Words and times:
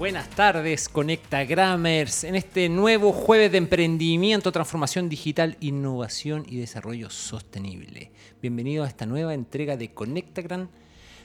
Buenas 0.00 0.30
tardes, 0.30 0.88
Conecta 0.88 1.44
Grammers, 1.44 2.24
en 2.24 2.34
este 2.34 2.70
nuevo 2.70 3.12
jueves 3.12 3.52
de 3.52 3.58
emprendimiento, 3.58 4.50
transformación 4.50 5.10
digital, 5.10 5.58
innovación 5.60 6.46
y 6.48 6.56
desarrollo 6.56 7.10
sostenible. 7.10 8.10
Bienvenido 8.40 8.84
a 8.84 8.88
esta 8.88 9.04
nueva 9.04 9.34
entrega 9.34 9.76
de 9.76 9.92
Conectagram, 9.92 10.68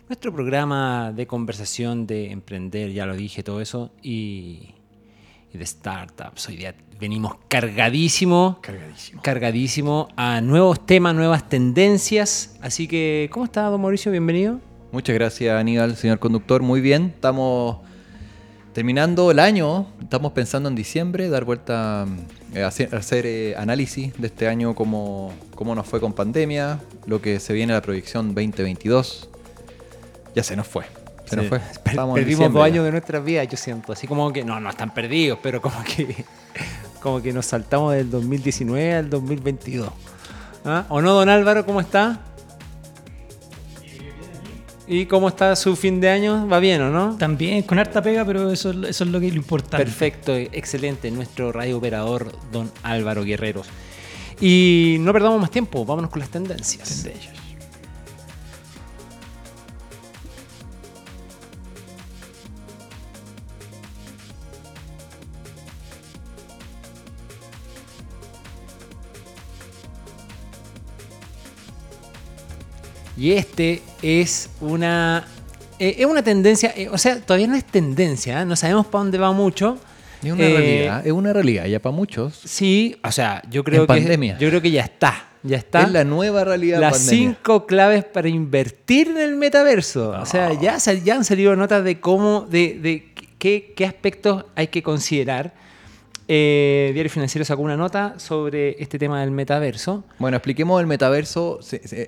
nuestro 0.09 0.33
programa 0.33 1.13
de 1.15 1.25
conversación 1.25 2.05
de 2.05 2.31
emprender, 2.31 2.91
ya 2.91 3.05
lo 3.05 3.15
dije 3.15 3.43
todo 3.43 3.61
eso, 3.61 3.91
y, 4.03 4.73
y 5.53 5.57
de 5.57 5.65
startups. 5.65 6.49
Hoy 6.49 6.57
día 6.57 6.75
venimos 6.99 7.35
cargadísimo, 7.47 8.59
Cargadísimo. 8.61 9.21
cargadísimo 9.21 10.09
a 10.17 10.41
nuevos 10.41 10.85
temas, 10.85 11.15
nuevas 11.15 11.47
tendencias. 11.47 12.57
Así 12.59 12.89
que, 12.89 13.29
¿cómo 13.31 13.45
está, 13.45 13.61
don 13.67 13.79
Mauricio? 13.79 14.11
Bienvenido. 14.11 14.59
Muchas 14.91 15.15
gracias, 15.15 15.57
Aníbal, 15.57 15.95
señor 15.95 16.19
conductor. 16.19 16.61
Muy 16.61 16.81
bien, 16.81 17.13
estamos 17.15 17.77
terminando 18.75 19.31
el 19.31 19.39
año. 19.39 19.87
Estamos 20.01 20.33
pensando 20.33 20.67
en 20.67 20.75
diciembre, 20.75 21.29
dar 21.29 21.45
vuelta, 21.45 22.05
eh, 22.53 22.61
hacer, 22.61 22.93
hacer, 22.93 23.25
eh, 23.25 23.55
análisis 23.55 24.13
de 24.17 24.27
este 24.27 24.49
año, 24.49 24.75
cómo, 24.75 25.33
cómo 25.55 25.73
nos 25.73 25.87
fue 25.87 26.01
con 26.01 26.11
pandemia, 26.11 26.81
lo 27.07 27.21
que 27.21 27.39
se 27.39 27.53
viene 27.53 27.71
a 27.71 27.77
la 27.77 27.81
proyección 27.81 28.35
2022. 28.35 29.29
Ya 30.35 30.43
se 30.43 30.57
nos 30.57 30.67
fue. 30.67 30.83
Se 31.23 31.37
nos 31.37 31.47
fue. 31.47 31.61
Estamos 31.85 32.19
perdimos 32.19 32.51
dos 32.51 32.63
años 32.63 32.83
de 32.83 32.91
nuestras 32.91 33.23
vidas, 33.23 33.47
yo 33.47 33.55
siento. 33.55 33.93
Así 33.93 34.07
como 34.07 34.33
que, 34.33 34.43
no, 34.43 34.59
no 34.59 34.69
están 34.69 34.93
perdidos, 34.93 35.39
pero 35.41 35.61
como 35.61 35.81
que, 35.85 36.25
como 37.01 37.21
que 37.21 37.31
nos 37.31 37.45
saltamos 37.45 37.93
del 37.93 38.11
2019 38.11 38.93
al 38.93 39.09
2022. 39.09 39.89
¿Ah? 40.65 40.85
¿O 40.89 41.01
no, 41.01 41.13
don 41.13 41.29
Álvaro? 41.29 41.65
¿Cómo 41.65 41.79
está? 41.79 42.19
¿Y 44.87 45.07
cómo 45.07 45.29
está 45.29 45.55
su 45.55 45.75
fin 45.75 45.99
de 45.99 46.09
año? 46.09 46.47
¿Va 46.47 46.59
bien 46.59 46.81
o 46.81 46.89
no? 46.91 47.17
También 47.17 47.63
con 47.63 47.79
harta 47.79 48.01
pega, 48.03 48.23
pero 48.23 48.51
eso, 48.51 48.69
es- 48.69 48.89
eso 48.89 49.03
es 49.03 49.09
lo 49.09 49.19
que 49.19 49.27
es 49.27 49.33
lo 49.33 49.39
importante. 49.39 49.77
Perfecto, 49.83 50.35
excelente. 50.35 51.09
Nuestro 51.09 51.51
radio 51.51 51.77
operador, 51.77 52.31
don 52.51 52.71
Álvaro 52.83 53.23
Guerreros. 53.23 53.67
Y 54.39 54.97
no 54.99 55.11
perdamos 55.11 55.41
más 55.41 55.49
tiempo, 55.49 55.85
vámonos 55.85 56.11
con 56.11 56.19
las 56.19 56.29
tendencias. 56.29 56.87
Tendencias. 57.03 57.33
Y 73.17 73.31
este 73.31 73.81
es 74.05 74.49
una. 74.61 75.25
eh, 75.79 75.95
es 75.99 76.05
una 76.05 76.23
tendencia, 76.23 76.73
eh, 76.75 76.87
o 76.89 76.97
sea, 76.97 77.19
todavía 77.19 77.47
no 77.47 77.55
es 77.55 77.65
tendencia, 77.65 78.41
¿eh? 78.41 78.45
no 78.45 78.55
sabemos 78.55 78.85
para 78.87 79.03
dónde 79.03 79.17
va 79.17 79.31
mucho. 79.31 79.77
Es 80.23 80.31
una 80.31 80.43
realidad, 80.47 81.05
es 81.07 81.11
una 81.13 81.33
realidad 81.33 81.65
ya 81.65 81.79
para 81.79 81.95
muchos. 81.95 82.39
Sí, 82.45 82.95
o 83.03 83.11
sea, 83.11 83.43
yo 83.49 83.63
creo 83.63 83.81
En 83.81 83.87
que 83.87 83.87
pandemia. 83.87 84.37
yo 84.39 84.49
creo 84.49 84.61
que 84.61 84.71
ya 84.71 84.81
está, 84.83 85.25
ya 85.43 85.57
está. 85.57 85.83
Es 85.83 85.91
la 85.91 86.03
nueva 86.03 86.43
realidad 86.43 86.79
Las 86.79 86.97
pandemia. 86.99 87.27
cinco 87.35 87.65
claves 87.67 88.05
para 88.05 88.27
invertir 88.29 89.09
en 89.09 89.17
el 89.19 89.35
metaverso. 89.35 90.11
O 90.19 90.25
sea, 90.25 90.51
ya, 90.59 90.77
ya 90.77 91.15
han 91.15 91.25
salido 91.25 91.55
notas 91.55 91.83
de 91.83 91.99
cómo, 91.99 92.47
de, 92.49 92.79
de 92.81 93.11
qué, 93.37 93.73
qué 93.75 93.85
aspectos 93.85 94.45
hay 94.55 94.67
que 94.67 94.81
considerar. 94.81 95.53
Eh, 96.27 96.89
Diario 96.93 97.09
Financiero 97.11 97.45
sacó 97.45 97.61
una 97.61 97.77
nota 97.77 98.15
sobre 98.17 98.81
este 98.81 98.97
tema 98.97 99.21
del 99.21 99.29
metaverso. 99.29 100.03
Bueno, 100.17 100.37
expliquemos 100.37 100.81
el 100.81 100.87
metaverso. 100.87 101.59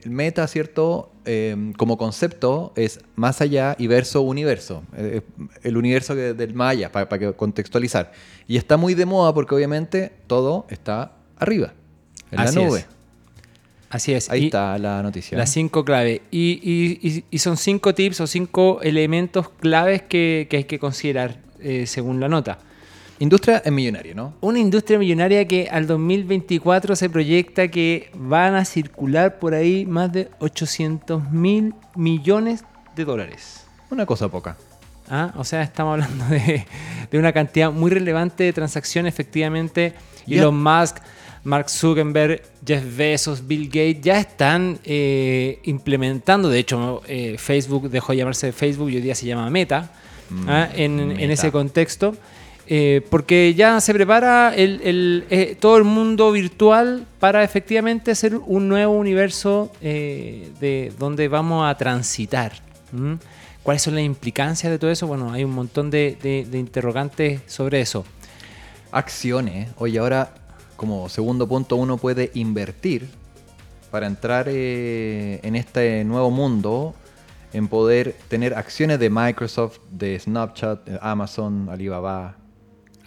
El 0.04 0.10
meta, 0.10 0.48
¿cierto? 0.48 1.12
Eh, 1.26 1.74
como 1.78 1.98
concepto 1.98 2.74
es 2.76 3.00
más 3.16 3.42
allá 3.42 3.76
y 3.78 3.86
verso 3.88 4.22
universo. 4.22 4.82
Eh, 4.96 5.22
el 5.62 5.78
universo 5.78 6.16
que- 6.16 6.34
del 6.34 6.54
Maya, 6.56 6.92
para, 6.92 7.08
que 7.20 7.34
contextualizar. 7.34 8.12
Y 8.48 8.58
está 8.58 8.76
muy 8.78 8.96
de 8.96 9.06
moda 9.06 9.34
porque 9.36 9.54
obviamente 9.54 10.12
todo 10.26 10.66
está 10.70 11.12
arriba, 11.38 11.74
en 12.32 12.40
Así 12.40 12.56
la 12.56 12.62
es. 12.64 12.68
nube. 12.70 12.86
Así 13.90 14.14
es. 14.14 14.30
Ahí 14.32 14.44
Y 14.44 14.46
está 14.48 14.78
la 14.80 15.02
noticia. 15.04 15.38
Las 15.38 15.52
cinco 15.52 15.86
claves. 15.86 16.22
Y, 16.32 16.60
y- 16.64 17.08
y- 17.08 17.24
y 17.30 17.38
son 17.40 17.56
cinco 17.56 17.94
tips 17.94 18.20
o 18.22 18.28
cinco 18.28 18.80
elementos 18.82 19.50
claves 19.50 20.02
que, 20.02 20.48
que 20.50 20.58
hay 20.58 20.64
que 20.64 20.80
considerar 20.80 21.38
eh, 21.60 21.86
según 21.88 22.20
la 22.20 22.28
nota. 22.28 22.58
Industria 23.20 23.62
es 23.66 23.72
millonaria, 23.72 24.14
¿no? 24.14 24.34
Una 24.42 24.60
industria 24.60 25.00
millonaria 25.00 25.48
que 25.48 25.68
al 25.72 25.88
2024 25.88 26.96
se 26.96 27.10
proyecta 27.10 27.68
que 27.70 28.12
van 28.14 28.56
a 28.56 28.64
circular 28.64 29.40
por 29.40 29.54
ahí 29.54 29.86
más 29.86 30.12
de 30.12 30.30
800 30.40 31.32
mil 31.32 31.74
millones 31.96 32.64
de 32.96 33.06
dólares. 33.06 33.66
Una 33.90 34.06
cosa 34.06 34.30
poca. 34.30 34.58
¿Ah? 35.10 35.34
O 35.38 35.44
sea, 35.44 35.64
estamos 35.64 35.94
hablando 35.94 36.26
de, 36.26 36.66
de 37.10 37.20
una 37.20 37.34
cantidad 37.34 37.72
muy 37.72 37.90
relevante 37.90 38.44
de 38.44 38.54
transacciones, 38.54 39.14
efectivamente. 39.14 39.94
Elon 40.28 40.62
Musk, 40.62 40.98
Mark 41.44 41.70
Zuckerberg, 41.70 42.42
Jeff 42.66 42.84
Bezos, 42.98 43.48
Bill 43.48 43.68
Gates 43.68 44.02
ya 44.02 44.20
están 44.20 44.80
eh, 44.84 45.60
implementando. 45.64 46.50
De 46.50 46.60
hecho, 46.60 47.02
eh, 47.08 47.38
Facebook 47.40 47.90
dejó 47.90 48.12
de 48.12 48.18
llamarse 48.18 48.52
Facebook 48.52 48.90
y 48.90 48.98
hoy 48.98 49.02
día 49.02 49.16
se 49.16 49.26
llama 49.26 49.50
Meta. 49.50 49.92
¿ah? 50.48 50.68
en, 50.76 51.00
en 51.00 51.08
Meta. 51.08 51.34
ese 51.34 51.52
contexto. 51.52 52.16
Eh, 52.70 53.02
porque 53.10 53.54
ya 53.56 53.80
se 53.80 53.94
prepara 53.94 54.52
eh, 54.54 55.56
todo 55.58 55.78
el 55.78 55.86
mundo 55.86 56.34
virtual 56.34 57.06
para 57.18 57.42
efectivamente 57.46 58.14
ser 58.14 58.36
un 58.36 58.68
nuevo 58.68 58.94
universo 58.94 59.72
eh, 59.82 60.52
de 60.60 60.92
donde 61.00 61.30
vamos 61.30 61.66
a 61.70 61.78
transitar. 61.78 62.52
¿Cuáles 63.64 63.82
son 63.82 63.96
las 63.96 64.04
implicancias 64.04 64.70
de 64.70 64.78
todo 64.80 64.92
eso? 64.92 65.08
Bueno, 65.08 65.32
hay 65.32 65.46
un 65.46 65.52
montón 65.52 65.90
de, 65.90 66.18
de- 66.22 66.58
interrogantes 66.58 67.42
sobre 67.48 67.80
eso. 67.80 68.04
Acciones. 68.92 69.70
Oye, 69.78 70.00
ahora, 70.00 70.34
como 70.76 71.08
segundo 71.08 71.48
punto, 71.48 71.78
uno 71.78 71.98
puede 71.98 72.32
invertir 72.34 73.08
para 73.92 74.08
entrar 74.08 74.48
en 74.50 75.56
este 75.56 76.04
nuevo 76.04 76.32
mundo, 76.32 76.96
en 77.54 77.70
poder 77.70 78.16
tener 78.28 78.56
acciones 78.56 79.00
de 79.00 79.10
Microsoft, 79.10 79.80
de 79.90 80.20
Snapchat, 80.20 80.90
Amazon, 81.02 81.70
Alibaba 81.70 82.36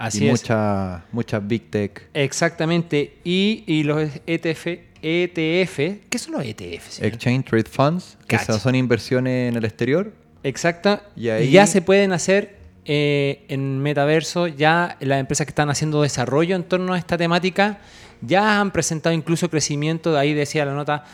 Así 0.00 0.24
y 0.24 0.28
es. 0.28 0.32
mucha, 0.32 1.04
mucha 1.12 1.38
Big 1.40 1.70
Tech. 1.70 2.08
Exactamente. 2.14 3.18
Y, 3.22 3.64
y 3.66 3.82
los 3.82 4.08
ETF, 4.26 4.66
ETF, 5.02 5.76
¿qué 6.08 6.18
son 6.18 6.32
los 6.32 6.44
ETF? 6.44 6.88
señor? 6.88 7.12
Exchange 7.12 7.44
Trade 7.44 7.64
Funds, 7.70 8.16
que 8.26 8.36
esas 8.36 8.62
son 8.62 8.74
inversiones 8.74 9.50
en 9.50 9.56
el 9.56 9.64
exterior. 9.64 10.12
Exacto. 10.42 11.00
Y 11.16 11.28
ahí- 11.28 11.50
Ya 11.50 11.66
se 11.66 11.82
pueden 11.82 12.12
hacer 12.12 12.56
eh, 12.86 13.44
en 13.48 13.78
metaverso, 13.80 14.46
ya 14.46 14.96
las 15.00 15.20
empresas 15.20 15.44
que 15.46 15.50
están 15.50 15.68
haciendo 15.68 16.00
desarrollo 16.00 16.56
en 16.56 16.62
torno 16.64 16.94
a 16.94 16.98
esta 16.98 17.18
temática 17.18 17.78
ya 18.22 18.58
han 18.58 18.70
presentado 18.70 19.14
incluso 19.14 19.48
crecimiento, 19.50 20.12
de 20.12 20.18
ahí 20.18 20.32
decía 20.34 20.64
la 20.64 20.72
nota, 20.74 21.04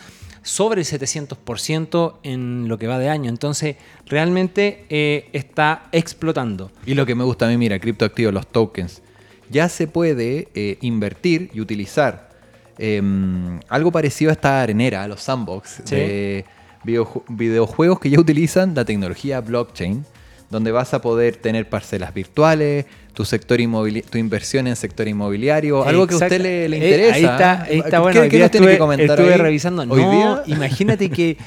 sobre 0.47 0.81
el 0.83 0.87
700% 0.87 2.15
en 2.23 2.69
lo 2.69 2.79
que 2.79 2.87
va 2.87 2.99
de 2.99 3.09
año. 3.09 3.29
Entonces, 3.29 3.77
realmente 4.07 4.85
eh, 4.89 5.29
está 5.33 5.89
explotando. 5.93 6.71
Y 6.87 6.95
lo 6.95 7.05
que 7.05 7.15
me 7.15 7.25
gusta 7.25 7.47
a 7.47 7.49
mí, 7.49 7.57
mira, 7.57 7.79
criptoactivos, 7.79 8.33
los 8.33 8.47
tokens. 8.47 9.03
Ya 9.51 9.69
se 9.69 9.87
puede 9.89 10.49
eh, 10.55 10.79
invertir 10.81 11.51
y 11.53 11.61
utilizar 11.61 12.31
em, 12.79 13.59
algo 13.69 13.91
parecido 13.91 14.31
a 14.31 14.35
esta 14.35 14.63
arenera, 14.63 15.03
a 15.03 15.09
los 15.09 15.23
sandbox, 15.23 15.83
Sí. 15.85 15.95
de 15.97 16.45
videoju- 16.85 17.23
videojuegos 17.29 17.99
que 18.01 18.11
ya 18.11 18.21
utilizan 18.21 18.75
la 18.75 18.85
tecnología 18.85 19.41
blockchain, 19.41 20.05
donde 20.51 20.71
vas 20.73 20.95
a 20.95 21.01
poder 21.01 21.37
tener 21.37 21.69
parcelas 21.69 22.13
virtuales, 22.15 22.87
tu 23.17 23.25
sector 23.25 23.59
inmobili- 23.61 24.05
tu 24.05 24.19
inversión 24.19 24.67
en 24.67 24.77
sector 24.77 25.09
inmobiliario, 25.09 25.83
algo 25.85 26.07
que 26.07 26.13
a 26.13 26.19
usted 26.19 26.39
le, 26.39 26.65
Eh, 26.67 26.69
interesa. 26.69 27.15
ahí 27.15 27.25
está, 27.25 27.63
ahí 27.63 27.79
está 27.79 27.91
¿Qué- 27.91 27.99
bueno. 27.99 28.21
qué 28.29 28.49
tiene 28.51 28.67
que 28.67 28.79
comentar 28.79 29.19
estuve 29.19 29.33
ahí? 29.33 29.41
revisando. 29.41 29.83
Hoy 29.89 30.03
no, 30.03 30.11
día, 30.13 30.43
imagínate 30.55 31.09
que 31.09 31.39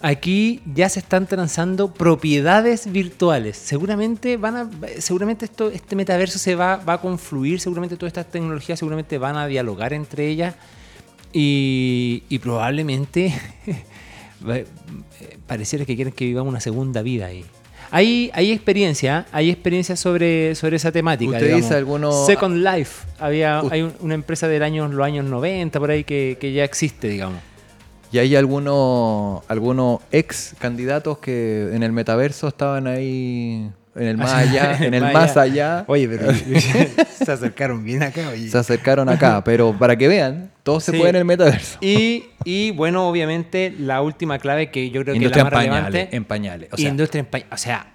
aquí 0.00 0.62
ya 0.74 0.88
se 0.88 1.00
están 1.00 1.26
transando 1.26 1.92
propiedades 1.92 2.90
virtuales. 2.90 3.58
Seguramente 3.58 4.38
van 4.38 4.56
a, 4.56 4.70
seguramente 5.00 5.44
esto, 5.44 5.68
este 5.70 5.96
metaverso 5.96 6.38
se 6.38 6.54
va, 6.54 6.76
va 6.76 6.94
a 6.94 7.00
confluir, 7.02 7.60
seguramente 7.60 7.96
todas 7.98 8.08
estas 8.12 8.30
tecnologías 8.30 8.78
seguramente 8.78 9.18
van 9.18 9.36
a 9.36 9.46
dialogar 9.46 9.92
entre 9.92 10.26
ellas 10.28 10.54
y, 11.30 12.22
y 12.30 12.38
probablemente 12.38 13.34
eh, 14.48 14.64
pareciera 15.46 15.84
que 15.84 15.94
quieren 15.94 16.14
que 16.14 16.24
vivamos 16.24 16.50
una 16.50 16.60
segunda 16.60 17.02
vida 17.02 17.26
ahí. 17.26 17.44
Hay, 17.94 18.30
hay 18.32 18.50
experiencia, 18.52 19.26
hay 19.32 19.50
experiencia 19.50 19.96
sobre, 19.96 20.54
sobre 20.54 20.76
esa 20.76 20.90
temática. 20.90 21.32
¿Usted 21.32 21.44
digamos. 21.44 21.64
dice 21.66 21.76
alguno- 21.76 22.24
Second 22.26 22.56
Life. 22.66 23.06
Había, 23.18 23.62
U- 23.62 23.68
hay 23.70 23.82
un- 23.82 23.92
una 24.00 24.14
empresa 24.14 24.48
del 24.48 24.62
año, 24.62 24.88
los 24.88 25.04
años 25.06 25.26
90 25.26 25.78
por 25.78 25.90
ahí 25.90 26.02
que, 26.02 26.38
que 26.40 26.52
ya 26.54 26.64
existe, 26.64 27.06
digamos. 27.08 27.38
Y 28.10 28.18
hay 28.18 28.34
algunos 28.36 29.42
algunos 29.48 30.00
ex 30.10 30.54
candidatos 30.58 31.18
que 31.18 31.70
en 31.74 31.82
el 31.82 31.92
metaverso 31.92 32.48
estaban 32.48 32.86
ahí 32.86 33.70
en 33.94 34.06
el 34.08 34.16
más 34.18 34.32
allá, 34.32 34.76
en 34.80 34.94
el 34.94 35.02
más 35.12 35.36
allá. 35.36 35.84
Oye, 35.86 36.08
pero 36.08 36.32
se 37.24 37.32
acercaron 37.32 37.84
bien 37.84 38.02
acá, 38.02 38.28
oye. 38.30 38.48
Se 38.48 38.58
acercaron 38.58 39.08
acá, 39.08 39.42
pero 39.44 39.76
para 39.78 39.96
que 39.96 40.08
vean, 40.08 40.50
todo 40.62 40.80
se 40.80 40.92
Sí. 40.92 40.98
puede 40.98 41.10
en 41.10 41.16
el 41.16 41.24
metaverso. 41.24 41.78
Y, 41.80 42.24
y 42.44 42.70
bueno, 42.72 43.08
obviamente, 43.08 43.74
la 43.78 44.00
última 44.02 44.38
clave 44.38 44.70
que 44.70 44.90
yo 44.90 45.02
creo 45.02 45.14
que 45.18 45.24
es 45.26 45.30
la 45.30 45.38
en 45.38 45.44
más 45.44 45.52
pañales, 45.52 45.84
relevante. 45.92 46.16
en 46.16 46.24
pañales. 46.24 46.68
O 46.72 46.76
sea, 46.76 46.88
industria 46.88 47.20
en 47.20 47.26
pañales. 47.26 47.52
O 47.52 47.56
sea, 47.56 47.86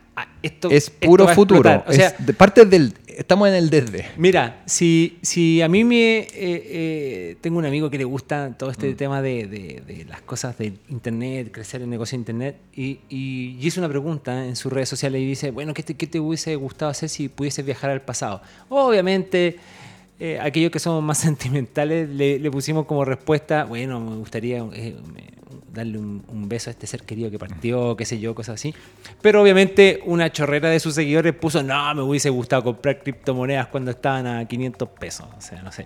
esto, 0.41 0.69
es 0.69 0.85
esto 0.85 1.05
puro 1.07 1.27
futuro. 1.29 1.69
explotar. 1.69 1.85
O 1.87 1.93
sea, 1.93 2.07
Es 2.19 2.25
de 2.25 2.33
parte 2.33 2.65
del. 2.65 2.93
Estamos 3.17 3.47
en 3.47 3.55
el 3.55 3.69
desde. 3.71 4.05
Mira, 4.17 4.61
si, 4.67 5.17
si 5.23 5.61
a 5.63 5.67
mí 5.67 5.83
me... 5.83 6.19
eh, 6.19 6.27
eh, 6.33 7.35
tengo 7.41 7.57
un 7.57 7.65
amigo 7.65 7.89
que 7.89 7.97
le 7.97 8.03
gusta 8.03 8.55
todo 8.55 8.69
este 8.69 8.93
tema 8.93 9.23
de, 9.23 9.47
de- 9.47 9.81
de 9.87 10.05
las 10.05 10.21
cosas 10.21 10.55
de 10.59 10.73
Internet, 10.89 11.49
crecer 11.51 11.81
el 11.81 11.89
negocio 11.89 12.15
de 12.15 12.21
Internet, 12.21 12.57
y, 12.75 12.99
y 13.09 13.57
hizo 13.59 13.81
una 13.81 13.89
pregunta 13.89 14.45
en 14.45 14.55
sus 14.55 14.71
redes 14.71 14.89
sociales 14.89 15.19
y 15.19 15.25
dice, 15.25 15.49
bueno, 15.49 15.73
¿qué 15.73 15.81
te, 15.81 15.95
qué 15.95 16.05
te 16.05 16.19
hubiese 16.19 16.55
gustado 16.57 16.91
hacer 16.91 17.09
si 17.09 17.27
pudieses 17.27 17.65
viajar 17.65 17.89
al 17.89 18.01
pasado? 18.03 18.41
Obviamente, 18.69 19.57
eh, 20.19 20.39
aquellos 20.41 20.71
que 20.71 20.79
somos 20.79 21.03
más 21.03 21.17
sentimentales 21.27 22.09
le, 22.09 22.39
le 22.39 22.51
pusimos 22.51 22.85
como 22.85 23.05
respuesta, 23.05 23.65
bueno, 23.65 23.99
me 23.99 24.15
gustaría 24.17 24.63
eh, 24.73 24.95
darle 25.73 25.97
un, 25.99 26.23
un 26.27 26.49
beso 26.49 26.69
a 26.69 26.71
este 26.71 26.87
ser 26.87 27.03
querido 27.03 27.29
que 27.29 27.37
partió, 27.37 27.95
qué 27.95 28.03
sé 28.05 28.19
yo, 28.19 28.33
cosas 28.33 28.55
así. 28.55 28.73
Pero 29.21 29.41
obviamente 29.41 29.99
una 30.05 30.31
chorrera 30.31 30.69
de 30.69 30.79
sus 30.79 30.95
seguidores 30.95 31.33
puso, 31.35 31.61
no, 31.61 31.93
me 31.93 32.01
hubiese 32.01 32.29
gustado 32.31 32.63
comprar 32.63 33.01
criptomonedas 33.03 33.67
cuando 33.67 33.91
estaban 33.91 34.25
a 34.25 34.45
500 34.47 34.89
pesos, 34.89 35.27
o 35.37 35.41
sea, 35.41 35.61
no 35.61 35.71
sé. 35.71 35.85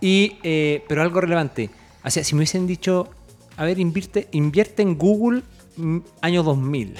Y, 0.00 0.36
eh, 0.42 0.84
pero 0.88 1.00
algo 1.02 1.20
relevante, 1.22 1.70
o 2.04 2.10
sea, 2.10 2.22
si 2.22 2.34
me 2.34 2.40
hubiesen 2.40 2.66
dicho, 2.66 3.08
a 3.56 3.64
ver, 3.64 3.78
invierte, 3.78 4.28
invierte 4.32 4.82
en 4.82 4.98
Google 4.98 5.42
mm, 5.78 5.98
año 6.20 6.42
2000, 6.42 6.94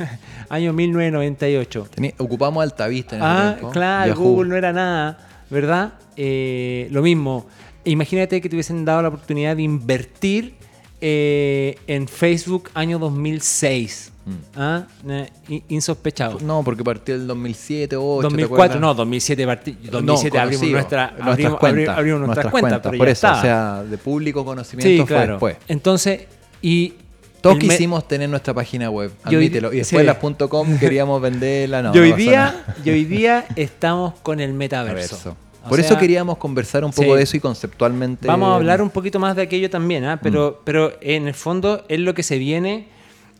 año 0.50 0.72
1998. 0.74 1.86
Tení- 1.96 2.14
ocupamos 2.18 2.62
Altavista 2.62 3.16
en 3.16 3.22
ese 3.22 3.30
Ah, 3.30 3.52
tiempo. 3.56 3.70
claro, 3.72 4.12
Yahoo. 4.12 4.22
Google 4.24 4.48
no 4.50 4.56
era 4.56 4.72
nada, 4.74 5.28
¿verdad? 5.50 5.94
Eh, 6.16 6.88
lo 6.90 7.02
mismo. 7.02 7.46
Imagínate 7.84 8.40
que 8.40 8.48
te 8.48 8.56
hubiesen 8.56 8.84
dado 8.84 9.02
la 9.02 9.08
oportunidad 9.08 9.56
de 9.56 9.62
invertir 9.62 10.54
eh, 11.00 11.76
en 11.86 12.06
Facebook 12.08 12.70
año 12.74 12.98
2006. 12.98 14.12
¿Ah? 14.54 14.84
Eh, 15.08 15.28
in- 15.48 15.62
insospechado. 15.70 16.38
No, 16.40 16.62
porque 16.62 16.84
partió 16.84 17.14
el 17.16 17.26
2007, 17.26 17.96
2008. 17.96 18.22
2004, 18.28 18.80
no, 18.80 18.94
2007, 18.94 19.46
partí- 19.46 19.76
2007 19.90 20.36
No, 20.36 20.42
abrimos, 20.42 20.68
nuestra, 20.70 21.06
Nuestras 21.06 21.28
abrimos, 21.28 21.58
cuentas, 21.58 21.82
abri- 21.88 21.98
abrimos 21.98 22.20
nuestras, 22.20 22.50
cuentas, 22.52 22.80
pero 22.82 22.98
Por 22.98 23.06
ya 23.08 23.12
eso, 23.12 23.26
estaba. 23.26 23.38
o 23.38 23.42
sea, 23.42 23.82
de 23.82 23.98
público 23.98 24.44
conocimiento 24.44 24.88
sí, 24.88 24.98
fue 24.98 25.06
claro. 25.06 25.32
después. 25.32 25.56
Entonces, 25.66 26.20
y 26.62 26.94
Todos 27.40 27.56
el 27.56 27.68
quisimos 27.68 28.06
tener 28.06 28.28
nuestra 28.28 28.54
página 28.54 28.90
web, 28.90 29.12
admítelo. 29.22 29.72
Y 29.72 29.78
después 29.78 30.02
sí. 30.02 30.06
las 30.06 30.48
.com 30.48 30.78
queríamos 30.80 31.20
venderla, 31.20 31.82
no. 31.82 31.94
y, 31.94 31.98
hoy 31.98 32.10
no 32.10 32.16
día, 32.16 32.64
y 32.84 32.90
hoy 32.90 33.04
día 33.04 33.46
estamos 33.56 34.14
con 34.22 34.40
el 34.40 34.52
metaverso. 34.52 35.16
Verso. 35.16 35.36
Por 35.68 35.78
eso 35.78 35.98
queríamos 35.98 36.38
conversar 36.38 36.84
un 36.84 36.90
poco 36.90 37.12
sí. 37.12 37.16
de 37.16 37.22
eso 37.22 37.36
y 37.36 37.40
conceptualmente. 37.40 38.26
Vamos 38.26 38.50
a 38.50 38.54
hablar 38.56 38.80
un 38.80 38.90
poquito 38.90 39.18
más 39.18 39.36
de 39.36 39.42
aquello 39.42 39.68
también, 39.68 40.04
¿ah? 40.04 40.18
pero, 40.22 40.52
Mm. 40.52 40.64
pero 40.64 40.92
en 41.00 41.28
el 41.28 41.34
fondo 41.34 41.84
es 41.88 42.00
lo 42.00 42.14
que 42.14 42.22
se 42.22 42.38
viene, 42.38 42.86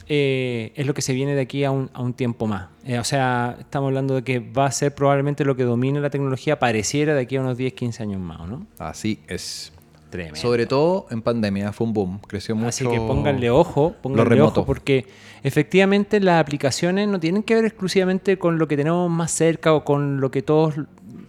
eh, 0.06 0.73
es 0.75 0.87
lo 0.87 0.93
que 0.93 1.02
se 1.02 1.14
viene 1.14 1.35
de 1.35 1.41
aquí 1.41 1.64
a 1.64 1.70
un, 1.70 1.88
a 1.94 2.02
un 2.02 2.12
tiempo 2.12 2.47
más. 2.47 2.69
Eh, 2.85 2.99
o 2.99 3.05
sea, 3.05 3.56
estamos 3.61 3.88
hablando 3.88 4.17
de 4.17 4.23
que 4.23 4.38
va 4.38 4.67
a 4.67 4.73
ser 4.73 4.94
probablemente 4.94 5.44
lo 5.44 5.56
que 5.56 5.62
domine 5.64 6.00
la 6.00 6.11
tecnología, 6.11 6.58
pareciera 6.58 7.14
de 7.14 7.23
aquí 7.23 7.37
a 7.37 7.41
unos 7.41 7.56
10, 7.56 7.73
15 7.73 8.02
años 8.02 8.20
más, 8.20 8.41
¿o 8.41 8.47
¿no? 8.47 8.67
Así 8.79 9.19
es. 9.26 9.73
Tremendo. 10.10 10.36
Sobre 10.40 10.66
todo 10.66 11.06
en 11.10 11.22
pandemia, 11.22 11.72
fue 11.72 11.86
un 11.86 11.92
boom. 11.92 12.18
Creció 12.26 12.54
mucho. 12.56 12.68
Así 12.68 12.84
que 12.86 12.96
pónganle 12.98 13.50
ojo, 13.50 13.94
pónganle 14.02 14.22
ojo, 14.42 14.66
porque 14.66 15.06
efectivamente 15.42 16.20
las 16.20 16.40
aplicaciones 16.40 17.08
no 17.08 17.18
tienen 17.20 17.42
que 17.42 17.54
ver 17.54 17.64
exclusivamente 17.64 18.38
con 18.38 18.58
lo 18.58 18.66
que 18.68 18.76
tenemos 18.76 19.08
más 19.10 19.30
cerca 19.30 19.72
o 19.72 19.84
con 19.84 20.20
lo 20.20 20.30
que 20.30 20.42
todos 20.42 20.74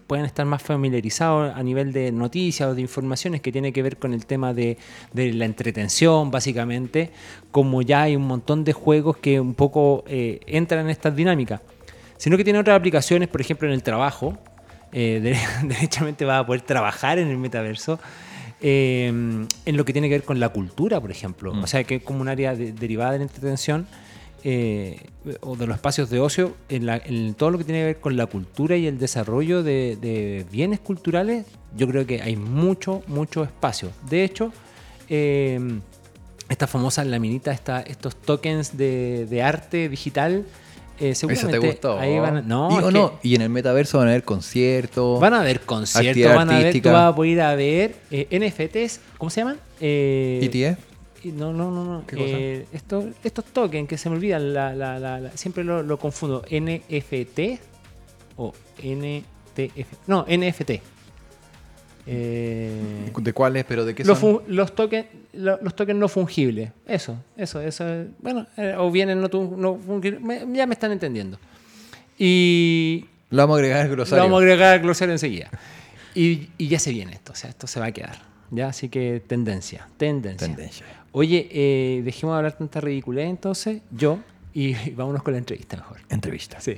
pueden 0.07 0.25
estar 0.25 0.45
más 0.45 0.62
familiarizados 0.62 1.56
a 1.56 1.63
nivel 1.63 1.94
de 1.94 2.12
noticias 2.12 2.68
o 2.69 2.75
de 2.75 2.81
informaciones 2.81 3.39
que 3.39 3.51
tiene 3.51 3.72
que 3.72 3.81
ver 3.81 3.95
con 3.98 4.13
el 4.13 4.25
tema 4.25 4.54
de, 4.54 4.78
de 5.13 5.31
la 5.31 5.45
entretención, 5.45 6.31
básicamente, 6.31 7.12
como 7.51 7.81
ya 7.81 8.01
hay 8.01 8.16
un 8.18 8.27
montón 8.27 8.66
de 8.66 8.74
juegos 8.74 9.16
que 9.18 9.39
un 9.39 9.54
poco 9.54 10.04
eh, 10.07 10.42
entran 10.48 10.81
en 10.86 10.89
estas 10.89 11.16
dinámicas, 11.16 11.62
sino 12.18 12.36
que 12.36 12.44
tiene 12.44 12.60
otras 12.60 12.77
aplicaciones, 12.77 13.30
por 13.30 13.39
ejemplo, 13.39 13.68
en 13.69 13.74
el 13.74 13.84
trabajo, 13.84 14.38
eh, 14.92 15.19
de- 15.24 15.68
derechamente 15.68 16.25
vas 16.25 16.42
a 16.42 16.45
poder 16.45 16.62
trabajar 16.62 17.18
en 17.18 17.30
el 17.30 17.38
metaverso. 17.38 17.98
Eh, 18.62 19.08
en 19.08 19.78
lo 19.78 19.86
que 19.86 19.94
tiene 19.94 20.08
que 20.08 20.16
ver 20.16 20.24
con 20.24 20.40
la 20.40 20.50
cultura, 20.50 21.00
por 21.02 21.12
ejemplo. 21.12 21.54
Mm. 21.54 21.63
O 21.63 21.68
sea, 21.68 21.84
que 21.84 21.96
es 21.96 22.04
como 22.04 22.22
un 22.22 22.28
área 22.30 22.56
de- 22.56 22.72
derivada 22.74 23.12
de 23.13 23.18
la 23.19 23.24
entretención 23.24 23.88
eh, 24.44 25.00
o 25.42 25.56
de 25.56 25.68
los 25.68 25.75
espacios 25.75 26.10
de 26.10 26.19
ocio, 26.19 26.56
en, 26.69 26.86
la- 26.88 26.98
en 26.98 27.34
todo 27.36 27.52
lo 27.52 27.58
que 27.60 27.63
tiene 27.63 27.81
que 27.81 27.86
ver 27.86 28.00
con 28.00 28.18
la 28.18 28.25
cultura 28.25 28.75
y 28.78 28.88
el 28.88 28.98
desarrollo 28.98 29.62
de, 29.63 29.98
de 30.02 30.46
bienes 30.52 30.80
culturales, 30.80 31.46
yo 31.78 31.88
creo 31.88 32.06
que 32.08 32.22
hay 32.22 32.36
mucho, 32.36 33.04
mucho 33.08 33.44
espacio. 33.44 33.90
De 34.10 34.24
hecho, 34.24 34.52
eh, 35.10 35.60
esta 36.50 36.68
famosa 36.68 37.04
laminita, 37.06 37.52
esta, 37.52 37.81
estos 37.81 38.16
tokens 38.16 38.78
de, 38.78 39.25
de 39.30 39.42
arte 39.44 39.90
digital, 39.90 40.44
eh, 41.01 41.09
Eso 41.12 41.27
seguramente 41.27 41.59
te 41.59 41.68
gustó. 41.68 42.00
ahí 42.00 42.19
van 42.19 42.38
a- 42.38 42.42
no, 42.42 42.89
y, 42.89 42.94
no, 42.94 43.19
y 43.24 43.36
en 43.36 43.42
el 43.42 43.50
metaverso 43.50 43.98
van 43.98 44.07
a 44.07 44.12
haber 44.12 44.24
conciertos. 44.24 45.19
Van 45.19 45.33
a 45.33 45.42
haber 45.42 45.62
conciertos, 45.62 46.36
van 46.36 46.50
a 46.50 46.59
ver, 46.59 46.81
tú 46.81 46.89
vas 46.89 47.12
a 47.12 47.15
poder 47.15 47.42
a 47.42 47.56
ver 47.56 47.95
eh, 48.12 48.27
NFTs, 48.31 49.00
¿cómo 49.18 49.30
se 49.30 49.42
llaman? 49.42 49.57
Eh, 49.80 50.39
ETF. 50.44 50.80
y- 51.24 51.31
No, 51.31 51.53
no, 51.53 51.69
no, 51.71 51.83
no. 51.83 52.03
¿Qué 52.07 52.15
cosa? 52.15 52.27
Eh, 52.30 52.65
estos, 52.74 53.06
estos 53.24 53.45
tokens 53.45 53.88
que 53.88 53.98
se 53.98 54.09
me 54.09 54.15
olvidan, 54.15 54.53
la, 54.53 54.74
la- 54.75 54.98
la- 55.00 55.19
la- 55.19 55.31
siempre 55.38 55.63
lo, 55.63 55.83
lo 55.83 55.98
confundo. 55.98 56.44
NFT 56.50 57.59
o 58.38 58.53
NTF. 58.81 59.88
No, 60.07 60.25
NFT. 60.27 60.71
Eh, 62.07 63.12
¿De 63.18 63.33
cuáles? 63.33 63.63
¿Pero 63.65 63.86
de 63.86 63.94
qué 63.95 64.03
los, 64.03 64.18
son? 64.19 64.42
los 64.48 64.74
tokens 64.75 65.06
lo- 65.33 65.59
los 65.62 65.75
tokens 65.75 66.00
no 66.00 66.07
fungibles. 66.09 66.71
Eso, 66.88 67.18
eso, 67.38 67.62
eso. 67.62 67.86
Bueno, 68.19 68.48
eh, 68.57 68.74
o 68.77 68.89
vienen 68.92 69.21
no, 69.21 69.27
no 69.57 69.75
fungibles. 69.77 70.21
me- 70.21 70.45
ya 70.53 70.65
me 70.65 70.74
están 70.74 70.92
entendiendo. 70.92 71.38
Y 72.18 73.06
Lo 73.30 73.38
vamos 73.44 73.56
a 73.56 73.59
agregar 73.59 73.81
al 73.81 73.88
lo 73.89 73.95
glosario. 73.95 74.24
vamos 74.24 74.38
a 74.39 74.42
agregar 74.44 74.74
al 74.74 74.80
glosario 74.81 75.13
enseguida. 75.13 75.50
Y, 76.13 76.50
y 76.57 76.68
ya 76.68 76.80
se 76.80 76.92
viene 76.92 77.13
esto, 77.13 77.31
o 77.31 77.36
sea, 77.36 77.50
esto 77.50 77.68
se 77.68 77.80
va 77.80 77.88
a 77.88 77.92
quedar. 77.92 78.19
Ya, 78.50 78.68
así 78.68 78.89
que 78.89 79.21
tendencia, 79.25 79.88
tendencia. 79.98 80.45
Tendencia. 80.48 80.86
Oye, 81.13 81.48
eh, 81.51 82.01
dejemos 82.03 82.34
de 82.34 82.38
hablar 82.38 82.58
tanta 82.58 82.81
ridiculez 82.81 83.29
entonces, 83.29 83.81
yo, 83.91 84.20
y, 84.53 84.74
vámonos 84.96 85.24
con 85.24 85.34
la 85.34 85.38
entrevista 85.39 85.77
mejor. 85.77 85.98
Entrevista. 86.10 86.60
Sí. 86.60 86.75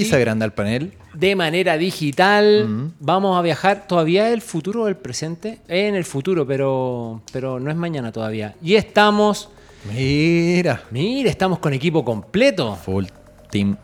Y 0.00 0.04
se 0.04 0.16
agranda 0.16 0.44
el 0.44 0.52
panel. 0.52 0.92
De 1.14 1.36
manera 1.36 1.76
digital, 1.78 2.92
vamos 3.00 3.38
a 3.38 3.42
viajar 3.42 3.86
todavía 3.86 4.32
el 4.32 4.40
futuro 4.42 4.82
o 4.82 4.88
el 4.88 4.96
presente. 4.96 5.60
En 5.68 5.94
el 5.94 6.04
futuro, 6.04 6.46
pero, 6.46 7.22
pero 7.32 7.60
no 7.60 7.70
es 7.70 7.76
mañana 7.76 8.10
todavía. 8.10 8.54
Y 8.62 8.74
estamos, 8.74 9.48
Mira. 9.92 10.82
mira, 10.90 11.30
estamos 11.30 11.58
con 11.58 11.72
equipo 11.72 12.04
completo. 12.04 12.76
Full 12.76 13.06
team. 13.50 13.76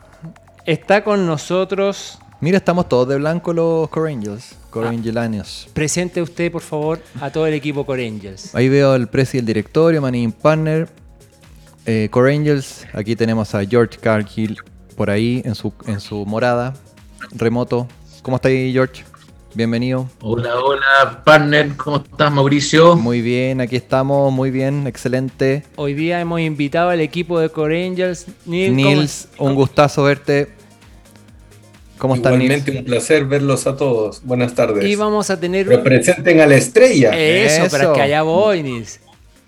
Está 0.65 1.03
con 1.03 1.25
nosotros 1.25 2.19
Mira, 2.41 2.57
estamos 2.57 2.89
todos 2.89 3.07
de 3.07 3.17
blanco 3.17 3.53
los 3.53 3.87
Core 3.89 4.13
Angels. 4.13 4.55
Core 4.71 4.87
Angelanos. 4.87 5.69
Presente 5.73 6.23
usted, 6.23 6.51
por 6.51 6.63
favor, 6.63 6.99
a 7.19 7.29
todo 7.29 7.45
el 7.45 7.53
equipo 7.53 7.85
Core 7.85 8.07
Angels. 8.07 8.55
Ahí 8.55 8.67
veo 8.67 8.95
el 8.95 9.07
precio 9.07 9.37
del 9.37 9.45
directorio, 9.45 10.01
Managing 10.01 10.31
Partner, 10.31 10.89
eh, 11.85 12.07
Core 12.09 12.35
Angels. 12.35 12.87
Aquí 12.93 13.15
tenemos 13.15 13.53
a 13.53 13.63
George 13.63 13.99
Cargill 13.99 14.57
por 15.01 15.09
ahí 15.09 15.41
en 15.45 15.55
su, 15.55 15.73
en 15.87 15.99
su 15.99 16.27
morada, 16.27 16.75
remoto. 17.31 17.87
¿Cómo 18.21 18.35
está 18.35 18.49
ahí, 18.49 18.71
George? 18.71 19.03
Bienvenido. 19.55 20.07
Hola, 20.21 20.59
hola, 20.59 21.23
partner, 21.25 21.75
¿cómo 21.75 21.97
estás, 21.97 22.31
Mauricio? 22.31 22.95
Muy 22.97 23.23
bien, 23.23 23.61
aquí 23.61 23.77
estamos, 23.77 24.31
muy 24.31 24.51
bien, 24.51 24.85
excelente. 24.85 25.63
Hoy 25.75 25.95
día 25.95 26.21
hemos 26.21 26.39
invitado 26.39 26.91
al 26.91 27.01
equipo 27.01 27.39
de 27.39 27.49
Core 27.49 27.83
Angels. 27.83 28.27
Neil, 28.45 28.75
¿cómo- 28.75 28.89
Nils, 28.89 29.27
un 29.39 29.55
gustazo 29.55 30.03
verte. 30.03 30.49
¿Cómo 31.97 32.13
estás, 32.13 32.33
Nils? 32.33 32.43
Igualmente 32.43 32.77
un 32.77 32.85
placer 32.85 33.25
verlos 33.25 33.65
a 33.65 33.75
todos. 33.75 34.21
Buenas 34.23 34.53
tardes. 34.53 34.85
Y 34.85 34.95
vamos 34.95 35.31
a 35.31 35.39
tener... 35.39 35.65
Pero 35.65 35.81
presenten 35.81 36.41
a 36.41 36.45
la 36.45 36.57
estrella. 36.57 37.09
Eso, 37.17 37.63
pero 37.71 37.83
Eso. 37.85 37.91
es 37.93 37.97
que 37.97 38.01
allá 38.03 38.21
voy, 38.21 38.61
Nils. 38.61 38.99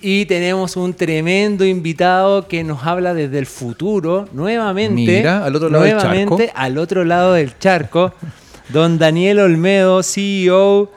Y 0.06 0.26
tenemos 0.26 0.76
un 0.76 0.94
tremendo 0.94 1.64
invitado 1.64 2.46
que 2.50 2.62
nos 2.62 2.84
habla 2.84 3.14
desde 3.14 3.40
el 3.40 3.46
futuro, 3.46 4.28
nuevamente. 4.34 4.96
Mira, 4.96 5.46
al 5.46 5.56
otro 5.56 5.70
lado 5.70 5.86
del 5.86 5.94
nuevamente, 5.94 6.48
charco. 6.48 6.60
al 6.60 6.78
otro 6.78 7.06
lado 7.06 7.32
del 7.32 7.58
charco. 7.58 8.14
don 8.68 8.98
Daniel 8.98 9.40
Olmedo, 9.40 10.04
CEO. 10.04 10.92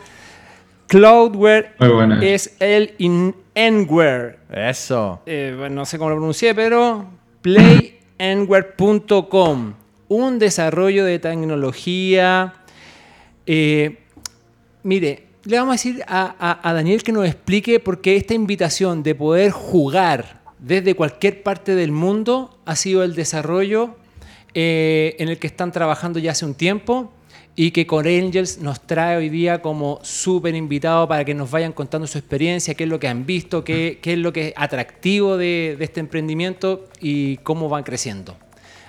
Cloudware 0.89 1.77
es 2.21 2.57
el 2.59 2.95
in 2.99 3.33
Enware. 3.55 4.41
Eso. 4.53 5.23
Eh, 5.25 5.55
bueno, 5.57 5.77
no 5.77 5.87
sé 5.87 5.99
cómo 5.99 6.11
lo 6.11 6.17
pronuncié, 6.17 6.53
pero 6.53 7.07
playenware.com. 7.43 9.75
Un 10.09 10.39
desarrollo 10.41 11.05
de 11.05 11.21
tecnología. 11.21 12.55
Eh, 13.47 13.99
mire, 14.83 15.25
le 15.47 15.59
vamos 15.59 15.73
a 15.73 15.75
decir 15.75 16.05
a, 16.09 16.73
Daniel 16.75 17.03
que 17.03 17.12
nos 17.12 17.26
explique 17.26 17.79
por 17.81 18.00
qué 18.00 18.17
esta 18.17 18.35
invitación 18.35 19.03
de 19.03 19.15
poder 19.15 19.53
jugar 19.53 20.41
desde 20.59 20.95
cualquier 20.95 21.43
parte 21.43 21.75
del 21.75 21.93
mundo 21.93 22.59
ha 22.65 22.75
sido 22.76 23.05
el 23.05 23.15
desarrollo 23.15 23.97
eh, 24.55 25.15
en 25.19 25.29
el 25.29 25.38
que 25.38 25.47
están 25.47 25.71
trabajando 25.71 26.19
ya 26.19 26.33
hace 26.33 26.45
un 26.45 26.55
tiempo. 26.55 27.12
y 27.59 27.71
que 27.71 27.87
Core 27.87 28.19
Angels 28.21 28.59
nos 28.59 28.83
trae 28.83 29.17
hoy 29.17 29.31
día 29.31 29.62
como 29.62 29.99
súper 30.03 30.55
invitado 30.55 31.09
para 31.09 31.25
que 31.25 31.33
nos 31.33 31.50
vayan 31.50 31.73
contando 31.73 32.07
su 32.07 32.19
experiencia, 32.19 32.75
qué 32.75 32.85
es 32.85 32.91
lo 32.91 33.00
que 33.00 33.09
han 33.09 33.25
visto, 33.25 33.65
qué, 33.65 33.99
es 34.03 34.19
lo 34.19 34.31
que 34.31 34.49
es 34.49 34.53
atractivo 34.57 35.38
de 35.38 35.75
este 35.81 36.00
emprendimiento 36.00 36.85
y 37.00 37.38
cómo 37.38 37.71
van 37.71 37.83
creciendo. 37.83 38.37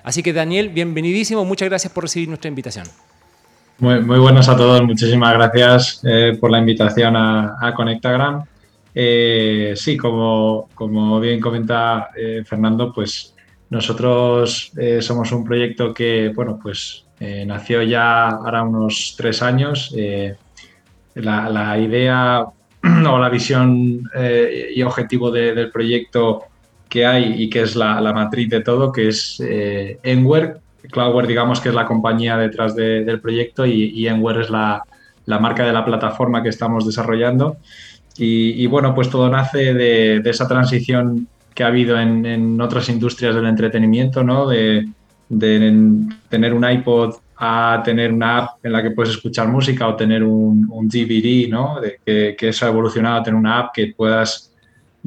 Así 0.03 0.21
que 0.21 0.33
Daniel, 0.33 0.67
bienvenidísimo, 0.67 1.45
muchas 1.45 1.69
gracias 1.69 1.93
por 1.93 2.03
recibir 2.03 2.27
nuestra 2.27 2.49
invitación. 2.49 2.87
Muy, 3.79 4.01
muy 4.01 4.17
buenas 4.17 4.49
a 4.49 4.57
todos, 4.57 4.81
muchísimas 4.81 5.33
gracias 5.33 6.01
eh, 6.03 6.35
por 6.39 6.49
la 6.49 6.57
invitación 6.57 7.15
a, 7.15 7.57
a 7.61 7.73
Conectagram. 7.75 8.43
Eh, 8.99 9.73
sí, 9.75 9.95
como, 9.95 10.67
como, 10.73 11.19
bien 11.19 11.39
comenta 11.39 12.09
eh, 12.17 12.41
Fernando, 12.43 12.91
pues 12.91 13.35
nosotros 13.69 14.71
eh, 14.75 15.03
somos 15.03 15.31
un 15.31 15.43
proyecto 15.43 15.93
que, 15.93 16.31
bueno, 16.33 16.59
pues 16.59 17.05
nació 17.19 17.83
ya 17.83 18.29
ahora 18.29 18.63
unos 18.63 19.13
tres 19.15 19.43
años. 19.43 19.93
La, 21.13 21.47
la, 21.49 21.77
idea 21.77 22.43
o 22.83 23.19
la 23.19 23.29
visión 23.29 24.01
y 24.75 24.81
objetivo 24.81 25.29
de, 25.29 25.53
del 25.53 25.69
proyecto 25.69 26.45
que 26.89 27.05
hay 27.05 27.43
y 27.43 27.49
que 27.51 27.61
es 27.61 27.75
la, 27.75 28.01
matriz 28.13 28.49
de 28.49 28.61
todo, 28.61 28.91
que 28.91 29.09
es 29.09 29.39
Enware, 29.39 30.57
Cloudware, 30.91 31.27
digamos 31.27 31.59
que 31.59 31.69
es 31.69 31.75
la 31.75 31.85
compañía 31.85 32.37
detrás 32.37 32.75
de, 32.75 33.03
del 33.03 33.19
proyecto 33.19 33.65
y, 33.65 33.89
y 33.89 34.07
Enware 34.07 34.41
es 34.41 34.49
la, 34.49 34.83
la, 35.25 35.39
marca 35.39 35.65
de 35.65 35.73
la 35.73 35.85
plataforma 35.85 36.43
que 36.43 36.49
estamos 36.49 36.85
desarrollando. 36.85 37.57
Y, 38.17 38.63
y 38.63 38.67
bueno, 38.67 38.95
pues 38.95 39.09
todo 39.09 39.29
nace 39.29 39.73
de, 39.73 40.19
de, 40.21 40.29
esa 40.29 40.47
transición 40.47 41.27
que 41.53 41.63
ha 41.63 41.67
habido 41.67 41.99
en, 41.99 42.25
en 42.25 42.61
otras 42.61 42.89
industrias 42.89 43.35
del 43.35 43.45
entretenimiento, 43.45 44.23
¿no? 44.23 44.47
De, 44.47 44.87
de, 45.29 46.07
tener 46.29 46.53
un 46.53 46.69
iPod 46.69 47.15
a 47.37 47.81
tener 47.85 48.11
una 48.11 48.37
app 48.37 48.65
en 48.65 48.71
la 48.71 48.81
que 48.81 48.91
puedes 48.91 49.13
escuchar 49.13 49.47
música 49.47 49.87
o 49.87 49.95
tener 49.95 50.23
un, 50.23 50.67
un 50.71 50.87
DVD, 50.87 51.47
¿no? 51.49 51.79
De 51.79 51.99
que, 52.03 52.35
que, 52.37 52.49
eso 52.49 52.65
ha 52.65 52.69
evolucionado 52.69 53.19
a 53.19 53.23
tener 53.23 53.39
una 53.39 53.59
app 53.59 53.73
que 53.73 53.93
puedas 53.95 54.51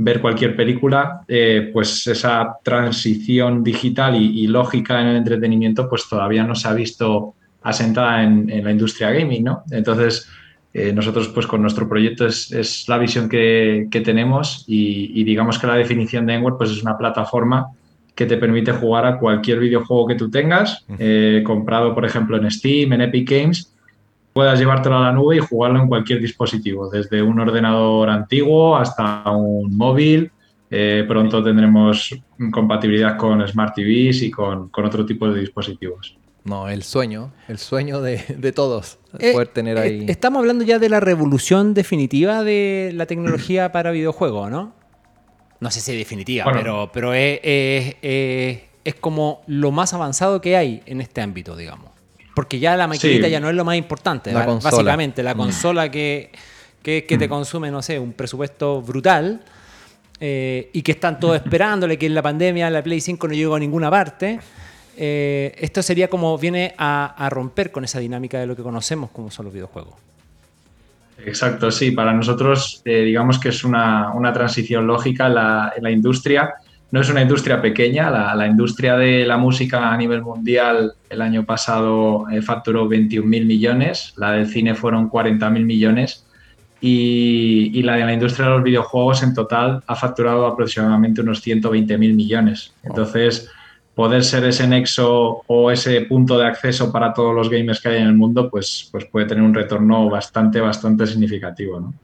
ver 0.03 0.21
cualquier 0.21 0.57
película, 0.57 1.23
eh, 1.29 1.71
pues 1.73 2.07
esa 2.07 2.57
transición 2.63 3.63
digital 3.63 4.17
y, 4.17 4.41
y, 4.41 4.47
lógica 4.47 5.01
en 5.01 5.09
el 5.09 5.17
entretenimiento 5.17 5.89
pues 5.91 6.09
todavía 6.09 6.43
no 6.43 6.55
se 6.55 6.69
ha 6.69 6.73
visto 6.73 7.35
asentada 7.63 8.23
en, 8.23 8.49
en 8.49 8.65
la 8.65 8.71
industria 8.71 9.11
gaming, 9.11 9.45
¿no? 9.45 9.63
Entonces, 9.71 10.27
eh, 10.73 10.93
nosotros 10.95 11.29
pues 11.29 11.47
con 11.47 11.61
nuestro 11.61 11.87
proyecto 11.87 12.27
es, 12.27 12.51
es 12.51 12.89
la 12.89 12.97
visión 12.97 13.29
que, 13.29 13.89
que 13.91 14.01
tenemos 14.01 14.65
y, 14.67 15.21
y, 15.21 15.25
digamos 15.25 15.59
que 15.59 15.67
la 15.67 15.75
definición 15.75 16.25
de 16.25 16.35
Enware 16.35 16.55
pues 16.57 16.71
es 16.71 16.83
una 16.83 16.97
plataforma 16.97 17.67
que 18.15 18.25
te 18.25 18.39
permite 18.39 18.73
jugar 18.73 19.05
a 19.05 19.19
cualquier 19.19 19.59
videojuego 19.59 20.07
que 20.07 20.15
tú 20.15 20.31
tengas, 20.31 20.87
eh, 20.99 21.43
comprado 21.45 21.95
por 21.95 22.07
ejemplo 22.07 22.39
en 22.39 22.51
Steam, 22.51 22.93
en 22.95 23.03
Epic 23.03 23.31
Games, 23.31 23.70
puedas 24.41 24.59
llevártelo 24.59 24.97
a 24.97 25.01
la 25.03 25.13
nube 25.13 25.37
y 25.37 25.39
jugarlo 25.39 25.83
en 25.83 25.87
cualquier 25.87 26.19
dispositivo, 26.19 26.89
desde 26.89 27.21
un 27.21 27.39
ordenador 27.41 28.09
antiguo 28.09 28.75
hasta 28.75 29.23
un 29.31 29.77
móvil. 29.77 30.33
Eh, 30.71 31.05
pronto 31.07 31.45
tendremos 31.45 32.19
compatibilidad 32.51 33.19
con 33.19 33.47
Smart 33.47 33.75
TVs 33.75 34.23
y 34.23 34.31
con, 34.31 34.71
con, 34.71 34.87
otro 34.87 35.05
tipo 35.05 35.31
de 35.31 35.41
dispositivos. 35.41 36.17
No, 36.45 36.71
el 36.71 36.85
sueño, 36.85 37.33
el 37.49 37.59
sueño 37.59 38.01
de, 38.01 38.25
de 38.39 38.53
todos, 38.53 38.99
eh, 39.19 39.35
poder 39.35 39.49
tener 39.49 39.77
ahí. 39.77 40.07
Estamos 40.09 40.39
hablando 40.39 40.65
ya 40.65 40.79
de 40.79 40.89
la 40.89 41.01
revolución 41.01 41.75
definitiva 41.75 42.43
de 42.43 42.93
la 42.95 43.05
tecnología 43.05 43.73
para 43.73 43.91
videojuegos, 43.91 44.51
¿no? 44.51 44.73
No 45.61 45.71
sé 45.71 45.83
si 45.83 45.95
definitiva, 45.95 46.45
bueno. 46.45 46.61
pero, 46.61 46.91
pero 46.95 47.13
es, 47.13 47.41
es, 47.43 47.97
es, 48.01 48.61
es 48.85 48.95
como 48.95 49.43
lo 49.47 49.71
más 49.71 49.93
avanzado 49.93 50.41
que 50.41 50.57
hay 50.57 50.83
en 50.87 51.03
este 51.03 51.21
ámbito, 51.21 51.57
digamos. 51.57 51.90
Porque 52.41 52.59
ya 52.59 52.75
la 52.75 52.87
maquinita 52.87 53.27
sí. 53.27 53.31
ya 53.31 53.39
no 53.39 53.51
es 53.51 53.55
lo 53.55 53.67
más 53.67 53.77
importante, 53.77 54.33
la 54.33 54.47
básicamente. 54.47 55.23
La 55.23 55.35
consola 55.35 55.91
que, 55.91 56.31
que, 56.83 57.05
que 57.05 57.19
te 57.19 57.29
consume, 57.29 57.71
no 57.71 57.83
sé, 57.83 57.99
un 57.99 58.15
presupuesto 58.15 58.81
brutal 58.81 59.43
eh, 60.19 60.71
y 60.73 60.81
que 60.81 60.93
están 60.93 61.21
todos 61.21 61.37
esperándole 61.45 61.99
que 61.99 62.07
en 62.07 62.15
la 62.15 62.23
pandemia 62.23 62.71
la 62.71 62.83
Play 62.83 63.03
5 63.03 63.29
no 63.29 63.35
llegó 63.35 63.57
a 63.57 63.59
ninguna 63.59 63.91
parte. 63.91 64.41
Eh, 64.97 65.55
esto 65.59 65.83
sería 65.83 66.09
como 66.09 66.39
viene 66.39 66.75
a, 66.79 67.15
a, 67.15 67.29
romper 67.29 67.71
con 67.71 67.85
esa 67.85 67.99
dinámica 67.99 68.41
de 68.41 68.47
lo 68.47 68.57
que 68.57 68.63
conocemos 68.63 69.11
como 69.11 69.31
son 69.31 69.45
los 69.45 69.53
videojuegos. 69.53 69.97
Exacto, 71.19 71.71
sí, 71.71 71.91
para 71.91 72.15
nosotros 72.15 72.81
eh, 72.87 73.03
digamos 73.03 73.39
que 73.39 73.51
es 73.51 73.65
una, 73.65 74.15
una 74.15 74.33
transición 74.33 74.87
lógica 74.87 75.27
en 75.27 75.35
la, 75.35 75.75
en 75.77 75.83
la 75.83 75.91
industria 75.91 76.55
no 76.93 77.01
es 77.01 77.09
una 77.09 77.23
industria 77.23 77.63
pequeña, 77.63 78.11
la, 78.11 78.35
la, 78.35 78.47
industria 78.47 78.97
de 78.97 79.25
la 79.25 79.37
música 79.37 79.93
a 79.93 79.97
nivel 79.97 80.23
mundial 80.23 80.95
el 81.09 81.23
año 81.23 81.45
pasado 81.45 82.29
eh, 82.31 82.43
facturó 82.43 82.89
21 82.89 83.27
mil 83.27 83.47
millones, 83.47 84.13
la 84.17 84.33
del 84.33 84.47
cine 84.47 84.75
fueron 84.75 85.09
40 85.09 85.51
mil 85.51 85.65
millones 85.65 86.27
y, 86.81 87.71
y, 87.75 87.83
la 87.83 87.97
de 87.97 88.05
la 88.05 88.13
industria 88.13 88.47
de 88.47 88.53
los 88.55 88.63
videojuegos 88.63 89.23
en 89.23 89.35
total 89.35 89.83
ha 89.87 89.95
facturado 89.95 90.47
aproximadamente 90.47 91.21
unos 91.21 91.43
120 91.43 91.99
mil 91.99 92.15
millones. 92.15 92.73
Entonces, 92.83 93.51
poder 93.95 94.25
ser 94.25 94.45
ese 94.45 94.67
nexo 94.67 95.43
o 95.47 95.71
ese 95.71 96.01
punto 96.03 96.39
de 96.39 96.47
acceso 96.47 96.91
para 96.91 97.13
todos 97.13 97.35
los 97.35 97.51
gamers 97.51 97.81
que 97.81 97.91
hay 97.91 97.99
en 97.99 98.09
el 98.09 98.15
mundo, 98.15 98.49
pues, 98.49 98.89
pues 98.91 99.05
puede 99.05 99.27
tener 99.27 99.45
un 99.45 99.53
retorno 99.53 100.09
bastante, 100.09 100.59
bastante 100.59 101.07
significativo. 101.07 101.81
¿no? 101.81 101.95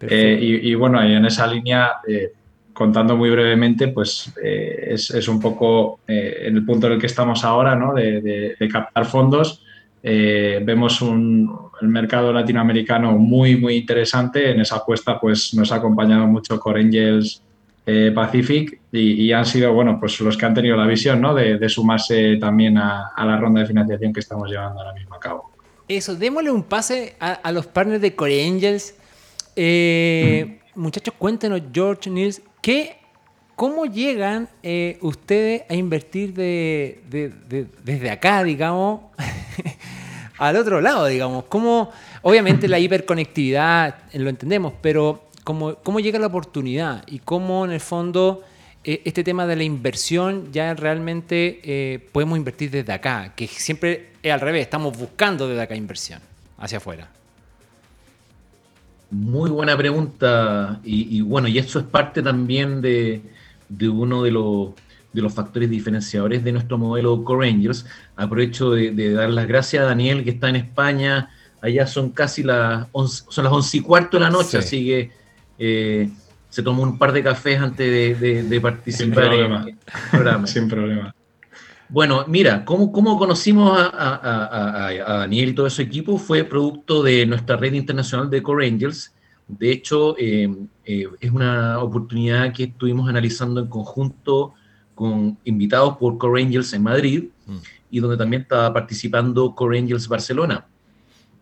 Eh, 0.00 0.38
y, 0.40 0.70
y, 0.70 0.74
bueno, 0.76 1.06
y 1.06 1.12
en 1.12 1.26
esa 1.26 1.46
línea... 1.46 1.94
Eh, 2.06 2.32
contando 2.78 3.16
muy 3.16 3.28
brevemente, 3.28 3.88
pues 3.88 4.32
eh, 4.40 4.90
es, 4.92 5.10
es, 5.10 5.26
un 5.26 5.40
poco 5.40 5.98
eh, 6.06 6.44
en 6.44 6.54
el 6.54 6.64
punto 6.64 6.86
en 6.86 6.92
el 6.92 7.00
que 7.00 7.08
estamos 7.08 7.42
ahora, 7.42 7.74
¿no? 7.74 7.92
de, 7.92 8.20
de, 8.20 8.56
de 8.56 8.68
captar 8.68 9.04
fondos. 9.04 9.64
Eh, 10.00 10.60
vemos 10.62 11.02
un, 11.02 11.52
el 11.82 11.88
mercado 11.88 12.32
latinoamericano 12.32 13.18
muy, 13.18 13.56
muy 13.56 13.74
interesante. 13.78 14.52
En 14.52 14.60
esa 14.60 14.76
apuesta 14.76 15.18
pues, 15.18 15.52
nos 15.54 15.72
ha 15.72 15.74
acompañado 15.74 16.28
mucho 16.28 16.60
Core 16.60 16.82
Angels 16.82 17.42
Pacific 18.14 18.80
y, 18.92 19.24
y, 19.24 19.32
han 19.32 19.46
sido 19.46 19.72
bueno, 19.72 19.98
pues 19.98 20.20
los 20.20 20.36
que 20.36 20.44
han 20.44 20.52
tenido 20.52 20.76
la 20.76 20.86
visión 20.86 21.22
¿no? 21.22 21.34
de, 21.34 21.56
de 21.56 21.68
sumarse 21.70 22.36
también 22.36 22.76
a, 22.76 23.08
a, 23.16 23.24
la 23.24 23.38
ronda 23.38 23.62
de 23.62 23.66
financiación 23.66 24.12
que 24.12 24.20
estamos 24.20 24.50
llevando 24.50 24.78
ahora 24.80 24.92
mismo 24.92 25.14
a 25.14 25.18
cabo. 25.18 25.50
Eso, 25.88 26.14
démosle 26.14 26.50
un 26.50 26.62
pase 26.62 27.16
a, 27.18 27.32
a 27.32 27.50
los 27.50 27.66
partners 27.66 28.02
de 28.02 28.14
Core 28.14 28.46
Angels. 28.46 28.94
Mm. 29.56 30.58
Muchachos, 30.78 31.14
cuéntenos, 31.18 31.62
George, 31.72 32.10
Nils, 32.10 32.42
¿Qué, 32.60 32.98
¿Cómo 33.58 33.86
llegan 33.86 34.48
eh, 34.62 34.98
ustedes 35.00 35.62
a 35.68 35.74
invertir 35.74 36.32
de, 36.32 37.02
de, 37.10 37.28
de, 37.48 37.66
desde 37.82 38.08
acá, 38.08 38.44
digamos, 38.44 39.00
al 40.38 40.54
otro 40.54 40.80
lado, 40.80 41.06
digamos? 41.06 41.46
¿Cómo, 41.48 41.90
obviamente 42.22 42.68
la 42.68 42.78
hiperconectividad 42.78 43.96
eh, 44.12 44.20
lo 44.20 44.30
entendemos, 44.30 44.74
pero 44.80 45.24
¿cómo, 45.42 45.74
cómo 45.76 45.98
llega 45.98 46.20
la 46.20 46.28
oportunidad 46.28 47.02
y 47.08 47.18
cómo 47.18 47.64
en 47.64 47.72
el 47.72 47.80
fondo 47.80 48.44
eh, 48.84 49.02
este 49.04 49.24
tema 49.24 49.44
de 49.44 49.56
la 49.56 49.64
inversión 49.64 50.52
ya 50.52 50.72
realmente 50.74 52.00
podemos 52.12 52.38
invertir 52.38 52.70
desde 52.70 52.92
acá? 52.92 53.32
Que 53.34 53.48
siempre 53.48 54.10
es 54.22 54.32
al 54.32 54.40
revés, 54.40 54.62
estamos 54.62 54.96
buscando 54.96 55.48
desde 55.48 55.62
acá 55.62 55.74
inversión 55.74 56.20
hacia 56.58 56.78
afuera. 56.78 57.08
Muy 59.10 59.50
buena 59.50 59.76
pregunta. 59.76 60.80
Y, 60.84 61.18
y, 61.18 61.20
bueno, 61.22 61.48
y 61.48 61.58
eso 61.58 61.78
es 61.78 61.86
parte 61.86 62.22
también 62.22 62.80
de, 62.80 63.22
de 63.68 63.88
uno 63.88 64.22
de 64.22 64.30
los, 64.30 64.70
de 65.12 65.22
los, 65.22 65.32
factores 65.32 65.70
diferenciadores 65.70 66.44
de 66.44 66.52
nuestro 66.52 66.78
modelo 66.78 67.24
Core 67.24 67.48
Angels. 67.48 67.86
Aprovecho 68.16 68.70
de, 68.72 68.90
de, 68.90 69.12
dar 69.12 69.30
las 69.30 69.46
gracias 69.46 69.82
a 69.82 69.86
Daniel, 69.86 70.24
que 70.24 70.30
está 70.30 70.48
en 70.48 70.56
España. 70.56 71.30
Allá 71.60 71.86
son 71.86 72.10
casi 72.10 72.42
las 72.42 72.86
11, 72.92 73.24
son 73.28 73.44
las 73.44 73.52
11 73.52 73.76
y 73.76 73.80
cuarto 73.80 74.16
de 74.16 74.24
la 74.24 74.30
noche, 74.30 74.50
sí. 74.50 74.56
así 74.58 74.86
que 74.86 75.10
eh, 75.58 76.08
se 76.48 76.62
tomó 76.62 76.82
un 76.82 76.98
par 76.98 77.12
de 77.12 77.22
cafés 77.22 77.60
antes 77.60 78.20
de, 78.20 78.60
participar 78.60 79.06
Sin 79.06 79.14
problema. 79.14 79.62
en 79.62 79.68
el 79.68 79.78
programa. 80.10 80.46
Sin 80.46 80.68
problema. 80.68 81.14
Bueno, 81.90 82.24
mira, 82.28 82.64
¿cómo, 82.66 82.92
cómo 82.92 83.18
conocimos 83.18 83.78
a, 83.78 83.86
a, 83.86 84.44
a, 84.44 84.88
a, 84.88 85.18
Daniel 85.20 85.50
y 85.50 85.54
todo 85.54 85.70
su 85.70 85.80
equipo? 85.80 86.18
Fue 86.18 86.44
producto 86.44 87.02
de 87.02 87.24
nuestra 87.24 87.56
red 87.56 87.72
internacional 87.72 88.28
de 88.28 88.42
Core 88.42 88.66
Angels. 88.66 89.14
De 89.46 89.72
hecho, 89.72 90.14
eh, 90.18 90.54
eh, 90.84 91.06
es 91.18 91.30
una 91.30 91.78
oportunidad 91.78 92.52
que 92.52 92.64
estuvimos 92.64 93.08
analizando 93.08 93.60
en 93.60 93.68
conjunto 93.68 94.52
con 94.94 95.38
invitados 95.44 95.96
por 95.96 96.18
Core 96.18 96.42
Angels 96.42 96.74
en 96.74 96.82
Madrid 96.82 97.24
mm. 97.46 97.56
y 97.90 98.00
donde 98.00 98.18
también 98.18 98.42
estaba 98.42 98.70
participando 98.74 99.54
Core 99.54 99.78
Angels 99.78 100.08
Barcelona. 100.08 100.66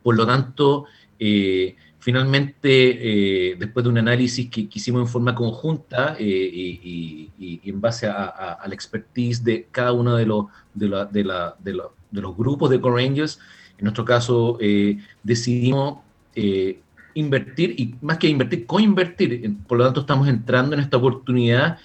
Por 0.05 0.15
lo 0.15 0.25
tanto, 0.25 0.85
eh, 1.19 1.75
finalmente, 1.99 3.51
eh, 3.51 3.57
después 3.59 3.85
de 3.85 3.91
un 3.91 3.99
análisis 3.99 4.49
que, 4.51 4.69
hicimos 4.73 5.03
en 5.03 5.09
forma 5.09 5.35
conjunta 5.35 6.17
eh, 6.19 6.25
y, 6.25 7.61
en 7.65 7.81
base 7.81 8.07
a, 8.07 8.59
la 8.67 8.75
expertise 8.75 9.43
de 9.43 9.69
cada 9.71 9.93
uno 9.93 10.17
de 10.17 10.27
los, 10.27 10.47
de, 10.75 10.89
la, 10.89 11.05
de, 11.05 11.25
la, 11.25 11.57
de, 11.59 11.75
la, 11.75 11.85
de 12.11 12.21
los 12.21 12.37
grupos 12.37 12.71
de 12.71 12.81
Core 12.81 13.05
en 13.07 13.85
nuestro 13.85 14.05
caso 14.05 14.57
eh, 14.61 14.99
decidimos 15.23 15.99
eh, 16.35 16.81
invertir 17.15 17.75
y 17.79 17.95
más 18.01 18.19
que 18.19 18.29
invertir, 18.29 18.67
coinvertir. 18.67 19.55
Por 19.67 19.79
lo 19.79 19.85
tanto, 19.85 20.01
estamos 20.01 20.29
entrando 20.29 20.75
en 20.75 20.81
esta 20.81 20.97
oportunidad 20.97 21.79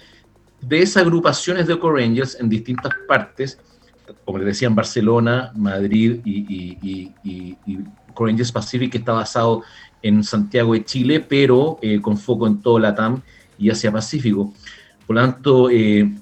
de 0.60 0.80
esas 0.80 1.02
agrupaciones 1.02 1.66
de 1.66 1.78
Core 1.78 2.04
Angels 2.04 2.38
en 2.40 2.48
distintas 2.48 2.92
partes 3.06 3.58
como 4.24 4.38
les 4.38 4.46
decía, 4.46 4.68
en 4.68 4.74
Barcelona, 4.74 5.52
Madrid 5.54 6.20
y, 6.24 6.78
y, 6.82 7.12
y, 7.22 7.56
y 7.66 7.78
Pacific, 8.52 8.92
que 8.92 8.98
está 8.98 9.12
basado 9.12 9.62
en 10.02 10.24
Santiago 10.24 10.74
de 10.74 10.84
Chile, 10.84 11.20
pero 11.20 11.78
eh, 11.82 12.00
con 12.00 12.18
foco 12.18 12.46
en 12.46 12.60
todo 12.60 12.78
Latam 12.78 13.22
y 13.58 13.70
Asia 13.70 13.92
Pacífico. 13.92 14.52
Por 15.06 15.16
lo 15.16 15.22
tanto, 15.22 15.70
eh, 15.70 16.12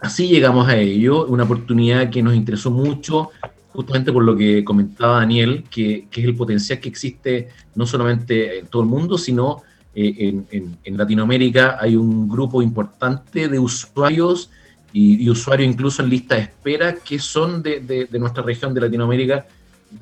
así 0.00 0.28
llegamos 0.28 0.68
a 0.68 0.76
ello, 0.76 1.26
una 1.26 1.44
oportunidad 1.44 2.10
que 2.10 2.22
nos 2.22 2.34
interesó 2.34 2.70
mucho, 2.70 3.30
justamente 3.72 4.12
por 4.12 4.24
lo 4.24 4.36
que 4.36 4.64
comentaba 4.64 5.20
Daniel, 5.20 5.64
que, 5.70 6.08
que 6.10 6.20
es 6.20 6.26
el 6.26 6.34
potencial 6.34 6.80
que 6.80 6.88
existe 6.88 7.48
no 7.74 7.86
solamente 7.86 8.58
en 8.58 8.66
todo 8.66 8.82
el 8.82 8.88
mundo, 8.88 9.18
sino 9.18 9.62
eh, 9.94 10.44
en, 10.50 10.78
en, 10.84 10.96
Latinoamérica 10.96 11.78
hay 11.80 11.96
un 11.96 12.28
grupo 12.28 12.62
importante 12.62 13.48
de 13.48 13.58
usuarios 13.58 14.50
y, 14.92 15.28
usuarios 15.28 15.68
incluso 15.68 16.02
en 16.02 16.10
lista 16.10 16.36
de 16.36 16.42
espera 16.42 16.94
que 16.94 17.18
son 17.18 17.62
de, 17.62 17.80
de, 17.80 18.18
nuestra 18.18 18.42
región 18.42 18.72
de 18.74 18.82
Latinoamérica. 18.82 19.46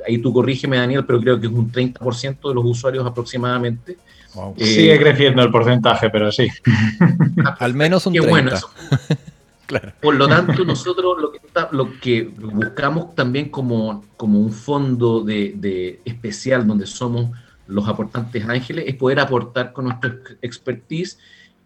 Ahí 0.06 0.18
tú 0.18 0.32
corrígeme, 0.32 0.76
Daniel, 0.76 1.04
pero 1.04 1.20
creo 1.20 1.40
que 1.40 1.46
es 1.46 1.52
un 1.52 1.70
30% 1.70 2.48
de 2.48 2.54
los 2.54 2.64
usuarios 2.64 3.06
aproximadamente. 3.06 3.96
Eh, 4.56 4.64
Sigue 4.64 4.98
creciendo 4.98 5.42
el 5.42 5.50
porcentaje, 5.50 6.10
pero 6.10 6.30
sí. 6.30 6.48
Al 7.58 7.74
menos 7.74 8.06
un 8.06 8.14
30%. 8.14 8.28
Bueno 8.28 8.50
Por 10.00 10.14
lo 10.14 10.28
tanto, 10.28 10.64
nosotros 10.64 11.16
lo 11.18 11.32
que, 11.32 11.40
lo 11.72 12.00
que 12.00 12.22
buscamos 12.22 13.14
también 13.14 13.48
como, 13.48 14.04
como 14.16 14.38
un 14.38 14.52
fondo 14.52 15.22
de, 15.22 15.54
de 15.56 16.00
especial 16.04 16.66
donde 16.66 16.86
somos 16.86 17.30
los 17.66 17.88
aportantes 17.88 18.48
ángeles 18.48 18.84
es 18.86 18.94
poder 18.94 19.18
aportar 19.18 19.72
con 19.72 19.86
nuestra 19.86 20.14
expertise, 20.40 21.18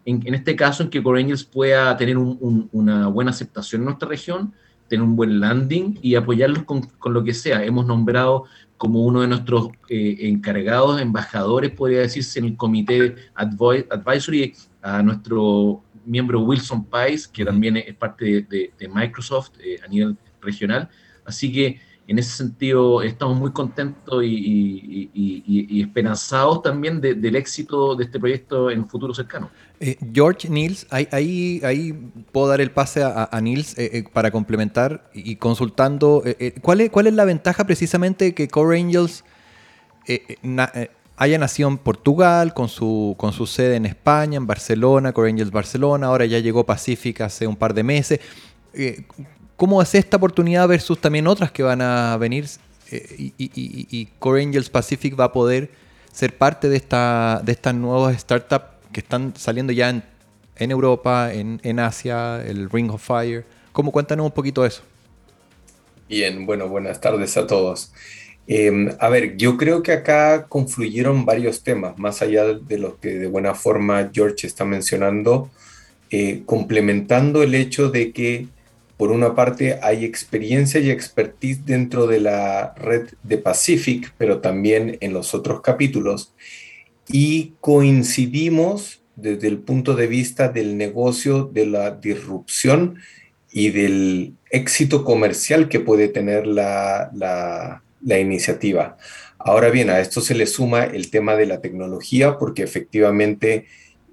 en, 0.07 0.27
en 0.27 0.35
este 0.35 0.57
caso 0.57 0.83
en 0.83 0.89
que 0.89 1.03
Core 1.03 1.21
Angels 1.21 1.45
pueda 1.45 1.95
tener 1.97 2.17
una 2.17 3.09
buena 3.09 3.33
aceptación 3.33 3.83
en 3.83 3.87
nuestra 3.87 4.09
región, 4.09 4.55
tener 4.91 5.05
un 5.05 5.15
buen 5.15 5.39
landing 5.39 5.99
y 6.03 6.17
apoyarlos 6.17 6.65
con, 6.65 6.83
con 6.83 7.15
lo 7.15 7.23
que 7.23 7.33
sea. 7.33 7.65
Hemos 7.65 7.87
nombrado 7.87 8.45
como 8.77 9.05
uno 9.05 9.21
de 9.21 9.29
nuestros 9.29 9.69
eh, 9.89 10.17
encargados, 10.23 11.01
embajadores, 11.01 11.71
podría 11.71 12.01
decirse, 12.01 12.41
en 12.41 12.47
el 12.47 12.57
comité 12.57 13.15
advisory 13.35 14.53
a 14.83 15.01
nuestro 15.03 15.83
miembro 16.05 16.41
Wilson 16.41 16.85
Pice, 16.87 17.29
que 17.33 17.45
también 17.45 17.77
es 17.77 17.95
parte 17.95 18.43
de, 18.43 18.73
de, 18.77 18.89
Microsoft 18.89 19.53
eh, 19.63 19.79
a 19.85 19.87
nivel 19.87 20.17
regional. 20.41 20.89
Así 21.25 21.53
que 21.53 21.79
en 22.11 22.19
ese 22.19 22.37
sentido 22.37 23.03
estamos 23.03 23.39
muy 23.39 23.53
contentos 23.53 24.25
y, 24.25 25.81
esperanzados 25.81 26.61
también 26.61 27.01
del 27.01 27.37
éxito 27.37 27.95
de 27.95 28.03
este 28.05 28.19
proyecto 28.19 28.69
en 28.69 28.81
un 28.81 28.89
futuro 28.89 29.15
cercano. 29.15 29.49
Eh, 29.79 29.97
George, 30.13 30.49
Nils, 30.49 30.89
ahí, 30.91 31.61
ahí, 31.63 32.11
puedo 32.33 32.49
dar 32.49 32.61
el 32.61 32.73
pase 32.73 33.05
a, 33.05 33.29
a 33.31 33.41
Nils 33.41 33.79
eh, 33.79 33.91
eh, 33.93 34.05
para 34.13 34.33
complementar 34.33 35.09
y 35.15 35.37
consultando 35.37 36.25
¿cuál, 36.61 36.81
es, 36.81 36.91
cuál 36.91 37.07
es 37.07 37.15
la 37.15 37.25
ventaja 37.25 37.65
precisamente 37.65 38.35
que 38.35 38.49
Core 38.49 38.81
Angels 38.81 39.25
haya 41.17 41.39
nacido 41.39 41.69
en 41.69 41.79
Portugal, 41.79 42.55
con 42.55 42.69
su, 42.69 43.15
con 43.19 43.33
su 43.33 43.47
sede 43.47 43.77
en 43.77 43.87
España, 43.87 44.37
en 44.37 44.49
Barcelona, 44.49 45.13
Core 45.13 45.31
Angels 45.31 45.53
Barcelona, 45.53 46.09
ahora 46.09 46.27
ya 46.27 46.41
llegó 46.41 46.67
Pacífica 46.67 47.27
hace 47.27 47.47
un 47.47 47.55
par 47.55 47.73
de 47.73 47.85
meses. 47.85 48.21
¿Cómo 49.61 49.83
es 49.83 49.95
esta 49.95 50.17
oportunidad 50.17 50.67
versus 50.69 50.99
también 50.99 51.27
otras 51.27 51.53
que 51.53 51.63
van 51.63 51.83
a 51.83 52.17
venir? 52.17 52.47
Eh, 52.91 53.31
y, 53.37 54.09
Core 54.19 54.43
Angels 54.43 54.71
Pacific 54.71 55.21
va 55.21 55.25
a 55.25 55.33
poder 55.33 55.69
ser 56.11 56.35
parte 56.35 56.71
de, 56.71 56.79
esta, 56.79 57.43
de 57.45 57.53
estas 57.53 57.75
nuevas 57.75 58.19
startups 58.19 58.65
que 58.91 59.01
están 59.01 59.35
saliendo 59.37 59.71
ya 59.75 59.91
en, 59.91 60.71
Europa, 60.71 61.31
en, 61.35 61.79
Asia, 61.79 62.43
el 62.43 62.71
Ring 62.71 62.91
of 62.91 63.07
Fire. 63.07 63.45
¿Cómo 63.73 63.93
cuéntanos 63.93 64.25
un 64.25 64.33
poquito 64.33 64.65
eso? 64.65 64.81
Bien, 66.09 66.47
bueno, 66.47 66.67
buenas 66.67 66.99
tardes 66.99 67.37
a 67.37 67.47
todos. 67.47 67.93
Em, 68.47 68.89
a 68.99 69.11
ver, 69.11 69.37
yo 69.37 69.59
creo 69.59 69.83
que 69.83 69.93
acá 69.93 70.47
confluyeron 70.47 71.27
varios 71.27 71.63
temas, 71.63 71.99
más 71.99 72.23
allá 72.23 72.47
de 72.47 72.79
lo 72.79 72.99
que 72.99 73.11
de 73.11 73.27
buena 73.27 73.55
forma 73.55 74.09
George 74.11 74.47
está 74.47 74.65
mencionando, 74.65 75.51
eh, 76.09 76.45
complementando 76.47 77.43
el 77.43 77.55
hecho 77.55 77.91
de 77.91 78.13
que 78.13 78.49
por 79.01 79.13
una 79.13 79.35
parte, 79.35 79.79
hay 79.83 80.05
experiencia 80.05 80.79
y 80.79 80.91
expertise 80.91 81.65
dentro 81.65 82.07
de 82.07 82.21
la 82.21 82.75
red 82.75 83.09
de 83.23 83.39
Pacific, 83.39 84.13
pero 84.19 84.43
también 84.43 84.99
en 85.01 85.15
los 85.15 85.33
otros 85.33 85.63
capítulos. 85.63 86.35
Y 87.09 87.55
coincidimos 87.63 89.01
desde 89.17 89.49
el 89.49 89.61
punto 89.61 89.95
de 89.95 90.07
vista 90.07 90.51
del 90.51 90.77
negocio, 90.77 91.45
de 91.51 91.65
la 91.65 91.93
disrupción 91.93 92.99
y 93.51 93.71
del 93.71 94.35
éxito 94.51 95.03
comercial 95.03 95.71
que 95.71 95.81
puede 95.81 96.09
tener 96.09 96.47
la, 96.47 97.11
la, 97.15 98.19
iniciativa. 98.19 98.99
Ahora 99.39 99.71
bien, 99.71 99.89
a 99.89 100.01
esto 100.01 100.21
se 100.21 100.35
le 100.35 100.47
suma 100.47 100.85
el 100.85 101.11
tema 101.11 101.37
de 101.37 101.47
la 101.47 101.63
tecnología, 101.63 102.37
porque 102.37 102.65
efectivamente 102.65 103.65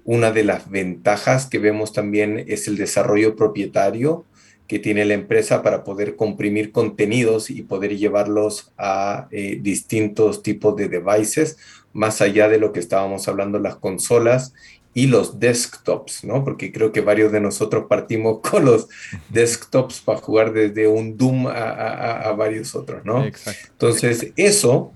una 0.06 0.32
de 0.32 0.44
las 0.44 0.70
ventajas 0.70 1.44
que 1.44 1.58
vemos 1.58 1.92
también 1.92 2.42
es 2.48 2.68
el 2.68 2.78
desarrollo 2.78 3.36
propietario 3.36 4.24
que 4.68 4.78
tiene 4.78 5.06
la 5.06 5.14
empresa 5.14 5.62
para 5.62 5.82
poder 5.82 6.14
comprimir 6.14 6.72
contenidos 6.72 7.48
y 7.48 7.62
poder 7.62 7.96
llevarlos 7.96 8.70
a 8.76 9.26
eh, 9.30 9.58
distintos 9.60 10.42
tipos 10.42 10.76
de 10.76 10.88
devices, 10.88 11.56
más 11.94 12.20
allá 12.20 12.48
de 12.48 12.58
lo 12.58 12.70
que 12.70 12.78
estábamos 12.78 13.26
hablando, 13.28 13.58
las 13.58 13.76
consolas 13.76 14.52
y 14.92 15.06
los 15.06 15.40
desktops, 15.40 16.22
¿no? 16.24 16.44
Porque 16.44 16.70
creo 16.70 16.92
que 16.92 17.00
varios 17.00 17.32
de 17.32 17.40
nosotros 17.40 17.86
partimos 17.88 18.40
con 18.48 18.66
los 18.66 18.88
desktops 19.30 20.02
para 20.02 20.20
jugar 20.20 20.52
desde 20.52 20.86
un 20.86 21.16
Doom 21.16 21.46
a, 21.46 22.30
varios 22.36 22.74
otros, 22.74 23.04
¿no? 23.06 23.24
Entonces, 23.24 24.32
eso 24.36 24.92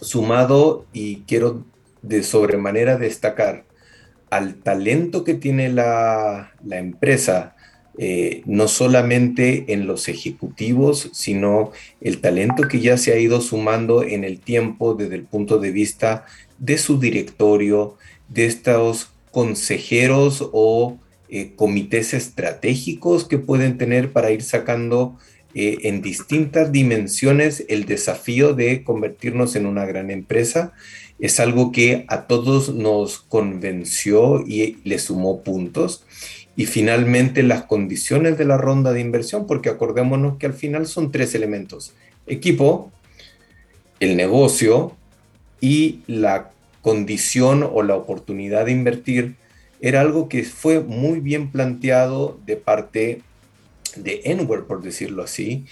sumado, 0.00 0.86
y 0.92 1.20
quiero 1.22 1.64
de 2.02 2.24
sobremanera 2.24 2.98
destacar 2.98 3.64
al 4.28 4.56
talento 4.56 5.22
que 5.22 5.34
tiene 5.34 5.68
la, 5.68 6.52
la 6.64 6.78
empresa 6.78 7.53
eh, 7.96 8.42
no 8.44 8.66
solamente 8.66 9.72
en 9.72 9.86
los 9.86 10.08
ejecutivos, 10.08 11.10
sino 11.12 11.70
el 12.00 12.20
talento 12.20 12.66
que 12.68 12.80
ya 12.80 12.98
se 12.98 13.12
ha 13.12 13.18
ido 13.18 13.40
sumando 13.40 14.02
en 14.02 14.24
el 14.24 14.40
tiempo 14.40 14.94
desde 14.94 15.14
el 15.14 15.22
punto 15.22 15.58
de 15.58 15.70
vista 15.70 16.26
de 16.58 16.76
su 16.76 16.98
directorio, 16.98 17.96
de 18.28 18.46
estos 18.46 19.10
consejeros 19.30 20.48
o 20.52 20.98
eh, 21.28 21.52
comités 21.54 22.14
estratégicos 22.14 23.26
que 23.26 23.38
pueden 23.38 23.78
tener 23.78 24.12
para 24.12 24.32
ir 24.32 24.42
sacando 24.42 25.16
eh, 25.54 25.78
en 25.82 26.02
distintas 26.02 26.72
dimensiones 26.72 27.64
el 27.68 27.84
desafío 27.84 28.54
de 28.54 28.82
convertirnos 28.82 29.54
en 29.54 29.66
una 29.66 29.86
gran 29.86 30.10
empresa. 30.10 30.72
Es 31.20 31.38
algo 31.38 31.70
que 31.70 32.06
a 32.08 32.26
todos 32.26 32.74
nos 32.74 33.20
convenció 33.20 34.44
y 34.44 34.78
le 34.82 34.98
sumó 34.98 35.42
puntos 35.42 36.04
y 36.56 36.66
finalmente 36.66 37.42
las 37.42 37.64
condiciones 37.64 38.38
de 38.38 38.44
la 38.44 38.56
ronda 38.56 38.92
de 38.92 39.00
inversión, 39.00 39.46
porque 39.46 39.70
acordémonos 39.70 40.38
que 40.38 40.46
al 40.46 40.54
final 40.54 40.86
son 40.86 41.10
tres 41.10 41.34
elementos, 41.34 41.92
equipo, 42.26 42.92
el 44.00 44.16
negocio 44.16 44.92
y 45.60 46.00
la 46.06 46.50
condición 46.82 47.68
o 47.70 47.82
la 47.82 47.96
oportunidad 47.96 48.66
de 48.66 48.72
invertir, 48.72 49.34
era 49.80 50.00
algo 50.00 50.28
que 50.28 50.44
fue 50.44 50.80
muy 50.80 51.20
bien 51.20 51.50
planteado 51.50 52.38
de 52.46 52.56
parte 52.56 53.22
de 53.96 54.22
Enware, 54.24 54.64
por 54.64 54.82
decirlo 54.82 55.22
así, 55.22 55.64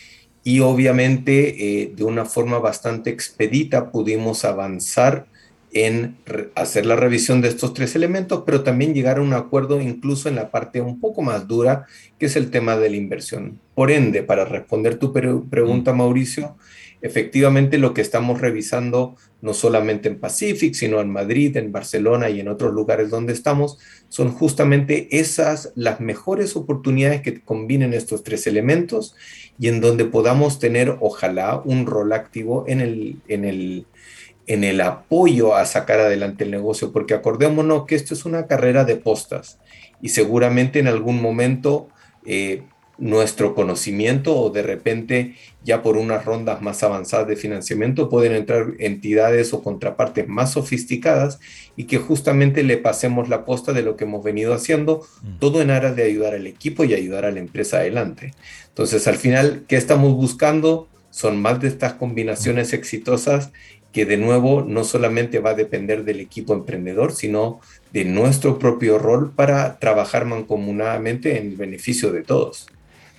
y 0.45 0.61
obviamente 0.61 1.83
eh, 1.83 1.93
de 1.95 2.05
una 2.05 2.25
forma 2.25 2.59
bastante 2.59 3.11
expedita 3.11 3.91
pudimos 3.91 4.45
avanzar 4.45 5.27
en 5.73 6.17
hacer 6.55 6.85
la 6.85 6.97
revisión 6.97 7.41
de 7.41 7.49
estos 7.49 7.73
tres 7.73 7.97
elementos, 7.97 8.43
pero 8.45 8.63
también 8.63 8.95
llegar 8.95 9.19
a 9.19 9.23
un 9.23 9.33
acuerdo 9.33 9.81
incluso 9.81 10.29
en 10.29 10.37
la 10.37 10.51
parte 10.51 10.81
un 10.81 11.01
poco 11.01 11.23
más 11.23 11.49
dura, 11.49 11.87
que 12.19 12.27
es 12.27 12.37
el 12.37 12.51
tema 12.51 12.77
de 12.77 12.91
la 12.91 12.97
inversión. 12.97 13.59
Por 13.75 13.91
ende, 13.91 14.23
para 14.23 14.45
responder 14.45 14.99
tu 14.99 15.13
pregunta, 15.13 15.93
mm. 15.93 15.97
Mauricio, 15.97 16.57
efectivamente 17.01 17.79
lo 17.79 17.95
que 17.95 18.03
estamos 18.03 18.41
revisando, 18.41 19.17
no 19.41 19.55
solamente 19.55 20.09
en 20.09 20.21
Pacific, 20.21 20.75
sino 20.75 21.01
en 21.01 21.11
Madrid, 21.11 21.57
en 21.57 21.73
Barcelona 21.73 22.29
y 22.29 22.41
en 22.41 22.49
otros 22.49 22.75
lugares 22.75 23.09
donde 23.09 23.33
estamos, 23.33 23.79
son 24.09 24.31
justamente 24.31 25.09
esas 25.19 25.73
las 25.75 26.01
mejores 26.01 26.55
oportunidades 26.55 27.23
que 27.23 27.41
combinen 27.41 27.95
estos 27.95 28.23
tres 28.23 28.47
elementos 28.47 29.17
y 29.59 29.69
en 29.69 29.81
donde 29.81 30.05
podamos 30.05 30.59
tener, 30.59 30.97
ojalá, 31.01 31.63
un 31.65 31.87
rol 31.87 32.13
activo 32.13 32.65
en 32.69 32.81
el, 32.81 33.17
en 33.29 33.45
el 33.45 33.87
en 34.47 34.65
el 34.65 34.81
apoyo 34.81 35.55
a 35.55 35.65
sacar 35.65 36.01
adelante 36.01 36.45
el 36.45 36.51
negocio, 36.51 36.93
porque 36.93 37.15
acordémonos 37.15 37.87
que 37.87 37.95
esto 37.95 38.15
es 38.15 38.25
una 38.25 38.47
carrera 38.47 38.85
de 38.85 38.97
postas 38.97 39.59
y 40.01 40.09
seguramente 40.09 40.79
en 40.79 40.89
algún 40.89 41.23
momento 41.23 41.89
eh, 42.27 42.63
nuestro 42.99 43.55
conocimiento 43.55 44.37
o 44.37 44.51
de 44.51 44.63
repente 44.63 45.35
ya 45.65 45.83
por 45.83 45.97
unas 45.97 46.25
rondas 46.25 46.61
más 46.61 46.83
avanzadas 46.83 47.27
de 47.27 47.37
financiamiento 47.37 48.09
pueden 48.09 48.33
entrar 48.33 48.75
entidades 48.79 49.53
o 49.53 49.63
contrapartes 49.63 50.29
más 50.29 50.53
sofisticadas 50.53 51.41
y 51.77 51.85
que 51.85 51.99
justamente 51.99 52.63
le 52.63 52.77
pasemos 52.77 53.29
la 53.29 53.45
posta 53.45 53.73
de 53.73 53.83
lo 53.83 53.97
que 53.97 54.05
hemos 54.05 54.23
venido 54.23 54.55
haciendo, 54.55 55.07
mm. 55.23 55.39
todo 55.39 55.63
en 55.63 55.71
aras 55.71 55.97
de 55.97 56.05
ayudar 56.05 56.35
al 56.35 56.47
equipo 56.47 56.85
y 56.85 56.95
ayudar 56.95 57.25
a 57.25 57.31
la 57.31 57.41
empresa 57.41 57.79
adelante. 57.79 58.35
Entonces, 58.69 59.07
al 59.09 59.17
final, 59.17 59.65
¿qué 59.67 59.77
estamos 59.77 60.15
buscando? 60.15 60.89
Son 61.13 61.41
más 61.41 61.61
de 61.61 61.69
estas 61.69 61.93
combinaciones 61.93 62.73
exitosas 62.73 63.53
que 63.93 64.07
de 64.07 64.17
nuevo 64.17 64.65
no 64.67 64.83
solamente 64.83 65.39
va 65.39 65.51
a 65.51 65.55
depender 65.55 66.05
del 66.05 66.19
equipo 66.19 66.55
emprendedor, 66.55 67.13
sino 67.13 67.61
de 67.93 68.05
nuestro 68.05 68.59
propio 68.59 68.99
rol 68.99 69.31
para 69.31 69.79
trabajar 69.79 70.25
mancomunadamente 70.25 71.39
en 71.39 71.57
beneficio 71.57 72.11
de 72.11 72.23
todos. 72.23 72.67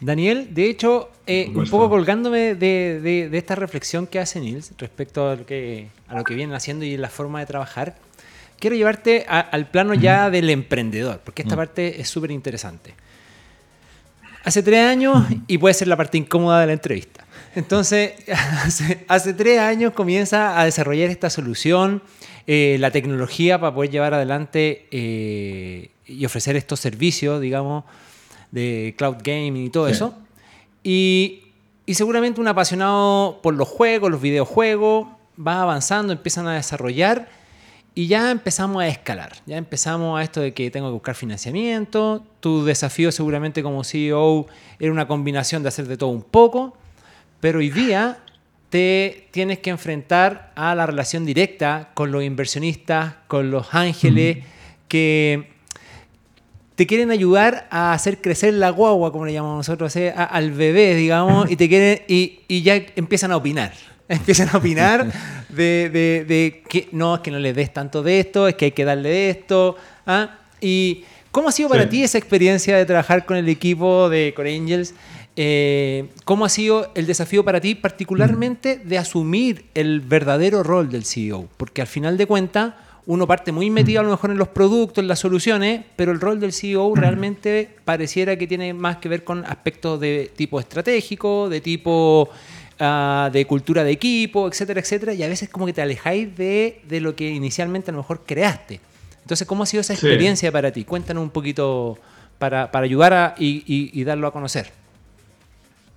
Daniel, 0.02 0.54
de 0.54 0.70
hecho, 0.70 1.10
eh, 1.28 1.50
un 1.56 1.70
poco 1.70 1.90
colgándome 1.90 2.56
de, 2.56 3.30
esta 3.32 3.56
reflexión 3.56 4.08
que 4.08 4.20
hace 4.20 4.42
Nils 4.42 4.74
respecto 4.78 5.30
a 5.30 5.36
lo, 5.36 5.46
que, 5.46 5.88
a 6.08 6.18
lo 6.18 6.24
que 6.26 6.34
vienen 6.34 6.56
haciendo 6.56 6.84
y 6.84 6.98
la 6.98 7.10
forma 7.10 7.40
de 7.40 7.46
trabajar, 7.46 7.96
quiero 8.60 8.76
llevarte 8.76 9.26
al 9.28 9.70
plano 9.70 9.94
ya 9.94 10.30
del 10.30 10.50
emprendedor, 10.50 11.22
porque 11.24 11.44
esta 11.44 11.56
mm. 11.56 11.58
parte 11.58 12.02
es 12.02 12.10
súper 12.10 12.32
interesante. 12.32 12.96
Hace 14.44 14.62
tres 14.62 14.82
años, 14.82 15.26
y 15.48 15.58
puede 15.58 15.74
ser 15.74 15.88
la 15.88 15.96
parte 15.96 16.18
incómoda 16.18 16.60
de 16.60 16.68
la 16.68 16.74
entrevista, 16.74 17.23
entonces, 17.56 18.14
hace, 19.08 19.34
tres 19.34 19.60
años 19.60 19.94
comienza 19.94 20.60
a 20.60 20.66
desarrollar 20.66 21.10
esta 21.10 21.30
solución, 21.30 22.02
eh, 22.48 22.78
la 22.80 22.92
tecnología 22.92 23.60
para 23.60 23.74
poder 23.74 23.92
llevar 23.92 24.14
adelante 24.14 24.88
eh, 24.92 25.92
y 26.06 26.26
ofrecer 26.26 26.56
estos 26.56 26.80
servicios, 26.80 27.40
digamos, 27.42 27.84
de 28.52 28.96
cloud 28.98 29.18
gaming 29.24 29.66
y 29.66 29.70
todo 29.70 29.88
eso. 29.88 30.16
Y, 30.84 31.40
seguramente 31.88 32.42
un 32.42 32.48
apasionado 32.48 33.40
por 33.42 33.54
los 33.54 33.68
juegos, 33.68 34.10
los 34.10 34.22
videojuegos, 34.22 35.08
va 35.36 35.62
avanzando, 35.62 36.14
empiezan 36.14 36.48
a 36.48 36.54
desarrollar 36.54 37.30
y 37.96 38.08
ya 38.08 38.32
empezamos 38.32 38.82
a 38.82 38.88
escalar. 38.88 39.34
Ya 39.46 39.58
empezamos 39.58 40.20
a 40.20 40.24
esto 40.24 40.42
de 40.42 40.54
que 40.54 40.72
tengo 40.72 40.88
que 40.88 40.94
buscar 40.94 41.16
financiamiento. 41.16 42.24
Tu 42.40 42.66
desafío 42.66 43.12
seguramente 43.12 43.62
como 43.62 43.84
CEO 43.84 44.48
era 44.80 44.92
una 44.92 45.08
combinación 45.08 45.62
de 45.64 45.70
hacer 45.70 45.88
de 45.88 45.98
todo 45.98 46.10
un 46.10 46.24
poco 46.24 46.76
pero 47.44 47.60
hoy 47.60 47.70
día 47.70 48.20
te 48.70 49.28
tienes 49.32 49.60
que 49.60 49.70
enfrentar 49.70 50.54
a 50.56 50.74
la 50.76 50.86
relación 50.86 51.26
directa 51.26 51.90
con 51.94 52.10
los 52.10 52.24
inversionistas, 52.24 53.16
con 53.28 53.52
los 53.52 53.74
ángeles, 53.74 54.38
que 54.88 55.50
te 56.76 56.88
quieren 56.88 57.12
ayudar 57.12 57.68
a 57.70 57.92
hacer 57.92 58.22
crecer 58.22 58.54
la 58.54 58.70
guagua, 58.70 59.12
como 59.12 59.26
le 59.26 59.34
llamamos 59.34 59.58
nosotros, 59.58 59.94
eh, 59.98 60.14
al 60.16 60.52
bebé, 60.52 60.96
digamos, 60.96 61.52
y 61.52 61.58
te 61.58 61.68
quieren 61.68 62.04
y, 62.08 62.62
ya 62.62 62.76
empiezan 62.96 63.34
a 63.34 63.36
opinar. 63.36 63.74
Empiezan 64.08 64.48
a 64.54 64.60
opinar 64.60 65.12
de, 65.50 66.64
que 66.70 66.88
no, 66.94 67.16
es 67.16 67.22
que 67.22 67.32
no 67.32 67.40
le 67.40 67.52
des 67.52 67.74
tanto 67.74 68.04
de 68.04 68.22
esto, 68.22 68.48
es 68.48 68.56
que 68.56 68.66
hay 68.66 68.72
que 68.72 68.86
darle 68.86 69.10
de 69.10 69.30
esto. 69.32 69.76
¿ah? 70.08 70.40
¿Y 70.62 71.04
cómo 71.30 71.50
ha 71.50 71.52
sido 71.52 71.68
para 71.68 71.90
ti 71.90 72.04
esa 72.04 72.20
experiencia 72.20 72.78
de 72.78 72.86
trabajar 72.86 73.26
con 73.26 73.36
el 73.36 73.50
equipo 73.50 74.08
de 74.08 74.34
Core 74.34 74.56
Angels? 74.56 74.94
Eh, 75.36 76.10
¿Cómo 76.26 76.46
ha 76.46 76.50
sido 76.50 76.92
el 76.94 77.08
desafío 77.08 77.44
para 77.44 77.60
ti, 77.60 77.74
particularmente 77.74 78.78
de 78.78 78.98
asumir 78.98 79.66
el 79.74 80.02
verdadero 80.02 80.62
rol 80.62 80.90
del 80.90 81.06
CEO? 81.06 81.48
Porque 81.58 81.82
al 81.82 81.88
final 81.88 82.18
de 82.18 82.28
cuentas, 82.28 82.74
uno 83.08 83.26
parte 83.26 83.52
muy 83.52 83.70
metido 83.72 84.02
a 84.02 84.04
lo 84.04 84.12
mejor 84.12 84.30
en 84.30 84.38
los 84.38 84.50
productos, 84.50 85.02
en 85.02 85.08
las 85.08 85.20
soluciones, 85.20 85.84
pero 85.96 86.12
el 86.12 86.22
rol 86.22 86.40
del 86.40 86.54
CEO 86.54 86.94
realmente 86.96 87.70
pareciera 87.84 88.38
que 88.38 88.46
tiene 88.46 88.74
más 88.74 88.98
que 88.98 89.10
ver 89.10 89.24
con 89.24 89.44
aspectos 89.46 90.00
de 90.00 90.32
tipo 90.36 90.60
estratégico, 90.60 91.50
de 91.50 91.62
tipo 91.62 92.30
ah, 92.80 93.30
de 93.34 93.46
cultura 93.46 93.84
de 93.84 93.92
equipo, 93.92 94.48
etcétera, 94.48 94.82
etcétera, 94.82 95.14
y 95.14 95.24
a 95.24 95.28
veces 95.28 95.50
como 95.50 95.66
que 95.66 95.74
te 95.74 95.82
alejáis 95.82 96.36
de, 96.38 96.82
lo 97.02 97.16
que 97.16 97.28
inicialmente 97.30 97.90
a 97.90 97.94
lo 97.94 98.00
mejor 98.00 98.22
creaste. 98.24 98.80
Entonces, 99.24 99.48
¿cómo 99.48 99.64
ha 99.64 99.66
sido 99.66 99.82
esa 99.82 99.94
experiencia 99.94 100.52
para 100.52 100.72
ti? 100.72 100.84
Cuéntanos 100.84 101.24
un 101.24 101.30
poquito 101.30 101.98
para, 102.38 102.70
ayudar 102.74 103.14
a, 103.14 103.36
y 103.38 104.04
darlo 104.04 104.28
a 104.28 104.32
conocer. 104.32 104.83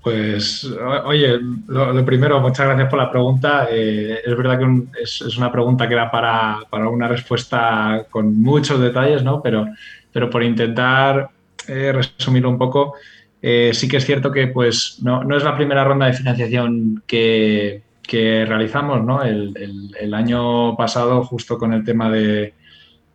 Pues, 0.07 0.65
oye, 1.05 1.37
lo, 1.67 2.05
primero, 2.05 2.41
muchas 2.41 2.65
gracias 2.65 2.89
por 2.89 3.01
la 3.01 3.11
pregunta. 3.11 3.67
Eh, 3.69 4.21
es 4.25 4.37
verdad 4.37 4.57
que 4.57 5.03
es, 5.03 5.37
una 5.37 5.51
pregunta 5.51 5.89
que 5.89 5.97
da 5.97 6.09
para, 6.09 6.61
una 6.89 7.09
respuesta 7.09 8.07
con 8.09 8.41
muchos 8.41 8.81
detalles, 8.81 9.25
¿no? 9.25 9.43
Pero, 9.43 9.67
pero 10.13 10.31
por 10.31 10.45
intentar 10.45 11.31
eh, 11.67 11.91
resumirlo 11.93 12.51
un 12.51 12.57
poco, 12.57 12.95
eh, 13.43 13.73
sí 13.75 13.89
que 13.89 13.97
es 13.97 14.07
cierto 14.07 14.31
que 14.31 14.47
pues, 14.47 15.01
no, 15.03 15.37
es 15.37 15.43
la 15.43 15.57
primera 15.57 15.83
ronda 15.83 16.07
de 16.07 16.13
financiación 16.13 17.03
que, 17.05 17.83
realizamos, 18.09 19.03
¿no? 19.03 19.25
El, 19.25 20.15
año 20.15 20.77
pasado, 20.77 21.25
justo 21.25 21.59
con 21.59 21.73
el 21.73 21.85
tema 21.85 22.13
de, 22.13 22.55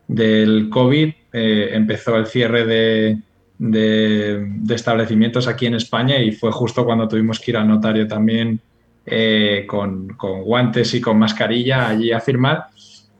del 0.09 0.67
COVID, 0.69 1.13
empezó 1.31 2.17
el 2.17 2.25
cierre 2.25 2.65
de 2.65 3.17
de, 3.61 4.73
establecimientos 4.73 5.47
aquí 5.47 5.67
en 5.67 5.75
España 5.75 6.17
y 6.17 6.31
fue 6.31 6.51
justo 6.51 6.83
cuando 6.83 7.07
tuvimos 7.07 7.39
que 7.39 7.51
ir 7.51 7.57
al 7.57 7.67
notario 7.67 8.07
también 8.07 8.59
eh, 9.05 9.65
con, 9.67 10.17
guantes 10.17 10.95
y 10.95 11.01
con 11.01 11.19
mascarilla 11.19 11.87
allí 11.87 12.11
a 12.11 12.19
firmar. 12.19 12.65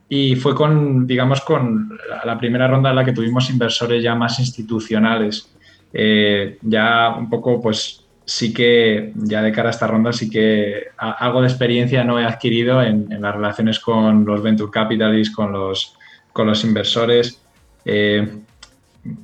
Y 0.08 0.34
fue 0.34 0.54
con, 0.54 1.06
digamos, 1.06 1.40
con 1.42 1.96
la, 2.24 2.36
primera 2.36 2.66
ronda 2.66 2.90
en 2.90 2.96
la 2.96 3.04
que 3.04 3.12
tuvimos 3.12 3.48
inversores 3.50 4.02
ya 4.02 4.14
más 4.14 4.40
institucionales. 4.40 5.48
Eh, 5.92 6.58
ya 6.60 7.14
un 7.16 7.30
poco, 7.30 7.60
pues 7.60 8.04
sí 8.24 8.52
que, 8.52 9.12
ya 9.14 9.42
de 9.42 9.52
cara 9.52 9.68
a 9.68 9.70
esta 9.70 9.86
ronda, 9.86 10.12
sí 10.12 10.28
que 10.28 10.88
algo 10.98 11.40
de 11.40 11.48
experiencia 11.48 12.04
no 12.04 12.18
he 12.18 12.24
adquirido 12.24 12.82
en, 12.82 13.08
las 13.22 13.34
relaciones 13.34 13.78
con 13.78 14.24
los 14.24 14.42
venture 14.42 14.70
capitalists, 14.70 15.34
con 15.34 15.52
los, 15.52 15.96
con 16.32 16.48
los 16.48 16.64
inversores. 16.64 17.40
Eh, 17.84 18.28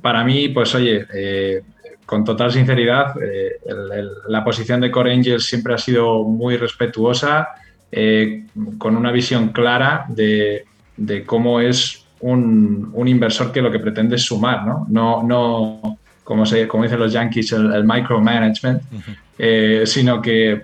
para 0.01 0.23
mí, 0.23 0.49
pues 0.49 0.73
oye, 0.75 1.05
eh, 1.13 1.61
con 2.05 2.23
total 2.23 2.51
sinceridad, 2.51 3.13
eh, 3.21 3.59
la 4.27 4.43
posición 4.43 4.81
de 4.81 4.91
Core 4.91 5.13
Angels 5.13 5.45
siempre 5.45 5.73
ha 5.73 5.77
sido 5.77 6.23
muy 6.23 6.57
respetuosa, 6.57 7.49
eh, 7.91 8.45
con 8.77 8.95
una 8.95 9.11
visión 9.11 9.49
clara 9.49 10.05
de, 10.09 10.65
cómo 11.25 11.59
es 11.59 12.05
un, 12.21 12.93
inversor 13.05 13.51
que 13.51 13.61
lo 13.61 13.71
que 13.71 13.79
pretende 13.79 14.15
es 14.15 14.23
sumar, 14.23 14.65
¿no? 14.65 14.85
No, 14.89 15.23
no 15.23 15.99
como, 16.23 16.45
se, 16.45 16.67
como 16.67 16.83
dicen 16.83 16.99
los 16.99 17.13
yankees, 17.13 17.51
el, 17.53 17.83
micromanagement, 17.85 18.81
sino 19.85 20.21
que, 20.21 20.63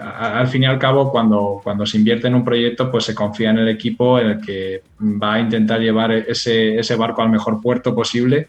al 0.00 0.48
fin 0.48 0.62
y 0.62 0.66
al 0.66 0.78
cabo, 0.78 1.10
cuando, 1.10 1.60
cuando 1.62 1.86
se 1.86 1.98
invierte 1.98 2.28
en 2.28 2.34
un 2.34 2.44
proyecto, 2.44 2.90
pues 2.90 3.04
se 3.04 3.14
confía 3.14 3.50
en 3.50 3.58
el 3.58 3.68
equipo 3.68 4.18
en 4.18 4.26
el 4.28 4.40
que 4.40 4.82
va 5.00 5.34
a 5.34 5.40
intentar 5.40 5.80
llevar 5.80 6.12
ese, 6.12 6.78
ese 6.78 6.96
barco 6.96 7.22
al 7.22 7.30
mejor 7.30 7.60
puerto 7.60 7.94
posible 7.94 8.48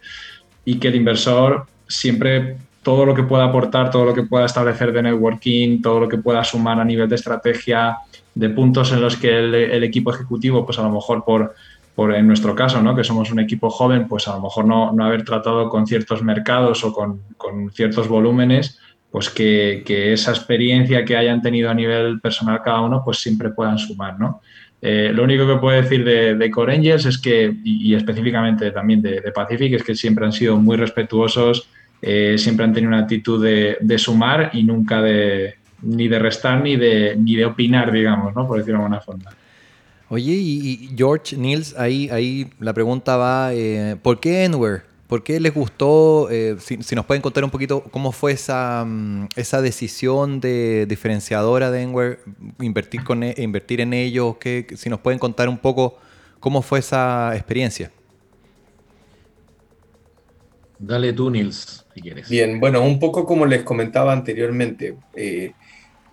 y 0.65 0.79
que 0.79 0.89
el 0.89 0.95
inversor 0.95 1.65
siempre 1.87 2.57
todo 2.83 3.05
lo 3.05 3.13
que 3.13 3.23
pueda 3.23 3.43
aportar, 3.43 3.91
todo 3.91 4.05
lo 4.05 4.13
que 4.13 4.23
pueda 4.23 4.45
establecer 4.45 4.93
de 4.93 5.01
networking, 5.03 5.81
todo 5.81 5.99
lo 5.99 6.07
que 6.07 6.17
pueda 6.17 6.43
sumar 6.43 6.79
a 6.79 6.85
nivel 6.85 7.09
de 7.09 7.15
estrategia, 7.15 7.97
de 8.33 8.49
puntos 8.49 8.91
en 8.93 9.01
los 9.01 9.17
que 9.17 9.37
el, 9.39 9.83
equipo 9.83 10.13
ejecutivo, 10.13 10.65
pues 10.65 10.79
a 10.79 10.83
lo 10.83 10.91
mejor 10.91 11.25
por, 11.25 11.53
por, 11.95 12.13
en 12.13 12.27
nuestro 12.27 12.55
caso, 12.55 12.81
¿no? 12.81 12.95
que 12.95 13.03
somos 13.03 13.29
un 13.31 13.39
equipo 13.39 13.69
joven, 13.69 14.07
pues 14.07 14.27
a 14.27 14.35
lo 14.35 14.41
mejor 14.41 14.65
no, 14.65 14.93
no 14.93 15.03
haber 15.03 15.25
tratado 15.25 15.67
con 15.69 15.85
ciertos 15.85 16.23
mercados 16.23 16.83
o 16.85 16.93
con, 16.93 17.21
con 17.35 17.71
ciertos 17.71 18.07
volúmenes, 18.07 18.79
pues 19.17 19.31
que, 19.31 20.13
esa 20.13 20.29
experiencia 20.29 21.03
que 21.03 21.17
hayan 21.17 21.41
tenido 21.41 21.71
a 21.71 21.73
nivel 21.73 22.21
personal 22.21 22.61
cada 22.63 22.81
uno, 22.81 23.01
pues 23.03 23.17
siempre 23.17 23.49
puedan 23.49 23.79
sumar, 23.79 24.19
¿no? 24.19 24.41
Eh, 24.79 25.09
lo 25.11 25.23
único 25.23 25.47
que 25.47 25.55
puedo 25.55 25.81
decir 25.81 26.05
de, 26.05 26.51
Core 26.51 26.75
Angels 26.75 27.03
es 27.07 27.17
que, 27.17 27.51
y, 27.63 27.95
específicamente 27.95 28.69
también 28.69 29.01
de, 29.01 29.23
Pacific, 29.33 29.73
es 29.73 29.81
que 29.81 29.95
siempre 29.95 30.23
han 30.23 30.31
sido 30.31 30.57
muy 30.57 30.77
respetuosos, 30.77 31.67
eh, 31.99 32.35
siempre 32.37 32.65
han 32.65 32.73
tenido 32.73 32.89
una 32.89 32.99
actitud 32.99 33.43
de, 33.43 33.97
sumar 33.97 34.51
y 34.53 34.61
nunca 34.61 35.01
de 35.01 35.55
ni 35.81 36.07
de 36.07 36.19
restar 36.19 36.61
ni 36.61 36.75
de, 36.75 37.15
ni 37.17 37.35
de 37.35 37.45
opinar, 37.45 37.91
digamos, 37.91 38.35
¿no? 38.35 38.47
por 38.47 38.59
decirlo 38.59 38.77
de 38.77 38.83
alguna 38.83 39.01
forma. 39.01 39.31
Oye, 40.09 40.33
y, 40.33 40.91
George, 40.95 41.35
Niels, 41.35 41.75
ahí, 41.75 42.07
ahí 42.11 42.51
la 42.59 42.73
pregunta 42.73 43.17
va, 43.17 43.51
eh, 43.55 43.95
¿por 43.99 44.19
qué 44.19 44.43
Enware? 44.43 44.83
¿Por 45.07 45.23
qué 45.23 45.39
les 45.39 45.53
gustó? 45.53 46.29
Eh, 46.29 46.57
si, 46.59 46.95
nos 46.95 47.05
pueden 47.05 47.21
contar 47.21 47.43
un 47.43 47.49
poquito 47.49 47.81
cómo 47.91 48.11
fue 48.11 48.33
esa, 48.33 48.83
mm, 48.85 49.29
esa 49.37 49.61
decisión 49.61 50.41
de 50.41 50.85
diferenciadora 50.85 51.71
de 51.71 51.81
Enware, 51.81 52.19
invertir, 52.59 53.05
con, 53.05 53.23
e, 53.23 53.33
invertir 53.37 53.79
en 53.79 53.93
ellos, 53.93 54.35
que, 54.37 54.67
si 54.75 54.89
nos 54.89 54.99
pueden 54.99 55.17
contar 55.17 55.47
un 55.47 55.57
poco 55.57 55.97
cómo 56.41 56.61
fue 56.61 56.79
esa 56.79 57.33
experiencia. 57.35 57.91
Dale 60.77 61.13
tú, 61.13 61.31
Nils, 61.31 61.85
si 61.93 62.01
quieres. 62.01 62.29
Bien, 62.29 62.59
bueno, 62.59 62.81
un 62.81 62.99
poco 62.99 63.25
como 63.25 63.45
les 63.45 63.63
comentaba 63.63 64.11
anteriormente, 64.11 64.97
eh, 65.15 65.53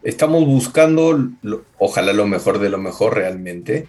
estamos 0.05 0.47
buscando, 0.47 1.31
ojalá 1.79 2.13
lo 2.13 2.27
mejor 2.27 2.61
de 2.61 2.71
lo 2.71 2.79
mejor 2.79 3.15
realmente. 3.15 3.89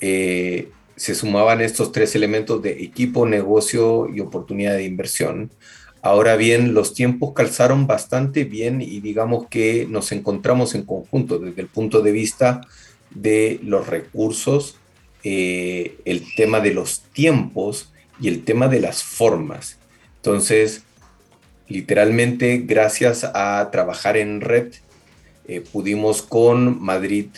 Eh, 0.00 0.70
se 0.98 1.14
sumaban 1.14 1.60
estos 1.60 1.92
tres 1.92 2.14
elementos 2.14 2.60
de 2.60 2.82
equipo, 2.82 3.26
negocio 3.26 4.08
y 4.12 4.20
oportunidad 4.20 4.74
de 4.74 4.84
inversión. 4.84 5.50
Ahora 6.02 6.36
bien, 6.36 6.74
los 6.74 6.94
tiempos 6.94 7.32
calzaron 7.34 7.86
bastante 7.86 8.44
bien 8.44 8.80
y 8.80 9.00
digamos 9.00 9.46
que 9.48 9.86
nos 9.88 10.12
encontramos 10.12 10.74
en 10.74 10.84
conjunto 10.84 11.38
desde 11.38 11.62
el 11.62 11.68
punto 11.68 12.02
de 12.02 12.12
vista 12.12 12.60
de 13.10 13.60
los 13.62 13.86
recursos, 13.86 14.76
eh, 15.22 15.98
el 16.04 16.34
tema 16.34 16.60
de 16.60 16.74
los 16.74 17.00
tiempos 17.12 17.92
y 18.20 18.28
el 18.28 18.44
tema 18.44 18.68
de 18.68 18.80
las 18.80 19.02
formas. 19.02 19.78
Entonces, 20.16 20.82
literalmente, 21.68 22.58
gracias 22.58 23.24
a 23.24 23.68
trabajar 23.70 24.16
en 24.16 24.40
red, 24.40 24.72
eh, 25.46 25.60
pudimos 25.60 26.22
con 26.22 26.82
Madrid, 26.82 27.28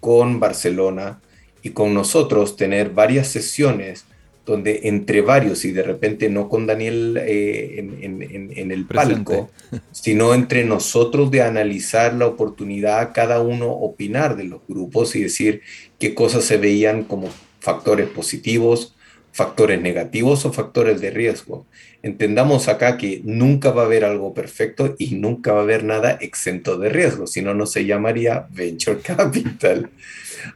con 0.00 0.40
Barcelona 0.40 1.20
y 1.64 1.70
con 1.70 1.94
nosotros 1.94 2.56
tener 2.56 2.90
varias 2.90 3.26
sesiones 3.26 4.04
donde 4.46 4.80
entre 4.84 5.22
varios 5.22 5.64
y 5.64 5.72
de 5.72 5.82
repente 5.82 6.28
no 6.28 6.50
con 6.50 6.66
Daniel 6.66 7.18
eh, 7.18 7.78
en, 7.78 8.70
el 8.70 8.84
palco, 8.84 9.50
sino 9.90 10.34
entre 10.34 10.64
nosotros 10.64 11.30
de 11.30 11.40
analizar 11.40 12.12
la 12.12 12.26
oportunidad, 12.26 13.12
cada 13.14 13.40
uno 13.40 13.72
opinar 13.72 14.36
de 14.36 14.44
los 14.44 14.60
grupos 14.68 15.16
y 15.16 15.22
decir 15.22 15.62
qué 15.98 16.14
cosas 16.14 16.44
se 16.44 16.58
veían 16.58 17.04
como 17.04 17.30
factores 17.60 18.10
positivos, 18.10 18.94
factores 19.32 19.80
negativos 19.80 20.44
o 20.44 20.52
factores 20.52 21.00
de 21.00 21.10
riesgo. 21.10 21.66
Entendamos 22.02 22.68
acá 22.68 22.98
que 22.98 23.22
nunca 23.24 23.70
va 23.70 23.82
a 23.82 23.86
haber 23.86 24.04
algo 24.04 24.34
perfecto 24.34 24.94
y 24.98 25.14
nunca 25.14 25.54
va 25.54 25.60
a 25.60 25.62
haber 25.62 25.84
nada 25.84 26.18
exento 26.20 26.76
de 26.76 26.90
riesgo, 26.90 27.26
si 27.26 27.40
no, 27.40 27.54
no 27.54 27.64
se 27.64 27.86
llamaría 27.86 28.46
venture 28.50 28.98
capital. 29.00 29.88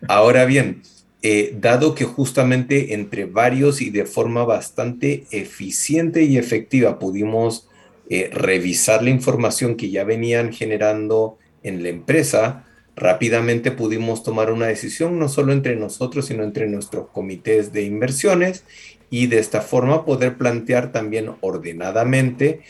Ahora 0.07 0.45
bien, 0.45 0.83
eh, 1.23 1.57
dado 1.61 1.97
que 1.97 2.05
justamente 2.05 2.95
entre 2.95 3.25
varios 3.25 3.81
y 3.81 3.91
de 3.91 4.07
forma 4.07 4.45
bastante 4.45 5.27
eficiente 5.33 6.23
y 6.23 6.39
efectiva 6.39 7.01
pudimos 7.01 7.69
eh, 8.09 8.31
revisar 8.33 9.03
la 9.03 9.11
información 9.11 9.77
que 9.77 9.91
ya 9.91 10.05
venían 10.05 10.53
generando 10.53 11.37
en 11.65 11.83
la 11.83 11.89
empresa, 11.89 12.65
rápidamente 12.95 13.73
pudimos 13.73 14.23
tomar 14.23 14.53
una 14.53 14.67
decisión 14.67 15.19
no 15.19 15.29
solo 15.29 15.53
entre 15.53 15.77
nosotros, 15.77 16.27
sino 16.27 16.45
entre 16.45 16.69
nuestros 16.69 17.09
comités 17.09 17.73
de 17.73 17.83
inversiones 17.83 18.65
y 19.11 19.27
de 19.27 19.41
esta 19.41 19.61
forma 19.61 20.05
poder 20.05 20.37
plantear 20.37 20.93
también 20.93 21.33
ordenadamente 21.41 22.61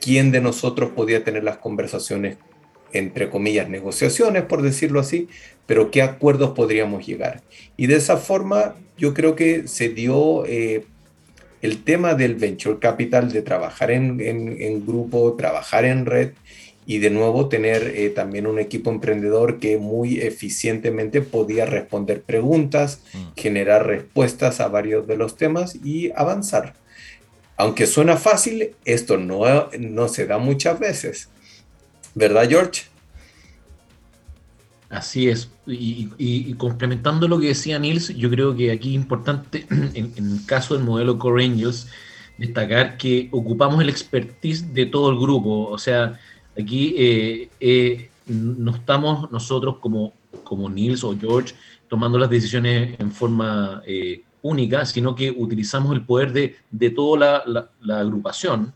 quién 0.00 0.32
de 0.32 0.40
nosotros 0.40 0.90
podía 0.90 1.22
tener 1.22 1.44
las 1.44 1.58
conversaciones 1.58 2.38
entre 2.92 3.30
comillas, 3.30 3.68
negociaciones, 3.68 4.42
por 4.44 4.62
decirlo 4.62 5.00
así, 5.00 5.28
pero 5.66 5.90
qué 5.90 6.02
acuerdos 6.02 6.50
podríamos 6.50 7.06
llegar. 7.06 7.42
Y 7.76 7.86
de 7.86 7.96
esa 7.96 8.16
forma 8.16 8.74
yo 8.96 9.14
creo 9.14 9.34
que 9.34 9.66
se 9.66 9.88
dio 9.88 10.44
eh, 10.46 10.84
el 11.62 11.82
tema 11.84 12.14
del 12.14 12.34
venture 12.34 12.78
capital, 12.78 13.32
de 13.32 13.42
trabajar 13.42 13.90
en, 13.90 14.20
en, 14.20 14.86
grupo, 14.86 15.34
trabajar 15.34 15.84
en 15.84 16.06
red 16.06 16.32
y 16.86 16.98
de 16.98 17.10
nuevo 17.10 17.48
tener 17.48 17.92
eh, 17.94 18.10
también 18.10 18.46
un 18.46 18.58
equipo 18.58 18.90
emprendedor 18.90 19.58
que 19.58 19.78
muy 19.78 20.20
eficientemente 20.20 21.20
podía 21.20 21.66
responder 21.66 22.22
preguntas, 22.22 23.02
mm. 23.12 23.18
generar 23.36 23.86
respuestas 23.86 24.60
a 24.60 24.68
varios 24.68 25.06
de 25.06 25.16
los 25.16 25.36
temas 25.36 25.76
y 25.84 26.10
avanzar. 26.14 26.74
Aunque 27.56 27.86
suena 27.86 28.16
fácil, 28.16 28.70
esto 28.86 29.18
no, 29.18 29.68
no 29.78 30.08
se 30.08 30.26
da 30.26 30.38
muchas 30.38 30.80
veces. 30.80 31.28
¿Verdad, 32.14 32.48
George? 32.48 32.82
Así 34.88 35.28
es. 35.28 35.48
Y, 35.66 36.52
complementando 36.54 37.28
lo 37.28 37.38
que 37.38 37.48
decía 37.48 37.78
Nils, 37.78 38.08
yo 38.08 38.28
creo 38.28 38.56
que 38.56 38.72
aquí 38.72 38.90
es 38.90 38.94
importante, 38.96 39.66
en, 39.70 40.12
el 40.16 40.44
caso 40.46 40.74
del 40.74 40.84
modelo 40.84 41.18
Core 41.18 41.44
Angels, 41.44 41.88
destacar 42.38 42.96
que 42.96 43.28
ocupamos 43.30 43.80
el 43.80 43.88
expertise 43.88 44.74
de 44.74 44.86
todo 44.86 45.10
el 45.10 45.18
grupo. 45.18 45.68
O 45.68 45.78
sea, 45.78 46.18
aquí 46.58 46.94
eh, 46.98 47.48
eh, 47.60 48.10
no 48.26 48.74
estamos 48.74 49.30
nosotros 49.30 49.76
como, 49.78 50.12
como 50.42 50.68
Nils 50.68 51.04
o 51.04 51.16
George 51.16 51.54
tomando 51.88 52.18
las 52.18 52.30
decisiones 52.30 52.98
en 52.98 53.12
forma 53.12 53.82
eh, 53.86 54.22
única, 54.42 54.84
sino 54.86 55.14
que 55.14 55.30
utilizamos 55.30 55.92
el 55.92 56.02
poder 56.02 56.32
de, 56.32 56.56
de 56.70 56.90
toda 56.90 57.44
la, 57.46 58.00
agrupación 58.00 58.72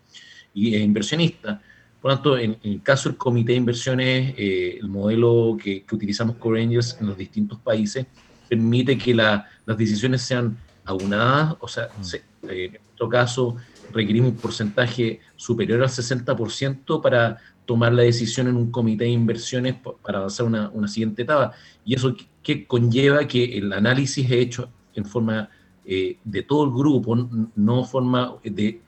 y 0.53 0.77
inversionista 0.77 1.61
por 2.05 2.11
lo 2.11 2.17
tanto, 2.19 2.37
en, 2.37 2.59
el 2.63 2.83
caso 2.83 3.09
del 3.09 3.17
comité 3.17 3.53
de 3.53 3.57
inversiones, 3.57 4.35
eh, 4.37 4.77
el 4.79 4.91
modelo 4.91 5.57
que, 5.59 5.87
utilizamos 5.91 6.37
Core 6.37 6.63
Angels 6.63 6.99
en 7.01 7.07
los 7.07 7.17
distintos 7.17 7.59
países 7.61 8.05
permite 8.47 8.99
que 8.99 9.15
las 9.15 9.47
decisiones 9.79 10.21
sean 10.21 10.55
aunadas, 10.85 11.57
o 11.61 11.67
sea, 11.67 11.89
mm. 11.97 12.49
eh, 12.51 12.65
en 12.67 12.73
nuestro 12.73 13.09
caso 13.09 13.57
requerimos 13.91 14.33
un 14.33 14.37
porcentaje 14.37 15.21
superior 15.35 15.81
al 15.81 15.89
60% 15.89 17.01
para 17.01 17.39
tomar 17.65 17.95
la 17.95 18.03
decisión 18.03 18.49
en 18.49 18.57
un 18.57 18.71
comité 18.71 19.05
de 19.05 19.11
inversiones 19.11 19.77
para 20.03 20.19
avanzar 20.19 20.45
una, 20.45 20.69
una 20.75 20.89
siguiente 20.89 21.23
etapa. 21.23 21.53
Y 21.87 21.95
eso 21.95 22.15
que 22.43 22.67
conlleva 22.67 23.27
que 23.27 23.57
el 23.57 23.73
análisis 23.73 24.27
es 24.27 24.31
hecho 24.31 24.69
en 24.95 25.07
forma 25.07 25.49
eh, 25.87 26.19
de 26.23 26.43
todo 26.43 26.65
el 26.65 26.71
grupo, 26.71 27.17
no 27.57 27.85
forma 27.85 28.35
de 28.45 28.83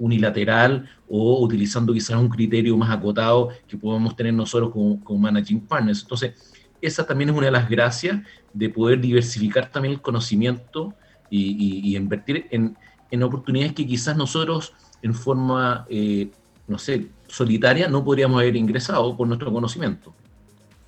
unilateral 0.00 0.88
o 1.10 1.42
utilizando 1.42 1.92
quizás 1.92 2.16
un 2.16 2.28
criterio 2.28 2.76
más 2.76 2.90
acotado 2.90 3.48
que 3.66 3.76
podemos 3.76 4.14
tener 4.14 4.32
nosotros 4.32 4.70
como, 4.70 5.18
managing 5.18 5.60
partners. 5.60 6.02
Entonces, 6.02 6.34
esa 6.80 7.04
también 7.04 7.30
es 7.30 7.36
una 7.36 7.46
de 7.46 7.52
las 7.52 7.68
gracias 7.68 8.20
de 8.52 8.68
poder 8.68 9.00
diversificar 9.00 9.70
también 9.70 9.94
el 9.94 10.00
conocimiento 10.00 10.94
y, 11.28 11.96
invertir 11.96 12.46
en, 12.50 13.22
oportunidades 13.22 13.72
que 13.72 13.84
quizás 13.84 14.16
nosotros 14.16 14.72
en 15.02 15.14
forma, 15.14 15.84
eh, 15.90 16.30
no 16.68 16.78
sé, 16.78 17.08
solitaria 17.26 17.88
no 17.88 18.04
podríamos 18.04 18.40
haber 18.40 18.54
ingresado 18.54 19.16
por 19.16 19.26
nuestro 19.26 19.52
conocimiento. 19.52 20.14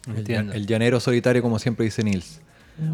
el 0.06 0.66
llanero 0.66 1.00
solitario, 1.00 1.42
como 1.42 1.58
siempre 1.58 1.84
dice 1.84 2.04
Nils. 2.04 2.40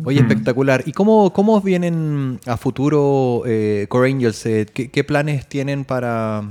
Oye, 0.04 0.20
espectacular. 0.20 0.82
¿Y 0.86 0.92
cómo, 0.92 1.32
cómo 1.32 1.60
vienen 1.60 2.40
a 2.46 2.56
futuro 2.56 3.42
eh, 3.46 3.86
Core 3.88 4.10
Angels? 4.10 4.44
Eh, 4.46 4.66
¿qué, 4.66 5.04
planes 5.04 5.48
tienen 5.48 5.84
para, 5.84 6.42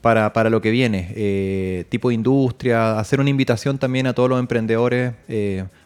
para, 0.00 0.50
lo 0.50 0.60
que 0.60 0.70
viene? 0.70 1.12
Eh, 1.16 1.84
¿Tipo 1.88 2.08
de 2.08 2.14
industria? 2.14 2.98
¿Hacer 2.98 3.20
una 3.20 3.30
invitación 3.30 3.78
también 3.78 4.06
a 4.06 4.12
todos 4.12 4.28
los 4.28 4.38
emprendedores? 4.38 5.14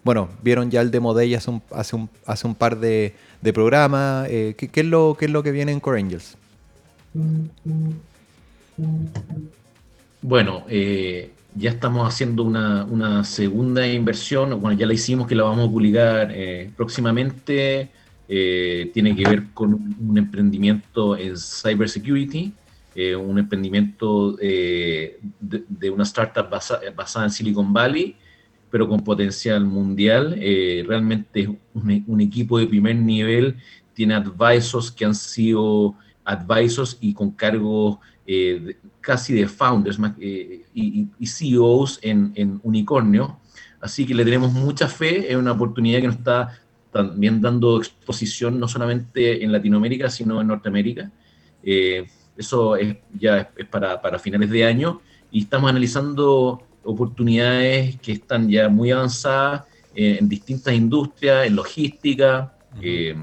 bueno, 0.05 0.29
vieron 0.43 0.71
ya 0.71 0.81
el 0.81 0.91
demo 0.91 1.15
de 1.15 1.35
hace 1.37 1.51
un, 1.51 1.63
hace 1.71 1.97
un, 1.97 2.11
hace 2.27 2.47
un 2.47 2.55
par 2.55 2.79
de, 2.79 3.15
de 3.41 3.53
programas. 3.53 4.29
¿qué, 4.29 4.71
es 4.73 4.85
lo, 4.85 5.17
¿Qué 5.19 5.25
es 5.27 5.31
lo 5.31 5.43
que 5.43 5.53
viene 5.53 5.73
en 5.73 5.81
Core 5.81 6.01
Angels? 6.01 6.37
Bueno, 10.23 10.65
eh, 10.69 11.31
ya 11.55 11.71
estamos 11.71 12.07
haciendo 12.07 12.45
una, 12.45 13.25
segunda 13.25 13.87
inversión, 13.87 14.61
bueno, 14.61 14.79
ya 14.79 14.87
la 14.87 14.95
hicimos 14.95 15.27
que 15.27 15.35
la 15.35 15.45
vamos 15.45 15.69
a 15.69 15.71
publicar 15.71 16.31
eh, 16.33 16.71
próximamente, 16.77 17.91
eh, 18.29 18.91
tiene 18.95 19.17
que 19.17 19.25
ver 19.29 19.45
con 19.55 19.75
un, 19.75 20.19
emprendimiento 20.19 21.17
en 21.17 21.37
cybersecurity, 21.37 22.53
eh, 22.95 23.15
un 23.15 23.39
emprendimiento 23.39 24.33
de, 24.33 25.21
una 25.93 26.05
startup 26.05 26.49
basada 26.51 27.25
en 27.25 27.31
Silicon 27.31 27.73
Valley, 27.73 28.17
pero 28.71 28.89
con 28.89 29.01
potencial 29.01 29.65
mundial. 29.65 30.37
realmente 30.87 31.41
es 31.41 31.49
un, 31.75 32.21
equipo 32.21 32.59
de 32.59 32.67
primer 32.67 32.97
nivel, 32.97 33.57
tiene 33.95 34.15
advisors 34.15 34.91
que 34.91 35.05
han 35.05 35.15
sido 35.15 35.95
advisors 36.25 36.97
y 37.01 37.13
con 37.13 37.33
cargos 37.33 37.99
casi 39.01 39.35
de 39.35 39.49
founders 39.49 39.99
eh, 40.21 40.65
y, 40.75 41.27
CEOs 41.27 41.99
en, 42.03 42.61
Unicornio. 42.63 43.39
Así 43.81 44.07
que 44.07 44.15
le 44.15 44.25
tenemos 44.25 44.53
mucha 44.53 44.89
fe, 44.89 45.31
es 45.31 45.37
una 45.37 45.53
oportunidad 45.53 46.01
que 46.01 46.07
nos 46.07 46.17
está 46.17 46.61
también 46.93 47.41
dando 47.41 47.79
exposición 47.79 48.59
no 48.59 48.69
solamente 48.69 49.43
en 49.43 49.53
Latinoamérica, 49.53 50.11
sino 50.11 50.41
en 50.41 50.49
Norteamérica. 50.49 51.11
Eh, 51.63 52.07
eso 52.41 52.77
es, 52.77 52.97
ya 53.19 53.51
es, 53.57 53.67
para, 53.67 54.01
para, 54.01 54.19
finales 54.19 54.51
de 54.51 54.65
año 54.65 55.01
y 55.31 55.43
estamos 55.43 55.71
analizando 55.71 56.63
oportunidades 56.83 57.97
que 58.01 58.13
están 58.13 58.49
ya 58.49 58.69
muy 58.69 58.91
avanzadas 58.91 59.65
en, 59.95 60.29
distintas 60.29 60.75
industrias, 60.75 61.47
en 61.47 61.57
logística, 61.57 62.55
eh, 62.81 63.17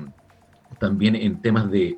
también 0.79 1.15
en 1.15 1.41
temas 1.41 1.69
de 1.71 1.97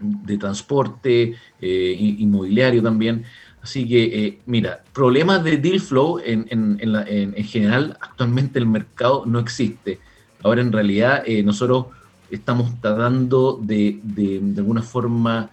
de 0.00 0.38
transporte, 0.38 1.34
eh, 1.60 1.96
inmobiliario 2.18 2.82
también. 2.82 3.24
Así 3.62 3.86
que, 3.88 4.26
eh, 4.26 4.38
mira, 4.46 4.82
problemas 4.92 5.42
de 5.44 5.56
deal 5.56 5.80
flow 5.80 6.20
en, 6.24 6.46
en, 6.50 7.44
general, 7.44 7.96
actualmente 8.00 8.58
el 8.58 8.66
mercado 8.66 9.24
no 9.26 9.38
existe. 9.38 9.98
Ahora, 10.42 10.60
en 10.60 10.72
realidad, 10.72 11.22
eh, 11.26 11.42
nosotros 11.42 11.86
estamos 12.30 12.80
tratando 12.80 13.58
de, 13.60 13.98
de, 14.02 14.40
alguna 14.58 14.82
forma, 14.82 15.50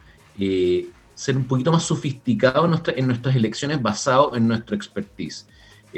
ser 1.16 1.36
un 1.38 1.46
poquito 1.46 1.72
más 1.72 1.84
sofisticados 1.84 2.82
en, 2.96 3.08
nuestras 3.08 3.36
elecciones 3.36 3.82
basado 3.82 4.36
en 4.36 4.48
nuestra 4.48 4.76
expertise, 4.76 5.48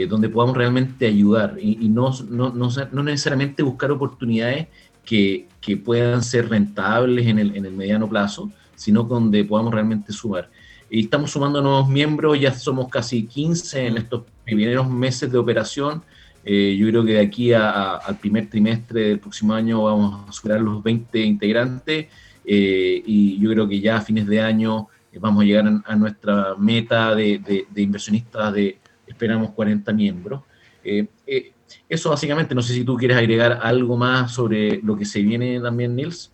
donde 0.09 0.29
podamos 0.29 0.55
realmente 0.55 1.07
ayudar 1.07 1.57
y, 1.59 1.89
no, 1.89 2.11
no, 2.29 2.51
no 2.51 3.03
necesariamente 3.03 3.63
buscar 3.63 3.91
oportunidades 3.91 4.67
que, 5.07 5.47
puedan 5.83 6.23
ser 6.23 6.49
rentables 6.49 7.27
en 7.27 7.39
el, 7.39 7.71
mediano 7.71 8.07
plazo, 8.07 8.51
sino 8.75 9.03
donde 9.03 9.43
podamos 9.43 9.73
realmente 9.73 10.13
sumar. 10.13 10.49
y 10.89 11.01
estamos 11.01 11.31
sumando 11.31 11.61
nuevos 11.61 11.89
miembros, 11.89 12.39
ya 12.39 12.53
somos 12.53 12.89
casi 12.89 13.25
15 13.25 13.87
en 13.87 13.97
estos 13.97 14.23
primeros 14.45 14.89
meses 14.89 15.31
de 15.31 15.37
operación. 15.37 16.01
Eh, 16.45 16.77
yo 16.79 16.87
creo 16.87 17.03
que 17.03 17.13
de 17.13 17.19
aquí 17.19 17.51
al 17.51 18.17
primer 18.21 18.49
trimestre 18.49 19.09
del 19.09 19.19
próximo 19.19 19.53
año 19.53 19.83
vamos 19.83 20.29
a 20.29 20.31
superar 20.31 20.61
los 20.61 20.81
20 20.81 21.21
integrantes 21.21 22.07
eh, 22.45 23.03
y 23.05 23.37
yo 23.39 23.49
creo 23.51 23.67
que 23.67 23.81
ya 23.81 23.97
a 23.97 24.01
fines 24.01 24.25
de 24.27 24.39
año 24.39 24.87
eh, 24.87 24.96
vamos 25.19 25.43
a 25.43 25.45
llegar 25.45 25.81
a, 25.85 25.95
nuestra 25.95 26.55
meta 26.57 27.15
de, 27.15 27.65
inversionistas 27.75 28.53
de, 28.53 28.77
esperamos, 29.05 29.51
40 29.51 29.91
miembros. 29.93 30.41
eso 31.89 32.09
básicamente, 32.09 32.55
no 32.55 32.61
sé 32.61 32.73
si 32.73 32.83
tú 32.83 32.95
quieres 32.95 33.17
agregar 33.17 33.59
algo 33.61 33.97
más 33.97 34.31
sobre 34.31 34.81
lo 34.81 34.97
que 34.97 35.05
se 35.05 35.21
viene 35.21 35.59
también, 35.59 35.95
Nils. 35.95 36.31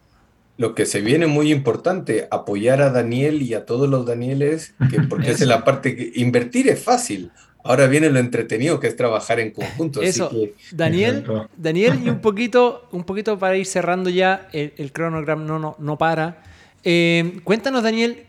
Lo 0.58 0.76
que 0.76 0.86
se 0.86 1.02
viene 1.02 1.26
muy 1.26 1.52
importante, 1.52 2.28
apoyar 2.30 2.82
a 2.82 2.92
Daniel 2.92 3.42
y 3.42 3.56
a 3.56 3.66
todos 3.66 3.90
los 3.90 4.06
Danieles, 4.06 4.76
que 4.90 5.02
porque 5.10 5.32
es 5.32 5.42
la 5.42 5.64
parte 5.64 5.96
que 5.96 6.12
invertir 6.16 6.70
es 6.70 6.84
fácil. 6.84 7.32
Ahora 7.64 7.88
viene 7.88 8.10
lo 8.10 8.20
entretenido 8.20 8.80
que 8.80 8.88
es 8.88 8.96
trabajar 8.96 9.40
en 9.40 9.52
conjunto. 9.52 10.02
Eso, 10.02 10.30
Daniel, 10.74 11.26
Daniel, 11.56 12.00
y 12.04 12.10
un 12.10 12.20
poquito, 12.22 12.88
un 12.92 13.04
poquito 13.04 13.40
para 13.40 13.56
ir 13.56 13.66
cerrando 13.66 14.10
ya, 14.10 14.50
el, 14.52 14.74
el 14.78 14.92
cronograma 14.92 15.44
no, 15.44 15.60
no, 15.60 15.76
no 15.80 15.98
para. 15.98 16.44
Eh, 16.84 17.40
cuéntanos, 17.44 17.84
Daniel, 17.84 18.26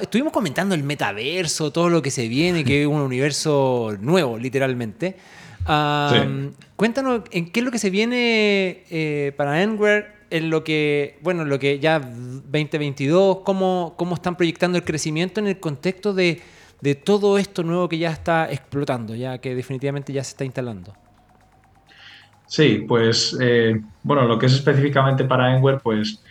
estuvimos 0.00 0.32
comentando 0.32 0.74
el 0.74 0.82
metaverso, 0.82 1.72
todo 1.72 1.88
lo 1.88 2.02
que 2.02 2.10
se 2.10 2.28
viene, 2.28 2.64
que 2.64 2.82
es 2.82 2.86
un 2.86 3.00
universo 3.00 3.96
nuevo, 4.00 4.38
literalmente. 4.38 5.16
Cuéntanos, 6.76 7.22
¿en 7.30 7.50
qué 7.50 7.60
es 7.60 7.64
lo 7.64 7.72
que 7.72 7.78
se 7.78 7.90
viene 7.90 8.84
eh, 8.90 9.32
para 9.36 9.62
Enware? 9.62 10.16
En 10.28 10.50
lo 10.50 10.64
que, 10.64 11.18
bueno, 11.22 11.44
lo 11.44 11.58
que 11.58 11.78
ya 11.78 12.00
2022, 12.00 13.38
cómo, 13.44 13.94
cómo 13.96 14.16
están 14.16 14.36
proyectando 14.36 14.76
el 14.76 14.84
crecimiento 14.84 15.38
en 15.40 15.46
el 15.46 15.60
contexto 15.60 16.12
de 16.12 16.40
de 16.80 16.94
todo 16.94 17.38
esto 17.38 17.62
nuevo 17.62 17.88
que 17.88 17.98
ya 17.98 18.10
está 18.10 18.50
explotando, 18.50 19.14
ya 19.14 19.38
que 19.38 19.54
definitivamente 19.54 20.12
ya 20.12 20.22
se 20.22 20.30
está 20.30 20.44
instalando? 20.44 20.94
Sí, 22.46 22.84
pues 22.86 23.36
eh, 23.40 23.80
bueno, 24.02 24.26
lo 24.26 24.38
que 24.38 24.46
es 24.46 24.52
específicamente 24.52 25.24
para 25.24 25.56
Enware, 25.56 25.80
pues 25.82 26.22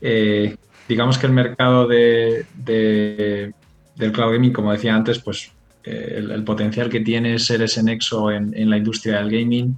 eh, 0.00 0.56
digamos 0.88 1.18
que 1.18 1.26
el 1.26 1.32
mercado 1.32 1.86
de, 1.86 2.44
del 2.64 4.12
cloud 4.12 4.32
gaming, 4.32 4.52
como 4.52 4.72
decía 4.72 4.94
antes, 4.94 5.18
pues 5.18 5.52
eh, 5.84 6.14
el, 6.16 6.44
potencial 6.44 6.88
que 6.88 7.00
tiene 7.00 7.38
ser 7.38 7.62
ese 7.62 7.82
nexo 7.82 8.30
en, 8.30 8.52
en, 8.56 8.70
la 8.70 8.78
industria 8.78 9.18
del 9.18 9.30
gaming. 9.30 9.76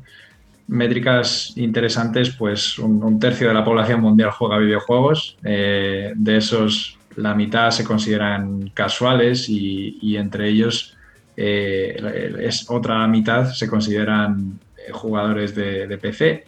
Métricas 0.69 1.53
interesantes, 1.57 2.31
pues 2.31 2.79
un, 2.79 3.19
tercio 3.19 3.49
de 3.49 3.55
la 3.55 3.65
población 3.65 4.01
mundial 4.01 4.31
juega 4.31 4.59
videojuegos. 4.59 5.37
de 5.43 6.37
esos, 6.37 6.97
la 7.17 7.35
mitad 7.35 7.71
se 7.71 7.85
consideran 7.85 8.71
casuales 8.75 9.49
y, 9.49 10.17
entre 10.17 10.49
ellos 10.49 10.97
eh, 11.37 12.37
es 12.41 12.69
otra 12.69 13.07
mitad 13.07 13.53
se 13.53 13.69
consideran 13.69 14.59
eh, 14.77 14.93
jugadores 14.93 15.55
de, 15.55 15.99
PC. 16.01 16.45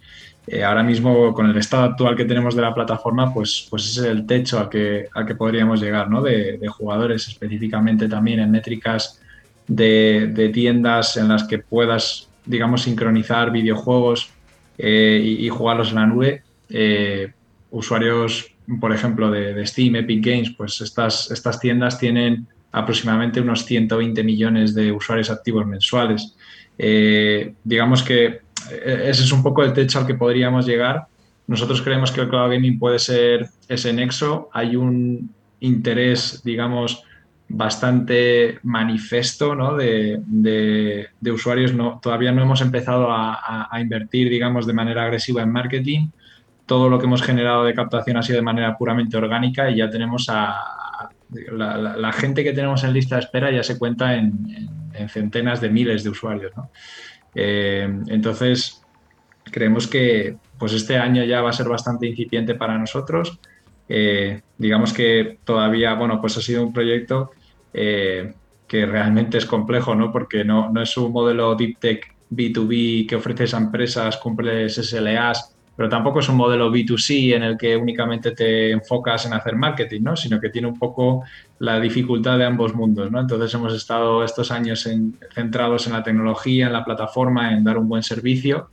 Eh, 0.47 0.65
ahora 0.65 0.83
mismo, 0.83 1.33
con 1.33 1.49
el 1.49 1.57
estado 1.57 1.85
actual 1.85 2.17
que 2.17 2.25
tenemos 2.25 2.57
de 2.57 2.63
la 2.63 2.75
plataforma, 2.75 3.33
pues, 3.33 3.67
pues 3.71 3.87
ese 3.87 4.01
es 4.01 4.07
el 4.07 4.27
techo 4.27 4.59
al 4.59 4.69
que, 4.69 5.09
que 5.27 5.35
podríamos 5.35 5.81
llegar, 5.81 6.11
¿no? 6.11 6.21
De, 6.21 6.59
jugadores, 6.69 7.29
específicamente 7.29 8.09
también 8.09 8.41
en 8.41 8.51
métricas 8.51 9.21
de, 9.69 10.51
tiendas 10.53 11.17
en 11.17 11.29
las 11.29 11.45
que 11.45 11.59
puedas, 11.59 12.29
digamos, 12.45 12.83
sincronizar 12.83 13.53
videojuegos 13.53 14.31
y, 14.77 15.47
y, 15.47 15.49
jugarlos 15.49 15.91
en 15.91 15.95
la 15.95 16.07
nube. 16.07 16.43
usuarios 17.71 18.53
por 18.81 18.93
ejemplo, 18.93 19.31
de, 19.31 19.67
Steam, 19.67 19.97
Epic 19.97 20.25
Games, 20.25 20.51
pues 20.57 20.81
estas, 20.81 21.31
estas 21.31 21.59
tiendas 21.61 21.99
tienen 21.99 22.47
aproximadamente 22.71 23.41
unos 23.41 23.65
120 23.65 24.23
millones 24.23 24.75
de 24.75 24.93
usuarios 24.93 25.31
activos 25.31 25.67
mensuales. 25.67 26.35
Eh, 26.79 27.55
digamos 27.65 28.03
que 28.03 28.25
eh, 28.27 28.42
ese 28.71 29.23
es 29.23 29.33
un 29.33 29.43
poco 29.43 29.63
el 29.63 29.73
techo 29.73 29.99
al 29.99 30.07
que 30.07 30.15
podríamos 30.15 30.67
llegar. 30.67 31.07
Nosotros 31.47 31.83
creemos 31.83 32.13
que 32.13 32.21
el 32.21 32.29
cloud 32.29 32.51
gaming 32.51 32.79
puede 32.79 32.99
ser 32.99 33.49
ese 33.69 33.93
nexo. 33.93 34.49
Hay 34.53 34.77
un 34.77 35.31
interés, 35.61 36.43
digamos, 36.45 37.05
bastante 37.49 38.59
manifesto 38.63 39.55
¿no? 39.55 39.77
de, 39.77 41.09
usuarios. 41.31 41.75
No, 41.75 42.01
todavía 42.03 42.33
no 42.33 42.43
hemos 42.43 42.61
empezado 42.61 43.09
a, 43.11 43.69
invertir, 43.81 44.31
digamos, 44.31 44.67
de 44.67 44.73
manera 44.73 45.05
agresiva 45.05 45.43
en 45.43 45.53
marketing, 45.53 46.09
todo 46.67 46.89
lo 46.89 46.99
que 46.99 47.07
hemos 47.07 47.23
generado 47.23 47.65
de 47.65 47.75
captación 47.75 48.17
ha 48.17 48.23
sido 48.23 48.37
de 48.37 48.43
manera 48.43 48.79
puramente 48.79 49.17
orgánica 49.17 49.71
y 49.71 49.77
ya 49.77 49.91
tenemos 49.91 50.29
a, 50.31 50.57
la, 51.51 52.13
gente 52.13 52.45
que 52.45 52.53
tenemos 52.53 52.85
en 52.85 52.93
lista 52.93 53.17
de 53.17 53.23
espera 53.23 53.51
ya 53.51 53.63
se 53.63 53.79
cuenta 53.79 54.15
en, 54.15 54.71
centenas 55.09 55.61
de 55.61 55.71
miles 55.71 56.05
de 56.05 56.11
usuarios. 56.11 56.53
Eh, 57.35 57.89
entonces, 58.09 58.83
creemos 59.45 59.87
que 59.87 60.37
pues 60.59 60.73
este 60.75 60.97
año 60.97 61.25
ya 61.25 61.41
va 61.41 61.51
a 61.51 61.53
ser 61.53 61.69
bastante 61.69 62.07
incipiente 62.07 62.55
para 62.55 62.79
nosotros. 62.79 63.39
Eh, 63.89 64.41
digamos 64.59 64.93
que 64.93 65.39
todavía, 65.45 65.95
bueno, 65.95 66.21
pues 66.21 66.37
ha 66.37 66.41
sido 66.41 66.63
un 66.65 66.73
proyecto 66.73 67.33
eh, 67.75 68.35
que 68.69 68.87
realmente 68.87 69.39
es 69.39 69.47
complejo, 69.47 69.95
¿no? 69.95 70.13
Porque 70.13 70.45
no, 70.45 70.71
no 70.71 70.83
es 70.83 70.97
un 70.97 71.13
modelo 71.13 71.55
deep 71.57 71.79
tech 71.79 72.15
B2B 72.31 73.09
que 73.09 73.17
ofreces 73.17 73.55
a 73.55 73.59
empresas, 73.59 74.17
cumples 74.17 74.75
SLAs 74.75 75.55
pero 75.83 75.91
tampoco 75.91 76.21
es 76.21 76.29
un 76.29 76.37
modelo 76.37 76.71
B2C 76.71 77.35
en 77.35 77.43
el 77.43 77.59
que 77.59 77.77
únicamente 77.77 78.31
te 78.31 78.71
enfocas 78.71 79.27
en 79.27 79.33
hacer 79.33 79.57
marketing, 79.57 80.03
¿no? 80.03 80.17
sino 80.17 80.39
que 80.41 80.49
tiene 80.49 80.69
un 80.69 80.79
poco 80.79 81.25
la 81.59 81.81
dificultad 81.81 82.39
de 82.39 82.45
ambos 82.45 82.73
mundos. 82.73 83.11
¿no? 83.11 83.19
Entonces 83.19 83.53
hemos 83.53 83.75
estado 83.75 84.23
estos 84.23 84.53
años 84.53 84.89
centrados 85.35 85.89
en 85.89 85.95
la 85.95 86.05
tecnología, 86.05 86.69
en 86.69 86.73
la 86.73 86.85
plataforma, 86.85 87.53
en 87.53 87.65
dar 87.65 87.79
un 87.79 87.89
buen 87.89 88.05
servicio. 88.05 88.71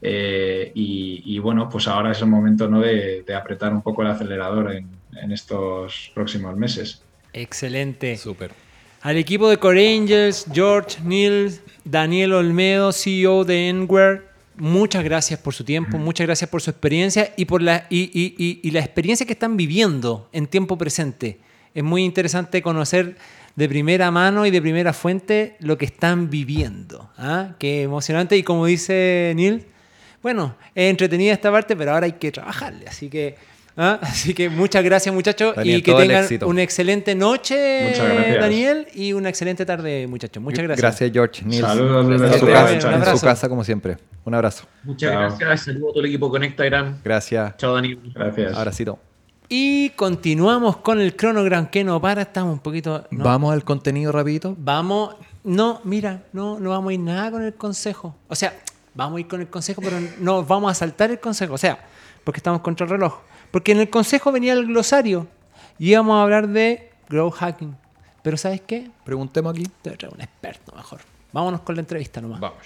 Eh, 0.00 0.70
y, 0.72 1.36
bueno, 1.40 1.68
pues 1.68 1.88
ahora 1.88 2.12
es 2.12 2.20
el 2.20 2.28
momento 2.28 2.68
¿no? 2.68 2.78
de, 2.78 3.24
apretar 3.36 3.72
un 3.72 3.82
poco 3.82 4.02
el 4.02 4.08
acelerador 4.12 4.72
en, 4.72 4.86
en 5.20 5.32
estos 5.32 6.12
próximos 6.14 6.56
meses. 6.56 7.02
Excelente. 7.32 8.16
Súper. 8.16 8.52
Al 9.00 9.16
equipo 9.16 9.50
de 9.50 9.56
Core 9.56 9.96
Angels, 9.96 10.46
George, 10.52 11.00
Neil, 11.02 11.58
Daniel 11.84 12.34
Olmedo, 12.34 12.92
CEO 12.92 13.44
de 13.44 13.68
Enware, 13.68 14.31
muchas 14.62 15.02
gracias 15.02 15.40
por 15.40 15.54
su 15.54 15.64
tiempo, 15.64 15.98
muchas 15.98 16.24
gracias 16.24 16.48
por 16.48 16.62
su 16.62 16.70
experiencia 16.70 17.34
y 17.36 17.46
por 17.46 17.62
la, 17.62 17.86
y, 17.90 18.70
la 18.70 18.78
experiencia 18.78 19.26
que 19.26 19.32
están 19.32 19.56
viviendo 19.56 20.28
en 20.32 20.46
tiempo 20.46 20.78
presente. 20.78 21.40
Es 21.74 21.82
muy 21.82 22.04
interesante 22.04 22.62
conocer 22.62 23.16
de 23.56 23.68
primera 23.68 24.12
mano 24.12 24.46
y 24.46 24.52
de 24.52 24.62
primera 24.62 24.92
fuente 24.92 25.56
lo 25.58 25.76
que 25.76 25.86
están 25.86 26.30
viviendo. 26.30 27.10
¿ah? 27.18 27.56
Qué 27.58 27.82
emocionante. 27.82 28.36
Y 28.36 28.44
como 28.44 28.66
dice 28.66 29.32
Neil, 29.34 29.66
bueno, 30.22 30.54
es 30.76 30.90
entretenida 30.90 31.32
esta 31.32 31.50
parte, 31.50 31.74
pero 31.74 31.94
ahora 31.94 32.06
hay 32.06 32.12
que 32.12 32.30
trabajarle. 32.30 32.86
Así 32.86 33.10
que 33.10 33.34
¿Ah? 33.76 33.98
Así 34.02 34.34
que 34.34 34.48
muchas 34.48 34.84
gracias 34.84 35.14
muchachos 35.14 35.54
y 35.64 35.82
que 35.82 35.94
tengan 35.94 36.26
una 36.44 36.62
excelente 36.62 37.14
noche 37.14 37.94
Daniel 38.38 38.86
y 38.94 39.12
una 39.12 39.28
excelente 39.28 39.64
tarde 39.64 40.06
muchachos. 40.06 40.42
Muchas 40.42 40.64
gracias. 40.64 40.82
Gracias 40.82 41.10
George. 41.12 41.60
Saludos 41.60 42.08
desde 42.08 42.38
su, 42.38 42.46
casa, 42.46 43.16
su 43.16 43.26
casa 43.26 43.48
como 43.48 43.64
siempre. 43.64 43.96
Un 44.24 44.34
abrazo. 44.34 44.64
Muchas 44.84 45.10
gracias. 45.10 45.64
Saludos 45.64 45.90
a 45.90 45.92
todo 45.92 46.00
el 46.00 46.06
equipo 46.06 46.30
Conectagram. 46.30 46.98
Gracias. 47.02 47.56
Chao 47.56 47.74
Daniel. 47.74 47.98
Gracias. 48.14 48.56
Abracito. 48.56 48.98
Y 49.54 49.90
continuamos 49.90 50.78
con 50.78 50.98
el 50.98 51.14
cronograma 51.14 51.68
que 51.68 51.84
no 51.84 52.00
para, 52.00 52.22
estamos 52.22 52.54
un 52.54 52.60
poquito... 52.60 53.04
¿Vamos 53.10 53.52
al 53.52 53.64
contenido 53.64 54.10
rapidito? 54.10 54.56
Vamos, 54.58 55.14
no, 55.44 55.82
mira, 55.84 56.22
no, 56.32 56.58
no 56.58 56.70
vamos 56.70 56.88
a 56.90 56.94
ir 56.94 57.00
nada 57.00 57.30
con 57.30 57.42
el 57.42 57.52
consejo. 57.52 58.16
O 58.28 58.34
sea, 58.34 58.54
vamos 58.94 59.18
a 59.18 59.20
ir 59.20 59.28
con 59.28 59.42
el 59.42 59.48
consejo, 59.48 59.82
pero 59.82 59.98
no 60.20 60.42
vamos 60.42 60.70
a 60.70 60.74
saltar 60.74 61.10
el 61.10 61.20
consejo. 61.20 61.52
O 61.52 61.58
sea, 61.58 61.78
porque 62.24 62.38
estamos 62.38 62.62
contra 62.62 62.84
el 62.84 62.92
reloj. 62.92 63.18
Porque 63.52 63.70
en 63.70 63.78
el 63.78 63.88
consejo 63.88 64.32
venía 64.32 64.54
el 64.54 64.66
glosario 64.66 65.28
y 65.78 65.90
íbamos 65.90 66.16
a 66.16 66.22
hablar 66.22 66.48
de 66.48 66.90
grow 67.08 67.30
hacking. 67.30 67.76
Pero 68.22 68.36
¿sabes 68.36 68.60
qué? 68.62 68.90
Preguntemos 69.04 69.52
aquí. 69.52 69.68
Te 69.82 69.90
voy 69.90 69.98
a 70.02 70.14
un 70.14 70.20
experto 70.20 70.74
mejor. 70.74 71.00
Vámonos 71.32 71.60
con 71.60 71.76
la 71.76 71.82
entrevista 71.82 72.20
nomás. 72.20 72.40
Vamos. 72.40 72.58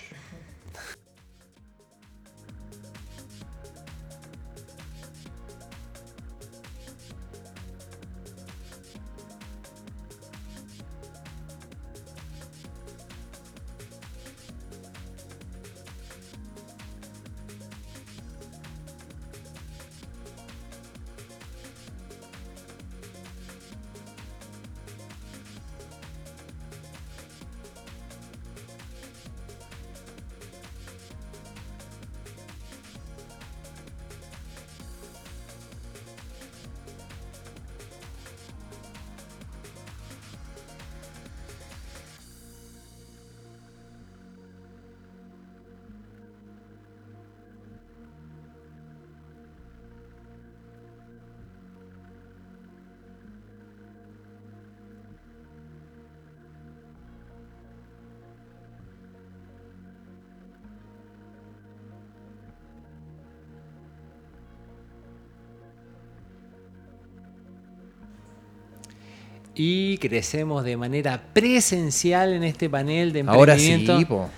Y 69.59 69.97
crecemos 69.99 70.63
de 70.65 70.77
manera 70.77 71.21
presencial 71.33 72.35
en 72.35 72.45
este 72.45 72.69
panel 72.69 73.13
de 73.13 73.25
Ahora 73.27 73.59
sí, 73.59 73.73
emprendimiento. 73.73 74.09
po. 74.09 74.29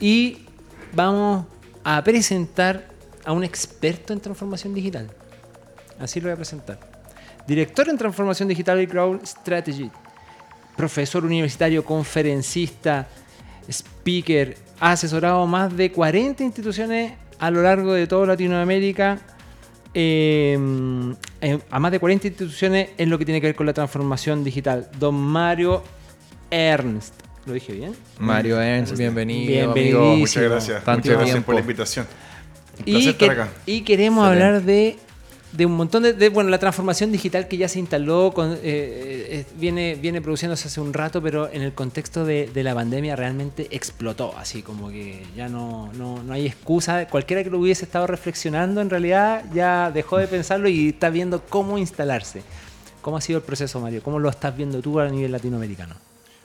Y 0.00 0.38
vamos 0.94 1.46
a 1.84 2.02
presentar 2.04 2.86
a 3.24 3.32
un 3.32 3.42
experto 3.44 4.12
en 4.12 4.20
transformación 4.20 4.72
digital. 4.72 5.10
Así 5.98 6.20
lo 6.20 6.26
voy 6.28 6.34
a 6.34 6.36
presentar. 6.36 6.78
Director 7.46 7.88
en 7.88 7.98
transformación 7.98 8.48
digital 8.48 8.80
y 8.80 8.86
Crowd 8.86 9.20
Strategy. 9.26 9.90
Profesor 10.76 11.24
universitario, 11.24 11.84
conferencista, 11.84 13.08
speaker. 13.68 14.56
Ha 14.80 14.92
asesorado 14.92 15.46
más 15.46 15.76
de 15.76 15.90
40 15.92 16.42
instituciones 16.44 17.12
a 17.38 17.50
lo 17.50 17.62
largo 17.62 17.92
de 17.94 18.06
toda 18.06 18.26
Latinoamérica. 18.28 19.18
eh, 19.94 20.52
en- 20.54 21.16
a 21.70 21.78
más 21.80 21.90
de 21.92 21.98
40 21.98 22.26
instituciones 22.28 22.90
en 22.98 23.10
lo 23.10 23.18
que 23.18 23.24
tiene 23.24 23.40
que 23.40 23.48
ver 23.48 23.56
con 23.56 23.66
la 23.66 23.72
transformación 23.72 24.44
digital. 24.44 24.88
Don 24.98 25.14
Mario 25.14 25.82
Ernst. 26.50 27.14
¿Lo 27.46 27.52
dije 27.54 27.72
bien? 27.72 27.94
Mario 28.18 28.60
Ernst, 28.60 28.96
bienvenido. 28.96 29.50
Bienvenido. 29.52 30.00
amigo. 30.02 30.16
Muchas 30.18 30.42
gracias. 30.44 30.84
Tanto 30.84 30.98
Muchas 31.00 31.12
gracias 31.14 31.34
tiempo. 31.34 31.46
por 31.46 31.54
la 31.56 31.60
invitación. 31.60 32.06
Un 32.78 32.82
Y, 32.86 32.92
placer 32.92 33.10
estar 33.10 33.30
acá. 33.30 33.48
y 33.66 33.80
queremos 33.82 34.24
Excelente. 34.26 34.46
hablar 34.46 34.62
de, 34.62 34.96
de 35.52 35.66
un 35.66 35.72
montón 35.72 36.02
de, 36.02 36.14
de, 36.14 36.28
Bueno, 36.30 36.50
la 36.50 36.58
transformación 36.58 37.12
digital 37.12 37.46
que 37.46 37.56
ya 37.56 37.68
se 37.68 37.78
instaló, 37.78 38.32
con, 38.34 38.52
eh, 38.52 38.58
eh, 38.62 39.46
viene, 39.56 39.94
viene 39.94 40.20
produciéndose 40.22 40.68
hace 40.68 40.80
un 40.80 40.92
rato, 40.92 41.22
pero 41.22 41.50
en 41.52 41.62
el 41.62 41.74
contexto 41.74 42.24
de, 42.24 42.50
de 42.52 42.62
la 42.62 42.74
pandemia 42.74 43.16
realmente 43.16 43.68
explotó. 43.70 44.34
Así 44.36 44.62
como 44.62 44.90
que 44.90 45.24
ya 45.36 45.48
no, 45.48 45.92
no, 45.92 46.22
no 46.22 46.32
hay 46.32 46.46
excusa. 46.46 47.06
Cualquiera 47.06 47.44
que 47.44 47.50
lo 47.50 47.58
hubiese 47.58 47.84
estado 47.84 48.06
reflexionando, 48.06 48.80
en 48.80 48.90
realidad 48.90 49.44
ya 49.52 49.90
dejó 49.90 50.18
de 50.18 50.26
pensarlo 50.26 50.68
y 50.68 50.88
está 50.88 51.10
viendo 51.10 51.42
cómo 51.42 51.78
instalarse. 51.78 52.42
¿Cómo 53.02 53.16
ha 53.16 53.20
sido 53.20 53.38
el 53.38 53.44
proceso, 53.44 53.80
Mario? 53.80 54.02
¿Cómo 54.02 54.18
lo 54.18 54.30
estás 54.30 54.56
viendo 54.56 54.80
tú 54.80 55.00
a 55.00 55.08
nivel 55.08 55.32
latinoamericano? 55.32 55.96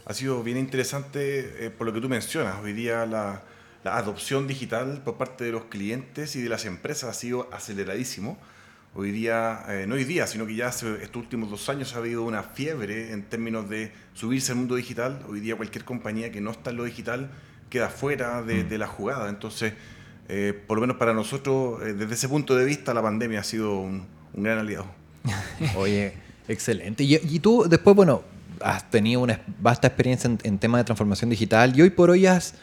Ha 0.05 0.13
sido 0.13 0.41
bien 0.43 0.57
interesante 0.57 1.65
eh, 1.65 1.69
por 1.69 1.87
lo 1.87 1.93
que 1.93 2.01
tú 2.01 2.09
mencionas. 2.09 2.55
Hoy 2.63 2.73
día 2.73 3.05
la, 3.05 3.43
la 3.83 3.97
adopción 3.97 4.47
digital 4.47 5.01
por 5.05 5.15
parte 5.15 5.43
de 5.43 5.51
los 5.51 5.65
clientes 5.65 6.35
y 6.35 6.41
de 6.41 6.49
las 6.49 6.65
empresas 6.65 7.09
ha 7.09 7.13
sido 7.13 7.47
aceleradísimo. 7.51 8.37
Hoy 8.99 9.11
día, 9.11 9.63
eh, 9.67 9.85
no 9.87 9.93
hoy 9.93 10.05
día, 10.05 10.25
sino 10.25 10.47
que 10.47 10.55
ya 10.55 10.69
hace 10.69 11.03
estos 11.03 11.21
últimos 11.21 11.51
dos 11.51 11.69
años 11.69 11.93
ha 11.93 11.99
habido 11.99 12.23
una 12.23 12.41
fiebre 12.41 13.11
en 13.11 13.21
términos 13.21 13.69
de 13.69 13.91
subirse 14.15 14.53
al 14.53 14.57
mundo 14.57 14.73
digital. 14.73 15.19
Hoy 15.29 15.39
día 15.39 15.55
cualquier 15.55 15.85
compañía 15.85 16.31
que 16.31 16.41
no 16.41 16.49
está 16.49 16.71
en 16.71 16.77
lo 16.77 16.83
digital 16.83 17.29
queda 17.69 17.89
fuera 17.89 18.41
de, 18.41 18.63
de 18.63 18.77
la 18.79 18.87
jugada. 18.87 19.29
Entonces, 19.29 19.73
eh, 20.29 20.59
por 20.65 20.77
lo 20.77 20.81
menos 20.81 20.97
para 20.97 21.13
nosotros, 21.13 21.79
eh, 21.83 21.93
desde 21.93 22.15
ese 22.15 22.27
punto 22.27 22.55
de 22.55 22.65
vista, 22.65 22.91
la 22.95 23.03
pandemia 23.03 23.41
ha 23.41 23.43
sido 23.43 23.77
un, 23.77 24.07
un 24.33 24.43
gran 24.43 24.57
aliado. 24.57 24.87
Oye, 25.77 26.13
excelente. 26.47 27.03
Y, 27.03 27.17
y 27.17 27.37
tú 27.37 27.65
después, 27.69 27.95
bueno, 27.95 28.23
has 28.61 28.89
tenido 28.89 29.21
una 29.21 29.39
vasta 29.59 29.85
experiencia 29.85 30.27
en, 30.27 30.39
en 30.41 30.57
temas 30.57 30.79
de 30.79 30.85
transformación 30.85 31.29
digital 31.29 31.77
y 31.77 31.83
hoy 31.83 31.91
por 31.91 32.09
hoy 32.09 32.25
has 32.25 32.55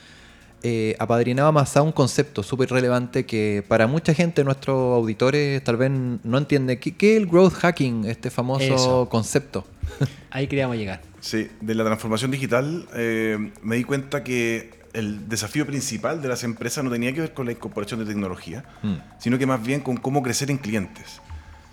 eh, 0.66 0.96
apadrinado 0.98 1.52
más 1.52 1.76
a 1.76 1.82
un 1.82 1.92
concepto 1.92 2.42
súper 2.42 2.70
relevante 2.70 3.26
que 3.26 3.62
para 3.68 3.86
mucha 3.86 4.14
gente, 4.14 4.42
nuestros 4.44 4.96
auditores, 4.96 5.62
tal 5.62 5.76
vez 5.76 5.90
no 5.90 6.38
entiende. 6.38 6.78
¿Qué, 6.78 6.96
qué 6.96 7.12
es 7.12 7.18
el 7.18 7.26
growth 7.26 7.52
hacking, 7.52 8.06
este 8.06 8.30
famoso 8.30 8.64
Eso. 8.74 9.08
concepto? 9.10 9.66
Ahí 10.30 10.46
queríamos 10.46 10.76
llegar. 10.78 11.02
Sí, 11.20 11.48
de 11.60 11.74
la 11.74 11.84
transformación 11.84 12.30
digital 12.30 12.88
eh, 12.94 13.52
me 13.62 13.76
di 13.76 13.84
cuenta 13.84 14.24
que 14.24 14.70
el 14.94 15.28
desafío 15.28 15.66
principal 15.66 16.22
de 16.22 16.28
las 16.28 16.44
empresas 16.44 16.82
no 16.82 16.90
tenía 16.90 17.12
que 17.12 17.20
ver 17.20 17.34
con 17.34 17.44
la 17.44 17.52
incorporación 17.52 18.00
de 18.00 18.06
tecnología, 18.06 18.64
Mm. 18.82 18.94
sino 19.18 19.36
que 19.38 19.44
más 19.46 19.62
bien 19.62 19.80
con 19.82 19.98
cómo 19.98 20.22
crecer 20.22 20.50
en 20.50 20.56
clientes. 20.56 21.20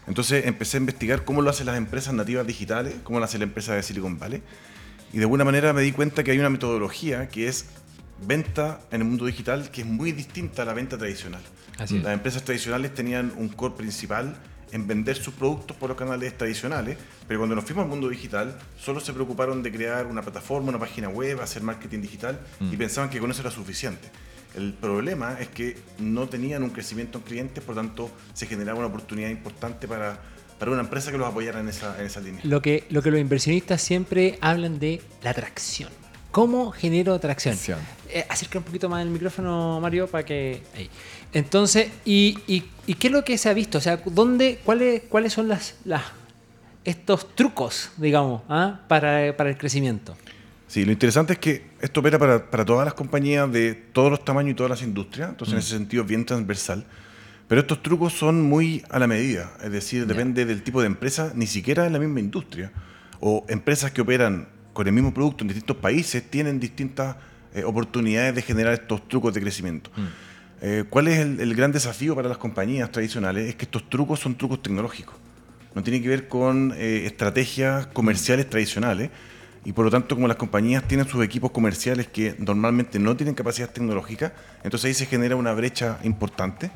Entonces 0.05 0.45
empecé 0.47 0.75
a 0.77 0.79
investigar 0.81 1.23
cómo 1.23 1.41
lo 1.41 1.49
hacen 1.49 1.65
las 1.67 1.77
empresas 1.77 2.13
nativas 2.13 2.45
digitales, 2.45 2.95
cómo 3.03 3.19
lo 3.19 3.25
hace 3.25 3.37
la 3.37 3.45
empresa 3.45 3.73
de 3.73 3.83
Silicon 3.83 4.19
Valley, 4.19 4.41
y 5.13 5.17
de 5.17 5.23
alguna 5.23 5.43
manera 5.45 5.71
me 5.71 5.81
di 5.81 5.91
cuenta 5.93 6.23
que 6.23 6.31
hay 6.31 6.39
una 6.39 6.49
metodología 6.49 7.29
que 7.29 7.47
es 7.47 7.65
venta 8.21 8.81
en 8.91 9.01
el 9.01 9.07
mundo 9.07 9.25
digital 9.25 9.69
que 9.71 9.81
es 9.81 9.87
muy 9.87 10.11
distinta 10.11 10.61
a 10.61 10.65
la 10.65 10.73
venta 10.73 10.97
tradicional. 10.97 11.41
Así. 11.77 11.99
Las 11.99 12.13
empresas 12.13 12.43
tradicionales 12.43 12.93
tenían 12.93 13.33
un 13.37 13.49
core 13.49 13.75
principal 13.75 14.35
en 14.71 14.87
vender 14.87 15.17
sus 15.17 15.33
productos 15.33 15.75
por 15.77 15.89
los 15.89 15.97
canales 15.97 16.37
tradicionales, 16.37 16.97
pero 17.27 17.39
cuando 17.39 17.55
nos 17.55 17.65
fuimos 17.65 17.83
al 17.83 17.89
mundo 17.89 18.09
digital, 18.09 18.57
solo 18.79 18.99
se 18.99 19.13
preocuparon 19.13 19.61
de 19.63 19.71
crear 19.71 20.05
una 20.05 20.21
plataforma, 20.21 20.69
una 20.69 20.79
página 20.79 21.09
web, 21.09 21.41
hacer 21.41 21.61
marketing 21.61 21.99
digital 22.01 22.39
y 22.71 22.77
pensaban 22.77 23.09
que 23.09 23.19
con 23.19 23.31
eso 23.31 23.41
era 23.41 23.51
suficiente. 23.51 24.09
El 24.55 24.73
problema 24.73 25.37
es 25.39 25.47
que 25.47 25.77
no 25.99 26.27
tenían 26.27 26.63
un 26.63 26.71
crecimiento 26.71 27.19
en 27.19 27.23
clientes, 27.23 27.63
por 27.63 27.75
tanto 27.75 28.11
se 28.33 28.47
generaba 28.47 28.79
una 28.79 28.87
oportunidad 28.87 29.29
importante 29.29 29.87
para, 29.87 30.19
para 30.59 30.71
una 30.71 30.81
empresa 30.81 31.11
que 31.11 31.17
los 31.17 31.27
apoyara 31.27 31.61
en 31.61 31.69
esa, 31.69 31.97
en 31.99 32.05
esa 32.05 32.19
línea. 32.19 32.41
Lo 32.43 32.61
que, 32.61 32.85
lo 32.89 33.01
que 33.01 33.11
los 33.11 33.19
inversionistas 33.19 33.81
siempre 33.81 34.37
hablan 34.41 34.79
de 34.79 35.01
la 35.23 35.29
atracción. 35.31 35.89
¿Cómo 36.31 36.71
genero 36.71 37.13
atracción? 37.13 37.57
Eh, 38.09 38.25
acerca 38.29 38.57
un 38.59 38.63
poquito 38.63 38.87
más 38.89 39.01
el 39.03 39.09
micrófono, 39.09 39.79
Mario, 39.81 40.07
para 40.07 40.23
que... 40.25 40.61
Ahí. 40.75 40.89
Entonces, 41.33 41.89
y, 42.05 42.37
y- 42.47 42.63
y 42.87 42.93
qué 42.95 43.07
es 43.07 43.13
lo 43.13 43.23
que 43.23 43.37
se 43.37 43.49
ha 43.49 43.53
visto? 43.53 43.77
O 43.77 43.81
sea, 43.81 43.97
¿dónde, 44.05 44.59
cuáles, 44.63 45.03
¿cuáles 45.09 45.33
son 45.33 45.47
las, 45.47 45.75
las, 45.85 46.03
estos 46.85 47.35
trucos, 47.35 47.91
digamos, 47.97 48.43
ah, 48.49 48.79
para, 48.87 49.35
para 49.35 49.49
el 49.49 49.57
crecimiento? 49.57 50.15
Sí, 50.67 50.85
lo 50.85 50.91
interesante 50.93 51.33
es 51.33 51.39
que 51.39 51.65
esto 51.81 51.99
opera 51.99 52.17
para, 52.17 52.49
para 52.49 52.63
todas 52.63 52.85
las 52.85 52.93
compañías 52.93 53.51
de 53.51 53.73
todos 53.73 54.09
los 54.09 54.23
tamaños 54.23 54.51
y 54.51 54.55
todas 54.55 54.69
las 54.69 54.81
industrias, 54.81 55.29
entonces 55.29 55.53
en 55.53 55.59
ese 55.59 55.69
sentido 55.69 56.03
es 56.03 56.09
bien 56.09 56.25
transversal. 56.25 56.85
Pero 57.49 57.59
estos 57.61 57.83
trucos 57.83 58.13
son 58.13 58.41
muy 58.41 58.81
a 58.89 58.97
la 58.99 59.07
medida, 59.07 59.51
es 59.61 59.71
decir, 59.71 60.07
depende 60.07 60.45
del 60.45 60.63
tipo 60.63 60.79
de 60.79 60.87
empresa, 60.87 61.33
ni 61.35 61.45
siquiera 61.47 61.85
en 61.85 61.91
la 61.91 61.99
misma 61.99 62.21
industria. 62.21 62.71
O 63.19 63.45
empresas 63.49 63.91
que 63.91 63.99
operan 64.01 64.47
con 64.73 64.87
el 64.87 64.93
mismo 64.93 65.13
producto 65.13 65.43
en 65.43 65.49
distintos 65.49 65.77
países 65.77 66.23
tienen 66.29 66.59
distintas 66.59 67.15
eh, 67.53 67.63
oportunidades 67.63 68.35
de 68.35 68.41
generar 68.41 68.73
estos 68.73 69.07
trucos 69.07 69.33
de 69.33 69.41
crecimiento. 69.41 69.89
Eh, 70.61 70.85
¿Cuál 70.89 71.07
es 71.07 71.19
el, 71.19 71.39
el 71.39 71.55
gran 71.55 71.71
desafío 71.71 72.15
para 72.15 72.29
las 72.29 72.37
compañías 72.37 72.91
tradicionales? 72.91 73.49
Es 73.49 73.55
que 73.55 73.65
estos 73.65 73.89
trucos 73.89 74.19
son 74.19 74.35
trucos 74.35 74.61
tecnológicos. 74.61 75.15
No 75.73 75.83
tiene 75.83 76.01
que 76.01 76.09
ver 76.09 76.27
con 76.27 76.73
eh, 76.75 77.05
estrategias 77.05 77.87
comerciales 77.87 78.49
tradicionales. 78.49 79.09
Y 79.63 79.73
por 79.73 79.85
lo 79.85 79.91
tanto, 79.91 80.15
como 80.15 80.27
las 80.27 80.37
compañías 80.37 80.87
tienen 80.87 81.07
sus 81.07 81.23
equipos 81.23 81.51
comerciales 81.51 82.07
que 82.07 82.35
normalmente 82.39 82.97
no 82.99 83.15
tienen 83.15 83.35
capacidad 83.35 83.69
tecnológica, 83.69 84.33
entonces 84.63 84.87
ahí 84.87 84.93
se 84.95 85.05
genera 85.05 85.35
una 85.35 85.53
brecha 85.53 85.99
importante. 86.03 86.71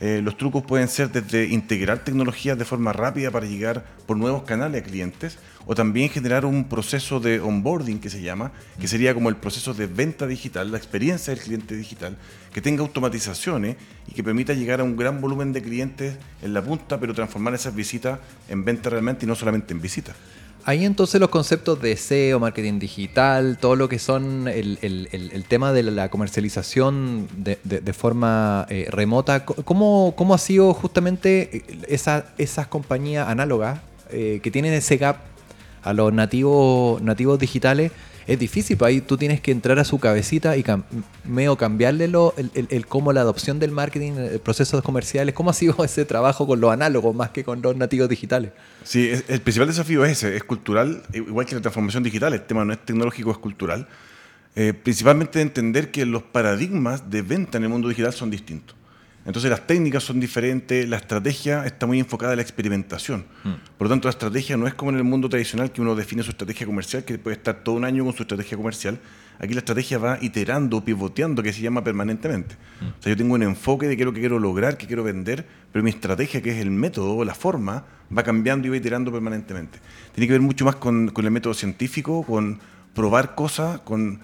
Eh, 0.00 0.22
los 0.22 0.38
trucos 0.38 0.64
pueden 0.64 0.88
ser 0.88 1.12
desde 1.12 1.44
integrar 1.46 2.04
tecnologías 2.04 2.56
de 2.58 2.64
forma 2.64 2.92
rápida 2.94 3.30
para 3.30 3.46
llegar 3.46 3.84
por 4.06 4.16
nuevos 4.16 4.44
canales 4.44 4.82
a 4.82 4.84
clientes, 4.84 5.38
o 5.66 5.74
también 5.74 6.08
generar 6.08 6.46
un 6.46 6.64
proceso 6.64 7.20
de 7.20 7.38
onboarding 7.38 8.00
que 8.00 8.08
se 8.08 8.22
llama, 8.22 8.50
que 8.80 8.88
sería 8.88 9.12
como 9.12 9.28
el 9.28 9.36
proceso 9.36 9.74
de 9.74 9.86
venta 9.86 10.26
digital, 10.26 10.72
la 10.72 10.78
experiencia 10.78 11.34
del 11.34 11.42
cliente 11.42 11.76
digital, 11.76 12.16
que 12.52 12.62
tenga 12.62 12.82
automatizaciones 12.82 13.76
y 14.08 14.14
que 14.14 14.24
permita 14.24 14.54
llegar 14.54 14.80
a 14.80 14.84
un 14.84 14.96
gran 14.96 15.20
volumen 15.20 15.52
de 15.52 15.62
clientes 15.62 16.16
en 16.40 16.54
la 16.54 16.62
punta, 16.62 16.98
pero 16.98 17.14
transformar 17.14 17.54
esas 17.54 17.74
visitas 17.74 18.18
en 18.48 18.64
venta 18.64 18.88
realmente 18.88 19.26
y 19.26 19.28
no 19.28 19.34
solamente 19.34 19.74
en 19.74 19.82
visitas. 19.82 20.16
Ahí 20.64 20.84
entonces 20.84 21.20
los 21.20 21.30
conceptos 21.30 21.80
de 21.80 21.96
SEO, 21.96 22.38
marketing 22.38 22.78
digital, 22.78 23.56
todo 23.58 23.76
lo 23.76 23.88
que 23.88 23.98
son 23.98 24.46
el, 24.46 24.78
tema 25.48 25.72
de 25.72 25.82
la 25.82 26.10
comercialización 26.10 27.28
de, 27.34 27.92
forma 27.92 28.66
eh, 28.68 28.86
remota, 28.90 29.44
¿cómo, 29.44 30.14
¿cómo 30.16 30.34
ha 30.34 30.38
sido 30.38 30.74
justamente 30.74 31.56
eh, 31.56 31.64
esa- 31.88 32.26
esas 32.38 32.66
compañías 32.66 33.28
análogas 33.28 33.80
eh, 34.10 34.40
que 34.42 34.50
tienen 34.50 34.72
ese 34.74 34.96
gap 34.98 35.16
a 35.82 35.92
los 35.92 36.12
nativos, 36.12 37.00
nativos 37.02 37.38
digitales? 37.38 37.90
Es 38.30 38.38
difícil, 38.38 38.76
pues 38.76 38.90
ahí 38.90 39.00
tú 39.00 39.16
tienes 39.16 39.40
que 39.40 39.50
entrar 39.50 39.80
a 39.80 39.84
su 39.84 39.98
cabecita 39.98 40.56
y 40.56 40.64
medio 41.24 41.56
cambiarle 41.56 42.06
lo, 42.06 42.32
el, 42.36 42.86
cómo 42.86 43.12
la 43.12 43.22
adopción 43.22 43.58
del 43.58 43.72
marketing, 43.72 44.12
el 44.12 44.38
procesos 44.38 44.82
comerciales, 44.82 45.34
cómo 45.34 45.50
ha 45.50 45.52
sido 45.52 45.74
ese 45.84 46.04
trabajo 46.04 46.46
con 46.46 46.60
los 46.60 46.72
análogos 46.72 47.12
más 47.12 47.30
que 47.30 47.42
con 47.42 47.60
los 47.60 47.74
nativos 47.74 48.08
digitales. 48.08 48.52
Sí, 48.84 49.10
el 49.26 49.40
principal 49.40 49.66
desafío 49.66 50.04
es 50.04 50.12
ese, 50.12 50.36
es 50.36 50.44
cultural, 50.44 51.02
igual 51.12 51.44
que 51.44 51.56
la 51.56 51.60
transformación 51.60 52.04
digital, 52.04 52.32
el 52.32 52.42
tema 52.42 52.64
no 52.64 52.72
es 52.72 52.78
tecnológico, 52.78 53.32
es 53.32 53.38
cultural. 53.38 53.88
Eh, 54.54 54.74
principalmente 54.74 55.40
de 55.40 55.42
entender 55.42 55.90
que 55.90 56.06
los 56.06 56.22
paradigmas 56.22 57.10
de 57.10 57.22
venta 57.22 57.58
en 57.58 57.64
el 57.64 57.70
mundo 57.70 57.88
digital 57.88 58.12
son 58.12 58.30
distintos. 58.30 58.76
Entonces 59.30 59.48
las 59.48 59.64
técnicas 59.64 60.02
son 60.02 60.18
diferentes, 60.18 60.88
la 60.88 60.96
estrategia 60.96 61.64
está 61.64 61.86
muy 61.86 62.00
enfocada 62.00 62.32
en 62.32 62.38
la 62.38 62.42
experimentación. 62.42 63.26
Por 63.78 63.86
lo 63.86 63.88
tanto, 63.88 64.08
la 64.08 64.10
estrategia 64.10 64.56
no 64.56 64.66
es 64.66 64.74
como 64.74 64.90
en 64.90 64.96
el 64.96 65.04
mundo 65.04 65.28
tradicional 65.28 65.70
que 65.70 65.80
uno 65.80 65.94
define 65.94 66.24
su 66.24 66.30
estrategia 66.30 66.66
comercial, 66.66 67.04
que 67.04 67.16
puede 67.16 67.36
estar 67.36 67.62
todo 67.62 67.76
un 67.76 67.84
año 67.84 68.04
con 68.04 68.12
su 68.12 68.24
estrategia 68.24 68.56
comercial. 68.56 68.98
Aquí 69.38 69.54
la 69.54 69.60
estrategia 69.60 69.98
va 69.98 70.18
iterando, 70.20 70.84
pivoteando, 70.84 71.44
que 71.44 71.52
se 71.52 71.62
llama 71.62 71.84
permanentemente. 71.84 72.56
O 72.80 73.02
sea, 73.04 73.12
yo 73.12 73.16
tengo 73.16 73.34
un 73.34 73.44
enfoque 73.44 73.86
de 73.86 73.96
qué 73.96 74.02
es 74.02 74.06
lo 74.06 74.12
que 74.12 74.18
quiero 74.18 74.40
lograr, 74.40 74.76
qué 74.76 74.88
quiero 74.88 75.04
vender, 75.04 75.46
pero 75.70 75.84
mi 75.84 75.90
estrategia, 75.90 76.42
que 76.42 76.50
es 76.50 76.58
el 76.58 76.72
método, 76.72 77.24
la 77.24 77.36
forma, 77.36 77.84
va 78.16 78.24
cambiando 78.24 78.66
y 78.66 78.70
va 78.70 78.78
iterando 78.78 79.12
permanentemente. 79.12 79.78
Tiene 80.12 80.26
que 80.26 80.32
ver 80.32 80.42
mucho 80.42 80.64
más 80.64 80.74
con, 80.74 81.08
con 81.10 81.24
el 81.24 81.30
método 81.30 81.54
científico, 81.54 82.24
con 82.24 82.58
probar 82.94 83.36
cosas, 83.36 83.78
con, 83.82 84.18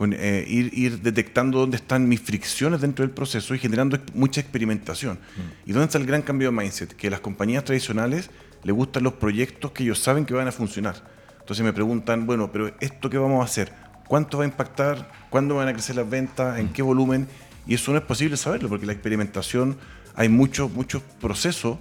con 0.00 0.14
eh, 0.14 0.46
ir, 0.48 0.70
ir 0.72 1.02
detectando 1.02 1.58
dónde 1.58 1.76
están 1.76 2.08
mis 2.08 2.22
fricciones 2.22 2.80
dentro 2.80 3.04
del 3.04 3.10
proceso 3.12 3.54
y 3.54 3.58
generando 3.58 3.96
ex- 3.96 4.14
mucha 4.14 4.40
experimentación. 4.40 5.18
¿Y 5.66 5.72
dónde 5.72 5.84
está 5.84 5.98
el 5.98 6.06
gran 6.06 6.22
cambio 6.22 6.50
de 6.50 6.56
mindset? 6.56 6.94
Que 6.96 7.08
a 7.08 7.10
las 7.10 7.20
compañías 7.20 7.64
tradicionales 7.66 8.30
les 8.62 8.74
gustan 8.74 9.02
los 9.02 9.12
proyectos 9.12 9.72
que 9.72 9.82
ellos 9.82 9.98
saben 9.98 10.24
que 10.24 10.32
van 10.32 10.48
a 10.48 10.52
funcionar. 10.52 10.94
Entonces 11.40 11.62
me 11.62 11.74
preguntan, 11.74 12.24
bueno, 12.24 12.50
pero 12.50 12.74
¿esto 12.80 13.10
qué 13.10 13.18
vamos 13.18 13.42
a 13.42 13.44
hacer? 13.44 13.74
¿Cuánto 14.08 14.38
va 14.38 14.44
a 14.44 14.46
impactar? 14.46 15.12
¿Cuándo 15.28 15.56
van 15.56 15.68
a 15.68 15.74
crecer 15.74 15.96
las 15.96 16.08
ventas? 16.08 16.58
¿En 16.58 16.70
qué 16.70 16.80
volumen? 16.80 17.28
Y 17.66 17.74
eso 17.74 17.92
no 17.92 17.98
es 17.98 18.04
posible 18.04 18.38
saberlo 18.38 18.70
porque 18.70 18.86
la 18.86 18.92
experimentación 18.94 19.76
hay 20.14 20.30
muchos, 20.30 20.72
muchos 20.72 21.02
procesos 21.20 21.76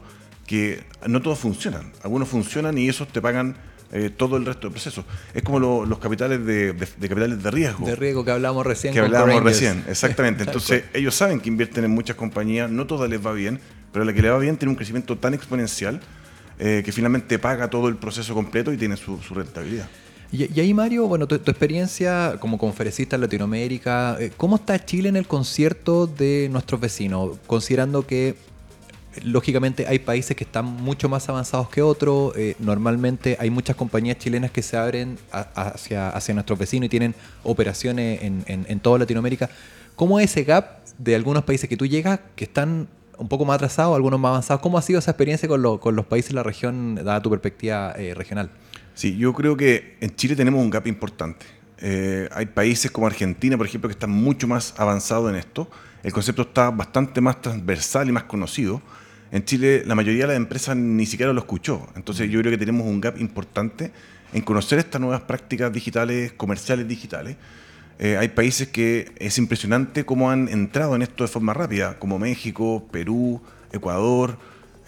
que 0.45 0.83
no 1.07 1.21
todos 1.21 1.39
funcionan. 1.39 1.93
Algunos 2.03 2.27
funcionan 2.27 2.77
y 2.77 2.89
esos 2.89 3.07
te 3.07 3.21
pagan 3.21 3.55
eh, 3.91 4.09
todo 4.15 4.37
el 4.37 4.45
resto 4.45 4.63
del 4.67 4.71
proceso. 4.71 5.03
Es 5.33 5.41
como 5.43 5.59
lo- 5.59 5.85
los 5.85 5.99
capitales 5.99 6.45
de, 6.45 6.73
de- 6.73 6.87
de 6.97 7.09
capitales 7.09 7.41
de 7.43 7.51
riesgo. 7.51 7.85
De 7.87 7.95
riesgo 7.95 8.23
que 8.25 8.31
hablábamos 8.31 8.65
recién. 8.65 8.93
que 8.93 8.99
hablábamos 8.99 9.43
recién, 9.43 9.83
exactamente. 9.89 10.43
Entonces, 10.47 10.83
ellos 10.93 11.15
saben 11.15 11.39
que 11.39 11.49
invierten 11.49 11.83
en 11.85 11.91
muchas 11.91 12.15
compañías, 12.15 12.69
no 12.69 12.85
todas 12.87 13.09
les 13.09 13.25
va 13.25 13.31
bien, 13.33 13.59
pero 13.91 14.05
la 14.05 14.13
que 14.13 14.21
le 14.21 14.29
va 14.29 14.37
bien 14.39 14.57
tiene 14.57 14.69
un 14.71 14.75
crecimiento 14.75 15.17
tan 15.17 15.33
exponencial 15.33 15.99
eh, 16.59 16.81
que 16.85 16.91
finalmente 16.91 17.39
paga 17.39 17.69
todo 17.69 17.87
el 17.87 17.95
proceso 17.95 18.33
completo 18.33 18.71
y 18.73 18.77
tiene 18.77 18.97
su, 18.97 19.17
su 19.21 19.33
rentabilidad. 19.33 19.87
Y, 20.31 20.53
y 20.53 20.59
ahí, 20.59 20.73
Mario, 20.75 21.07
bueno, 21.07 21.25
tu, 21.27 21.39
tu 21.39 21.49
experiencia 21.49 22.35
como 22.39 22.59
conferencista 22.59 23.15
en 23.15 23.21
Latinoamérica, 23.23 24.17
eh, 24.19 24.31
¿cómo 24.37 24.57
está 24.57 24.85
Chile 24.85 25.09
en 25.09 25.15
el 25.15 25.25
concierto 25.25 26.05
de 26.05 26.49
nuestros 26.51 26.79
vecinos? 26.79 27.37
Considerando 27.47 28.05
que, 28.05 28.35
lógicamente, 29.23 29.85
hay 29.87 29.99
países 29.99 30.35
que 30.37 30.43
están 30.43 30.65
mucho 30.65 31.09
más 31.09 31.27
avanzados 31.29 31.69
que 31.69 31.81
otros, 31.81 32.35
eh, 32.37 32.55
normalmente 32.59 33.37
hay 33.39 33.49
muchas 33.49 33.75
compañías 33.75 34.17
chilenas 34.17 34.51
que 34.51 34.61
se 34.61 34.77
abren 34.77 35.17
hacia, 35.31 36.09
hacia 36.09 36.33
nuestros 36.33 36.57
vecinos 36.59 36.85
y 36.85 36.89
tienen 36.89 37.15
operaciones 37.43 38.21
en, 38.21 38.43
en- 38.47 38.65
en 38.67 38.79
toda 38.79 38.99
Latinoamérica. 38.99 39.49
¿Cómo 39.95 40.19
es 40.19 40.31
ese 40.31 40.43
gap 40.43 40.79
de 40.97 41.15
algunos 41.15 41.43
países 41.43 41.67
que 41.69 41.75
tú 41.77 41.85
llegas 41.85 42.19
que 42.35 42.43
están 42.45 42.87
un 43.17 43.27
poco 43.27 43.43
más 43.45 43.55
atrasados, 43.55 43.95
algunos 43.95 44.19
más 44.19 44.29
avanzados? 44.29 44.61
¿Cómo 44.61 44.77
ha 44.77 44.81
sido 44.81 44.99
esa 44.99 45.11
experiencia 45.11 45.47
con, 45.49 45.61
lo- 45.61 45.79
con 45.79 45.95
los 45.95 46.05
países 46.05 46.29
de 46.29 46.35
la 46.35 46.43
región, 46.43 46.95
dada 46.95 47.21
tu 47.21 47.29
perspectiva 47.29 47.93
eh, 47.97 48.13
regional? 48.13 48.49
Sí, 48.93 49.17
yo 49.17 49.33
creo 49.33 49.57
que 49.57 49.97
en 50.01 50.15
Chile 50.15 50.35
tenemos 50.35 50.61
un 50.61 50.69
gap 50.69 50.85
importante. 50.87 51.45
Eh, 51.81 52.27
hay 52.33 52.45
países 52.47 52.91
como 52.91 53.07
Argentina, 53.07 53.57
por 53.57 53.65
ejemplo, 53.65 53.87
que 53.87 53.93
están 53.93 54.11
mucho 54.11 54.47
más 54.47 54.73
avanzados 54.77 55.29
en 55.29 55.37
esto. 55.37 55.69
El 56.03 56.11
concepto 56.13 56.41
está 56.43 56.69
bastante 56.69 57.19
más 57.21 57.41
transversal 57.41 58.07
y 58.09 58.11
más 58.11 58.23
conocido. 58.23 58.81
En 59.31 59.45
Chile 59.45 59.83
la 59.85 59.95
mayoría 59.95 60.23
de 60.23 60.29
las 60.29 60.37
empresas 60.37 60.75
ni 60.75 61.05
siquiera 61.05 61.33
lo 61.33 61.39
escuchó. 61.39 61.87
Entonces 61.95 62.29
yo 62.29 62.39
creo 62.39 62.51
que 62.51 62.57
tenemos 62.57 62.87
un 62.87 62.99
gap 62.99 63.19
importante 63.19 63.91
en 64.33 64.41
conocer 64.41 64.79
estas 64.79 64.99
nuevas 65.01 65.21
prácticas 65.21 65.71
digitales, 65.71 66.31
comerciales 66.33 66.87
digitales. 66.87 67.35
Eh, 67.99 68.17
hay 68.17 68.29
países 68.29 68.69
que 68.69 69.11
es 69.17 69.37
impresionante 69.37 70.05
cómo 70.05 70.31
han 70.31 70.47
entrado 70.47 70.95
en 70.95 71.01
esto 71.01 71.23
de 71.23 71.27
forma 71.27 71.53
rápida, 71.53 71.99
como 71.99 72.17
México, 72.17 72.87
Perú, 72.91 73.41
Ecuador, 73.71 74.37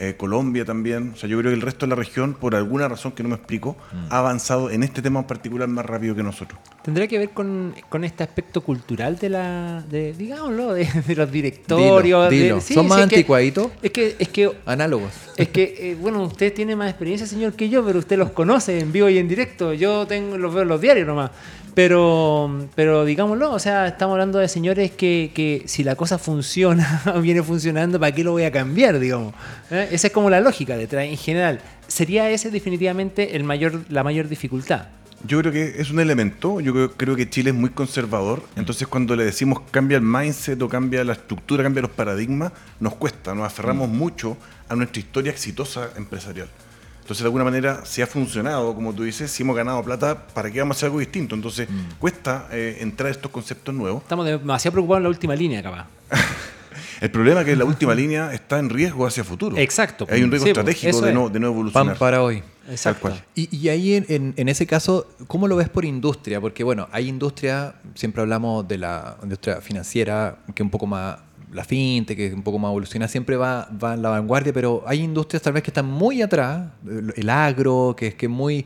eh, 0.03 0.15
Colombia 0.17 0.65
también. 0.65 1.11
O 1.13 1.17
sea, 1.17 1.29
yo 1.29 1.37
creo 1.37 1.51
que 1.51 1.55
el 1.55 1.61
resto 1.61 1.85
de 1.85 1.91
la 1.91 1.95
región, 1.95 2.33
por 2.33 2.55
alguna 2.55 2.87
razón 2.87 3.11
que 3.11 3.21
no 3.23 3.29
me 3.29 3.35
explico, 3.35 3.77
ha 4.09 4.17
avanzado 4.17 4.69
en 4.71 4.81
este 4.83 5.01
tema 5.01 5.19
en 5.19 5.27
particular 5.27 5.67
más 5.67 5.85
rápido 5.85 6.15
que 6.15 6.23
nosotros. 6.23 6.59
¿Tendrá 6.81 7.05
que 7.07 7.19
ver 7.19 7.29
con, 7.29 7.75
con 7.89 8.03
este 8.03 8.23
aspecto 8.23 8.61
cultural 8.61 9.17
de 9.19 9.29
la, 9.29 9.83
de, 9.89 10.13
digámoslo, 10.13 10.73
de, 10.73 10.87
de 11.07 11.15
los 11.15 11.31
directorios? 11.31 12.29
Dilo, 12.31 12.55
de- 12.55 12.61
sí, 12.61 12.73
¿Son 12.73 12.85
sí, 12.85 12.89
más 12.89 12.99
es 13.01 13.07
que- 13.07 13.15
anticuaditos? 13.15 13.67
Es 13.83 13.91
que, 13.91 14.15
es 14.17 14.29
que, 14.29 14.51
Análogos. 14.65 15.11
es 15.37 15.49
que 15.49 15.75
eh, 15.91 15.97
bueno, 16.01 16.23
usted 16.23 16.51
tiene 16.53 16.75
más 16.75 16.89
experiencia, 16.89 17.27
señor, 17.27 17.53
que 17.53 17.69
yo, 17.69 17.85
pero 17.85 17.99
usted 17.99 18.17
los 18.17 18.31
conoce 18.31 18.79
en 18.79 18.91
vivo 18.91 19.07
y 19.09 19.19
en 19.19 19.27
directo. 19.27 19.73
Yo 19.73 20.07
tengo, 20.07 20.37
los 20.37 20.51
veo 20.53 20.63
en 20.63 20.69
los 20.69 20.81
diarios 20.81 21.05
nomás. 21.05 21.29
Pero, 21.74 22.67
pero 22.76 23.05
digámoslo, 23.05 23.51
o 23.51 23.59
sea, 23.59 23.88
estamos 23.88 24.13
hablando 24.13 24.39
de 24.39 24.47
señores 24.47 24.91
que, 24.91 25.32
que 25.34 25.63
si 25.65 25.84
la 25.84 25.95
cosa 25.95 26.17
funciona 26.17 27.01
o 27.15 27.22
viene 27.22 27.43
funcionando, 27.43 27.99
¿para 27.99 28.13
qué 28.13 28.24
lo 28.24 28.32
voy 28.32 28.43
a 28.43 28.51
cambiar, 28.51 28.99
digamos? 28.99 29.34
¿Eh? 29.69 29.88
Esa 29.91 30.07
es 30.07 30.13
como 30.13 30.30
la 30.30 30.41
lógica 30.41 30.76
detrás, 30.76 31.05
en 31.05 31.17
general. 31.17 31.61
¿Sería 31.88 32.30
ese 32.30 32.51
definitivamente 32.51 33.36
el 33.36 33.43
mayor, 33.43 33.86
la 33.89 34.03
mayor 34.03 34.28
dificultad? 34.28 34.88
Yo 35.26 35.39
creo 35.39 35.51
que 35.51 35.76
es 35.80 35.91
un 35.91 35.99
elemento, 35.99 36.59
yo 36.61 36.74
creo, 36.74 36.91
creo 36.93 37.15
que 37.15 37.30
Chile 37.30 37.51
es 37.51 37.55
muy 37.55 37.69
conservador, 37.69 38.41
entonces 38.55 38.88
cuando 38.88 39.15
le 39.15 39.24
decimos 39.24 39.61
cambia 39.69 39.97
el 39.97 40.03
mindset 40.03 40.59
o 40.63 40.67
cambia 40.67 41.03
la 41.03 41.13
estructura, 41.13 41.61
cambia 41.61 41.84
los 41.84 41.91
paradigmas, 41.91 42.51
nos 42.80 42.95
cuesta, 42.95 43.36
nos 43.36 43.45
aferramos 43.45 43.88
mucho 43.88 44.36
a 44.67 44.76
nuestra 44.76 44.99
historia 44.99 45.32
exitosa 45.32 45.91
empresarial. 45.95 46.47
Entonces 47.12 47.24
de 47.24 47.28
alguna 47.28 47.43
manera 47.43 47.82
si 47.84 48.01
ha 48.01 48.07
funcionado, 48.07 48.74
como 48.74 48.93
tú 48.93 49.03
dices, 49.03 49.30
si 49.30 49.43
hemos 49.43 49.53
ganado 49.53 49.84
plata, 49.84 50.28
¿para 50.34 50.49
qué 50.49 50.59
vamos 50.59 50.78
a 50.78 50.80
hacer 50.80 50.88
algo 50.88 50.99
distinto? 50.99 51.36
Entonces 51.36 51.68
cuesta 51.99 52.47
eh, 52.53 52.78
entrar 52.80 53.09
a 53.09 53.12
estos 53.12 53.30
conceptos 53.30 53.76
nuevos. 53.76 54.01
Estamos 54.03 54.26
demasiado 54.26 54.72
preocupados 54.72 54.99
en 54.99 55.03
la 55.03 55.09
última 55.09 55.36
línea, 55.36 55.62
capaz. 55.62 55.88
El 57.01 57.12
problema 57.12 57.41
es 57.41 57.47
que 57.47 57.55
la 57.57 57.66
última 57.66 57.93
línea 57.93 58.32
está 58.34 58.59
en 58.59 58.70
riesgo 58.70 59.05
hacia 59.05 59.26
futuro. 59.26 59.57
Exacto. 59.57 60.07
Hay 60.09 60.24
un 60.24 60.32
riesgo 60.32 60.47
Sí, 60.47 60.53
pues, 60.53 60.68
estratégico 60.76 61.01
de 61.05 61.14
no, 61.14 61.28
de 61.28 61.39
no 61.41 61.47
Pan 61.47 61.53
evolucionar. 61.53 61.97
para 61.97 62.24
hoy. 62.24 62.41
Exacto. 62.70 63.01
cual. 63.01 63.22
Y, 63.36 63.53
y 63.53 63.68
ahí 63.68 63.95
en, 63.95 64.05
en- 64.07 64.34
en 64.38 64.47
ese 64.47 64.66
caso, 64.66 65.07
¿cómo 65.28 65.49
lo 65.49 65.57
ves 65.57 65.68
por 65.68 65.84
industria? 65.84 66.39
Porque 66.39 66.64
bueno, 66.64 66.88
hay 66.93 67.09
industria, 67.09 67.76
siempre 67.93 68.22
hablamos 68.22 68.66
de 68.70 68.78
la 68.78 69.18
industria 69.22 69.59
financiera, 69.59 70.38
que 70.55 70.62
es 70.62 70.66
un 70.66 70.70
poco 70.70 70.88
más, 70.88 71.18
la 71.53 71.63
fintech, 71.63 72.15
que 72.17 72.27
es 72.27 72.33
un 72.33 72.43
poco 72.43 72.59
más 72.59 72.69
evolucionada, 72.69 73.09
siempre 73.09 73.35
va, 73.37 73.69
va 73.83 73.93
en 73.93 74.01
la 74.01 74.09
vanguardia, 74.09 74.53
pero 74.53 74.83
hay 74.87 74.99
industrias 75.01 75.41
tal 75.43 75.53
vez 75.53 75.63
que 75.63 75.69
están 75.71 75.85
muy 75.85 76.21
atrás, 76.21 76.69
el, 77.15 77.29
agro, 77.29 77.93
que 77.97 78.07
es 78.07 78.15
que 78.15 78.27
muy... 78.27 78.65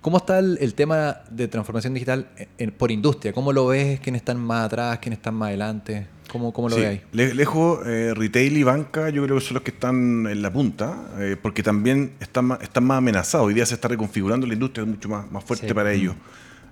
¿Cómo 0.00 0.18
está 0.18 0.38
el, 0.38 0.58
el 0.60 0.74
tema 0.74 1.18
de 1.30 1.48
transformación 1.48 1.94
digital 1.94 2.28
en- 2.36 2.48
en- 2.58 2.70
por 2.72 2.90
industria? 2.90 3.32
¿Cómo 3.32 3.52
lo 3.54 3.66
ves? 3.68 4.00
¿Quiénes 4.00 4.20
están 4.20 4.38
más 4.38 4.66
atrás? 4.66 4.98
¿Quiénes 4.98 5.18
están 5.18 5.34
más 5.34 5.48
adelante? 5.48 6.06
¿Cómo, 6.30 6.52
cómo 6.52 6.68
lo 6.68 6.76
Sí, 6.76 7.00
le- 7.12 7.32
lejos, 7.34 7.80
eh, 7.86 8.12
retail 8.14 8.54
y 8.56 8.62
banca, 8.64 9.08
yo 9.08 9.22
creo 9.24 9.36
que 9.38 9.44
son 9.44 9.54
los 9.54 9.62
que 9.62 9.70
están 9.70 10.26
en 10.26 10.42
la 10.42 10.52
punta, 10.52 11.04
eh, 11.18 11.36
porque 11.40 11.62
también 11.62 12.12
están 12.20 12.44
más, 12.46 12.60
están 12.60 12.84
más 12.84 12.98
amenazados. 12.98 13.46
Hoy 13.46 13.54
día 13.54 13.64
se 13.64 13.74
está 13.74 13.88
reconfigurando 13.88 14.46
la 14.46 14.52
industria, 14.52 14.82
es 14.82 14.88
mucho 14.90 15.08
más, 15.08 15.30
más 15.30 15.42
fuerte 15.42 15.68
Sí. 15.68 15.72
para 15.74 15.90
ellos. 15.92 16.14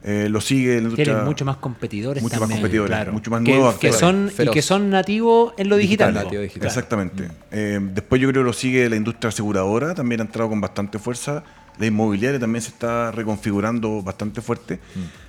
Eh, 0.04 0.28
lo 0.28 0.40
sigue 0.40 0.74
la 0.74 0.78
industria. 0.78 1.04
Tienen 1.04 1.24
mucho 1.24 1.44
más 1.44 1.58
competidores 1.58 2.22
mucho 2.22 2.34
más 2.34 2.40
también, 2.40 2.60
competidores, 2.60 2.90
claro. 2.90 3.12
mucho 3.12 3.30
más 3.30 3.42
que, 3.42 3.52
nuevos 3.52 3.74
que 3.76 3.92
son 3.92 4.26
y 4.26 4.30
Feroz. 4.30 4.54
que 4.54 4.62
son 4.62 4.90
nativos 4.90 5.54
en 5.56 5.68
lo 5.68 5.76
digital. 5.76 6.12
Digital, 6.12 6.42
digital. 6.42 6.66
Exactamente. 6.66 7.28
Eh, 7.52 7.78
después 7.80 8.20
yo 8.20 8.28
creo 8.28 8.42
que 8.42 8.46
lo 8.46 8.52
sigue 8.52 8.88
la 8.88 8.96
industria 8.96 9.28
aseguradora, 9.28 9.94
también 9.94 10.20
ha 10.20 10.24
entrado 10.24 10.48
con 10.48 10.60
bastante 10.60 10.98
fuerza. 10.98 11.44
La 11.78 11.86
inmobiliaria 11.86 12.38
también 12.38 12.62
se 12.62 12.68
está 12.68 13.12
reconfigurando 13.12 14.02
bastante 14.02 14.42
fuerte. 14.42 14.80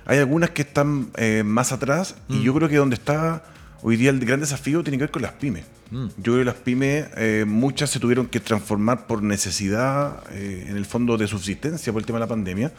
Hay 0.04 0.18
algunas 0.18 0.50
que 0.50 0.62
están 0.62 1.08
eh, 1.16 1.42
más 1.44 1.72
atrás 1.72 2.16
y 2.28 2.42
yo 2.42 2.52
creo 2.54 2.68
que 2.68 2.76
donde 2.76 2.96
está 2.96 3.44
hoy 3.82 3.96
día 3.96 4.10
el 4.10 4.18
gran 4.20 4.40
desafío 4.40 4.82
tiene 4.82 4.98
que 4.98 5.04
ver 5.04 5.10
con 5.10 5.22
las 5.22 5.32
pymes. 5.32 5.64
Yo 5.90 6.32
creo 6.32 6.38
que 6.38 6.44
las 6.44 6.54
pymes, 6.56 7.06
eh, 7.16 7.44
muchas 7.46 7.90
se 7.90 8.00
tuvieron 8.00 8.26
que 8.26 8.40
transformar 8.40 9.06
por 9.06 9.22
necesidad, 9.22 10.24
eh, 10.32 10.66
en 10.68 10.76
el 10.76 10.86
fondo 10.86 11.16
de 11.16 11.28
subsistencia 11.28 11.92
por 11.92 12.02
el 12.02 12.06
tema 12.06 12.18
de 12.18 12.24
la 12.24 12.28
pandemia, 12.28 12.72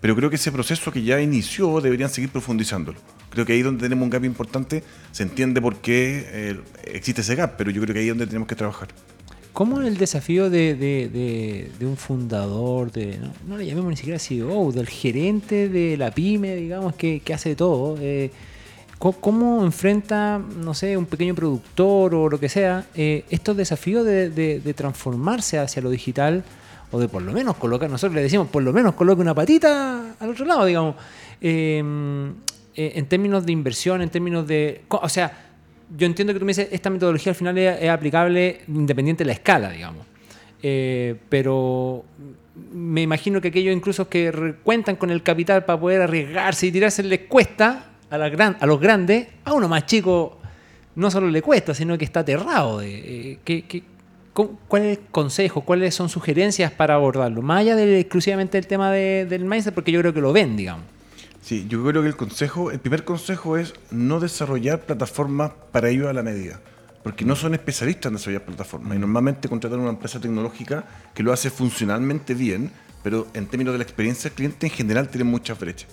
pero 0.00 0.14
creo 0.16 0.30
que 0.30 0.36
ese 0.36 0.52
proceso 0.52 0.92
que 0.92 1.02
ya 1.02 1.20
inició 1.20 1.80
deberían 1.80 2.10
seguir 2.10 2.30
profundizándolo. 2.30 2.98
Creo 3.30 3.44
que 3.44 3.52
ahí 3.54 3.62
donde 3.62 3.82
tenemos 3.82 4.04
un 4.04 4.10
gap 4.10 4.24
importante, 4.24 4.82
se 5.12 5.22
entiende 5.22 5.60
por 5.60 5.76
qué 5.76 6.24
eh, 6.28 6.60
existe 6.84 7.20
ese 7.22 7.34
gap, 7.34 7.54
pero 7.56 7.70
yo 7.70 7.80
creo 7.82 7.92
que 7.94 8.00
ahí 8.00 8.06
es 8.06 8.12
donde 8.12 8.26
tenemos 8.26 8.48
que 8.48 8.54
trabajar. 8.54 8.88
¿Cómo 9.52 9.80
el 9.80 9.96
desafío 9.96 10.50
de, 10.50 10.74
de- 10.74 11.08
de- 11.08 11.70
de 11.78 11.86
un 11.86 11.96
fundador, 11.96 12.92
de 12.92 13.16
no, 13.18 13.32
no 13.48 13.56
le 13.56 13.64
llamemos 13.66 13.90
ni 13.90 13.96
siquiera 13.96 14.18
CEO, 14.18 14.70
del 14.72 14.86
gerente 14.86 15.68
de 15.70 15.96
la 15.96 16.10
pyme, 16.10 16.54
digamos, 16.56 16.94
que, 16.94 17.20
que 17.20 17.32
hace 17.34 17.56
todo? 17.56 17.96
eh, 18.00 18.30
¿Cómo 18.98 19.62
enfrenta, 19.62 20.38
no 20.38 20.72
sé, 20.72 20.96
un 20.96 21.04
pequeño 21.04 21.34
productor 21.34 22.14
o 22.14 22.30
lo 22.30 22.40
que 22.40 22.48
sea, 22.48 22.86
eh, 22.94 23.24
estos 23.28 23.54
desafíos 23.56 24.06
de, 24.06 24.30
de- 24.30 24.60
de 24.60 24.74
transformarse 24.74 25.58
hacia 25.58 25.82
lo 25.82 25.90
digital 25.90 26.44
o 26.96 26.98
de 26.98 27.08
por 27.08 27.20
lo 27.20 27.32
menos 27.32 27.56
colocar, 27.56 27.90
nosotros 27.90 28.14
le 28.14 28.22
decimos, 28.22 28.48
por 28.48 28.62
lo 28.62 28.72
menos 28.72 28.94
coloque 28.94 29.20
una 29.20 29.34
patita 29.34 30.14
al 30.18 30.30
otro 30.30 30.46
lado, 30.46 30.64
digamos, 30.64 30.96
eh, 31.42 31.82
eh, 32.74 32.92
en 32.94 33.06
términos 33.06 33.44
de 33.44 33.52
inversión, 33.52 34.00
en 34.00 34.08
términos 34.08 34.46
de... 34.46 34.82
O 34.88 35.08
sea, 35.08 35.30
yo 35.94 36.06
entiendo 36.06 36.32
que 36.32 36.38
tú 36.38 36.46
me 36.46 36.50
dices, 36.50 36.68
esta 36.72 36.88
metodología 36.88 37.32
al 37.32 37.36
final 37.36 37.58
es, 37.58 37.88
aplicable 37.90 38.62
independiente 38.68 39.24
de 39.24 39.26
la 39.26 39.32
escala, 39.34 39.68
digamos. 39.70 40.06
Eh, 40.62 41.16
pero 41.28 42.02
me 42.72 43.02
imagino 43.02 43.42
que 43.42 43.48
aquellos 43.48 43.76
incluso 43.76 44.08
que 44.08 44.54
cuentan 44.64 44.96
con 44.96 45.10
el 45.10 45.22
capital 45.22 45.66
para 45.66 45.78
poder 45.78 46.00
arriesgarse 46.00 46.66
y 46.66 46.72
tirarse 46.72 47.02
les 47.02 47.20
cuesta 47.20 47.90
a, 48.08 48.16
los 48.66 48.80
grandes, 48.80 49.28
a 49.44 49.52
uno 49.52 49.68
más 49.68 49.84
chico 49.84 50.38
no 50.94 51.10
solo 51.10 51.28
le 51.28 51.42
cuesta, 51.42 51.74
sino 51.74 51.98
que 51.98 52.06
está 52.06 52.20
aterrado. 52.20 52.78
De, 52.78 53.32
eh, 53.32 53.38
¿qué- 53.44 53.84
¿Cuál 54.36 54.82
es 54.82 54.98
el 54.98 55.04
consejo? 55.10 55.62
¿Cuáles 55.62 55.94
son 55.94 56.08
sugerencias 56.08 56.70
para 56.72 56.94
abordarlo? 56.94 57.42
Más 57.42 57.60
allá 57.60 57.74
del, 57.76 57.94
exclusivamente 57.94 58.58
del 58.58 58.66
tema 58.66 58.90
de- 58.92 59.24
del 59.26 59.44
mindset, 59.44 59.74
porque 59.74 59.92
yo 59.92 60.00
creo 60.00 60.12
que 60.12 60.20
lo 60.20 60.32
ven, 60.32 60.56
digamos. 60.56 60.84
Sí, 61.40 61.66
yo 61.68 61.82
creo 61.84 62.02
que 62.02 62.08
el 62.08 62.16
consejo, 62.16 62.70
el 62.70 62.80
primer 62.80 63.04
consejo 63.04 63.56
es 63.56 63.72
no 63.90 64.20
desarrollar 64.20 64.80
plataformas 64.80 65.52
para 65.72 65.88
ellos 65.88 66.08
a 66.08 66.12
la 66.12 66.22
medida, 66.22 66.60
porque 67.04 67.24
no 67.24 67.36
son 67.36 67.54
especialistas 67.54 68.10
en 68.10 68.16
desarrollar 68.16 68.44
plataformas 68.44 68.96
y 68.96 68.98
normalmente 68.98 69.48
contratan 69.48 69.78
una 69.80 69.90
empresa 69.90 70.20
tecnológica 70.20 70.84
que 71.14 71.22
lo 71.22 71.32
hace 71.32 71.50
funcionalmente 71.50 72.34
bien, 72.34 72.70
pero 73.06 73.28
en 73.34 73.46
términos 73.46 73.72
de 73.72 73.78
la 73.78 73.84
experiencia 73.84 74.28
del 74.28 74.34
cliente 74.34 74.66
en 74.66 74.72
general 74.72 75.08
tienen 75.08 75.28
muchas 75.28 75.56
brechas. 75.60 75.88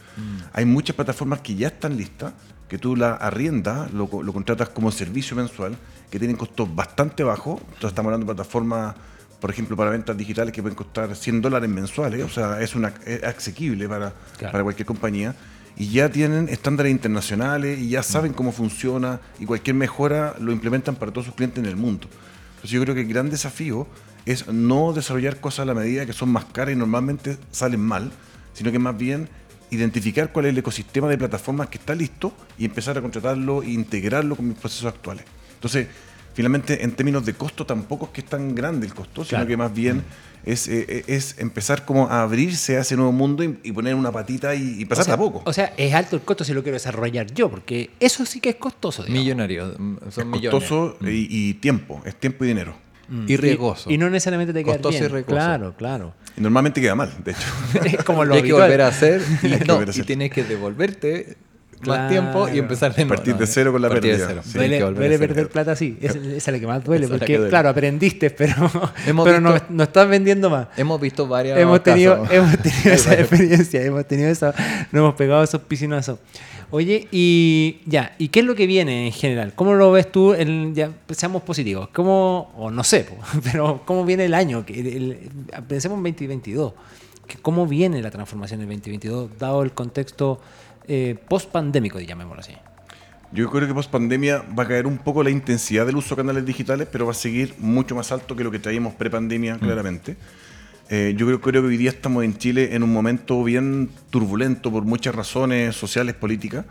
Hay 0.52 0.66
muchas 0.66 0.96
plataformas 0.96 1.42
que 1.42 1.54
ya 1.54 1.68
están 1.68 1.96
listas, 1.96 2.34
que 2.68 2.80
tú 2.80 2.96
la 2.96 3.12
arriendas, 3.14 3.94
lo, 3.94 4.08
co- 4.10 4.24
lo 4.24 4.34
contratas 4.34 4.70
como 4.70 4.92
servicio 4.92 5.36
mensual, 5.38 5.78
que 6.10 6.18
tienen 6.18 6.36
costos 6.36 6.74
bastante 6.74 7.24
bajos, 7.24 7.60
entonces 7.62 7.90
estamos 7.90 8.08
hablando 8.12 8.26
de 8.26 8.34
plataformas 8.34 8.96
por 9.40 9.52
ejemplo, 9.52 9.78
para 9.78 9.92
ventas 9.92 10.18
digitales 10.18 10.52
que 10.54 10.64
pueden 10.64 10.76
costar 10.76 11.16
100 11.16 11.40
dólares 11.42 11.70
mensuales, 11.70 12.24
o 12.24 12.30
sea, 12.30 12.60
es, 12.62 12.74
una, 12.74 12.92
es 13.06 13.24
asequible 13.24 13.88
para, 13.88 14.12
Claro. 14.40 14.52
para 14.54 14.64
cualquier 14.64 14.88
compañía. 14.88 15.36
Y 15.78 15.90
ya 15.90 16.10
tienen 16.10 16.50
estándares 16.50 16.92
internacionales 16.92 17.78
y 17.78 17.90
ya 17.90 18.00
Mm. 18.00 18.04
saben 18.04 18.34
cómo 18.34 18.52
funciona 18.54 19.20
y 19.40 19.46
cualquier 19.46 19.76
mejora 19.76 20.34
lo 20.40 20.52
implementan 20.52 20.96
para 20.96 21.12
todos 21.12 21.26
sus 21.28 21.36
clientes 21.36 21.64
en 21.64 21.70
el 21.70 21.76
mundo. 21.76 22.08
Entonces 22.56 22.72
yo 22.72 22.82
creo 22.82 22.96
que 22.96 23.02
el 23.02 23.08
gran 23.08 23.30
desafío 23.30 23.86
es 24.26 24.48
no 24.48 24.94
desarrollar 24.94 25.40
cosas 25.40 25.60
a 25.62 25.66
la 25.66 25.74
medida 25.74 26.06
que 26.06 26.14
son 26.14 26.30
más 26.30 26.46
caras 26.46 26.74
y 26.74 26.78
normalmente 26.78 27.38
salen 27.52 27.82
mal, 27.82 28.12
sino 28.54 28.72
que 28.72 28.80
más 28.80 28.98
bien 28.98 29.28
identificar 29.72 30.32
cuál 30.32 30.46
es 30.46 30.50
el 30.52 30.58
ecosistema 30.60 31.10
de 31.10 31.18
plataformas 31.18 31.68
que 31.70 31.78
está 31.78 31.96
listo 31.96 32.34
y 32.58 32.66
empezar 32.66 32.98
a 32.98 33.02
contratarlo 33.02 33.64
e 33.64 33.72
integrarlo 33.72 34.36
con 34.36 34.48
mis 34.48 34.58
procesos 34.58 34.86
actuales. 34.86 35.26
Entonces, 35.56 35.88
finalmente, 36.34 36.84
en 36.84 36.92
términos 36.92 37.26
de 37.26 37.34
costo, 37.34 37.66
tampoco 37.66 38.06
es 38.06 38.12
que 38.12 38.22
es 38.22 38.28
tan 38.28 38.54
grande 38.54 38.86
el 38.86 38.94
costo, 38.94 39.24
Claro. 39.24 39.44
sino 39.44 39.48
que 39.48 39.58
más 39.58 39.74
bien 39.74 40.04
es, 40.46 40.68
eh, 40.68 41.04
es 41.08 41.40
empezar 41.40 41.86
como 41.86 42.08
a 42.08 42.22
abrirse 42.22 42.78
a 42.78 42.82
ese 42.82 42.96
nuevo 42.96 43.12
mundo 43.14 43.44
y, 43.44 43.58
y 43.64 43.72
poner 43.72 43.96
una 43.96 44.12
patita 44.12 44.54
y, 44.54 44.76
y 44.80 44.82
empezar 44.84 45.02
o 45.04 45.06
sea, 45.06 45.16
de 45.18 45.22
a 45.24 45.26
poco. 45.26 45.42
O 45.46 45.54
sea, 45.54 45.74
es 45.78 45.94
alto 45.94 46.18
el 46.18 46.22
costo 46.22 46.44
si 46.44 46.54
lo 46.54 46.62
quiero 46.62 46.76
desarrollar 46.76 47.34
yo, 47.34 47.50
porque 47.50 47.90
eso 48.00 48.26
sí 48.28 48.40
que 48.42 48.50
es 48.50 48.56
costoso. 48.58 49.04
digamos. 49.04 49.24
Millonario, 49.24 49.74
mm, 49.78 49.98
son 50.12 50.28
es 50.28 50.32
millones. 50.42 50.50
costoso 50.70 50.98
y, 51.02 51.28
y 51.50 51.54
tiempo, 51.56 52.02
es 52.06 52.16
tiempo 52.20 52.44
y 52.46 52.50
dinero. 52.50 52.76
Mm. 53.08 53.26
Y 53.28 53.38
riesgoso. 53.38 53.90
Y, 53.90 53.96
y 53.96 53.98
no 53.98 54.10
necesariamente 54.10 54.54
te 54.54 54.64
queda 54.64 54.74
Costoso 54.74 54.98
y 54.98 55.00
bien. 55.02 55.12
riesgoso. 55.12 55.36
Claro, 55.36 55.74
claro. 55.76 56.14
Y 56.38 56.42
normalmente 56.42 56.82
queda 56.82 56.96
mal, 56.96 57.12
de 57.24 57.32
hecho. 57.32 57.48
Es 57.98 58.04
como 58.04 58.26
lo 58.26 58.34
Y 58.36 58.38
hay 58.38 58.44
que 58.44 58.54
volver 58.54 58.82
a 58.82 58.88
hacer 58.88 59.22
y, 59.44 59.48
no, 59.66 59.84
tienes 59.86 60.32
que 60.32 60.44
devolverte 60.44 61.38
Claro. 61.84 62.02
más 62.04 62.12
tiempo 62.12 62.50
y 62.50 62.60
empezar 62.60 62.94
de 62.96 63.06
nuevo. 63.06 63.16
Partir 63.16 63.36
de 63.38 63.48
cero 63.48 63.72
con 63.72 63.82
la 63.82 63.90
partir 63.90 64.18
pérdida. 64.18 64.42
Sí. 64.44 64.58
Duele, 64.58 65.20
perder 65.20 65.50
plata, 65.50 65.76
sí. 65.76 65.98
Esa, 66.02 66.18
esa 66.18 66.36
es 66.36 66.48
la 66.48 66.60
que 66.60 66.68
más 66.68 66.84
duele, 66.84 67.06
Esa 67.06 67.18
porque, 67.18 67.36
duele. 67.38 67.50
claro, 67.50 67.70
aprendiste, 67.70 68.30
pero, 68.30 68.56
Hemos 69.08 69.26
pero 69.26 69.40
no, 69.42 69.54
visto- 69.54 69.68
no 69.70 69.84
estás 69.84 70.08
vendiendo 70.08 70.50
más. 70.50 70.68
Hemos 70.78 71.00
visto 71.00 71.28
varios 71.28 71.58
hemos 71.58 71.84
tenido, 71.84 72.22
casos. 72.24 72.34
hemos 72.36 72.58
tenido 72.60 72.92
esa 72.94 73.14
experiencia, 73.14 73.82
hemos 73.84 74.08
tenido 74.08 74.30
esa, 74.30 74.54
nos 74.92 75.00
hemos 75.02 75.16
pegado 75.16 75.44
esos 75.44 75.62
piscinazos. 75.62 76.20
Oye, 76.72 77.08
y 77.12 77.82
ya, 77.86 78.16
¿y 78.18 78.30
qué 78.30 78.40
es 78.40 78.46
lo 78.48 78.56
que 78.56 78.66
viene 78.66 79.06
en 79.06 79.12
general? 79.12 79.54
¿Cómo 79.54 79.76
lo 79.76 79.92
ves 79.92 80.12
tú? 80.12 80.34
En, 80.34 80.74
ya, 80.74 80.90
seamos 81.12 81.44
positivos. 81.44 81.90
¿Cómo, 81.94 82.52
o 82.58 82.72
no 82.72 82.84
sé, 82.84 83.06
pero 83.44 83.84
cómo 83.86 84.06
viene 84.06 84.26
el 84.26 84.34
año? 84.34 84.66
Que 84.66 84.80
el- 84.80 84.88
el- 84.88 85.20
pensemos 85.68 85.98
en 85.98 86.04
2022. 86.04 86.74
que 87.28 87.38
¿Cómo 87.38 87.68
viene 87.68 88.02
la 88.02 88.10
transformación 88.12 88.60
en 88.62 88.68
2022, 88.68 89.30
dado 89.40 89.62
el 89.64 89.72
contexto 89.74 90.42
eh, 90.88 91.16
post-pandémico, 91.28 92.00
llamémoslo 92.00 92.42
así? 92.42 92.54
Yo 93.34 93.50
creo 93.50 93.68
que 93.68 93.74
post 93.74 93.90
pandemia 93.90 94.44
va 94.58 94.64
a 94.64 94.68
caer 94.68 94.86
un 94.86 95.00
poco 95.00 95.24
la 95.24 95.32
intensidad 95.32 95.88
del 95.88 95.96
uso 95.96 96.16
de 96.16 96.22
canales 96.22 96.46
digitales, 96.46 96.88
pero 96.92 97.06
va 97.06 97.14
a 97.14 97.16
seguir 97.16 97.56
mucho 97.58 97.96
más 97.96 98.12
alto 98.12 98.36
que 98.36 98.44
lo 98.44 98.52
que 98.52 98.60
traíamos 98.60 98.94
pre-pandemia, 98.94 99.58
claramente. 99.58 100.16
Eh, 100.90 101.16
yo 101.18 101.26
creo, 101.26 101.42
creo 101.42 101.62
que 101.64 101.70
hoy 101.70 101.78
día 101.78 101.90
estamos 101.90 102.24
en 102.24 102.38
Chile 102.38 102.76
en 102.76 102.84
un 102.84 102.94
momento 102.94 103.44
bien 103.44 103.90
turbulento 104.12 104.72
por 104.72 104.84
muchas 104.84 105.16
razones 105.16 105.76
sociales, 105.76 106.14
políticas, 106.14 106.66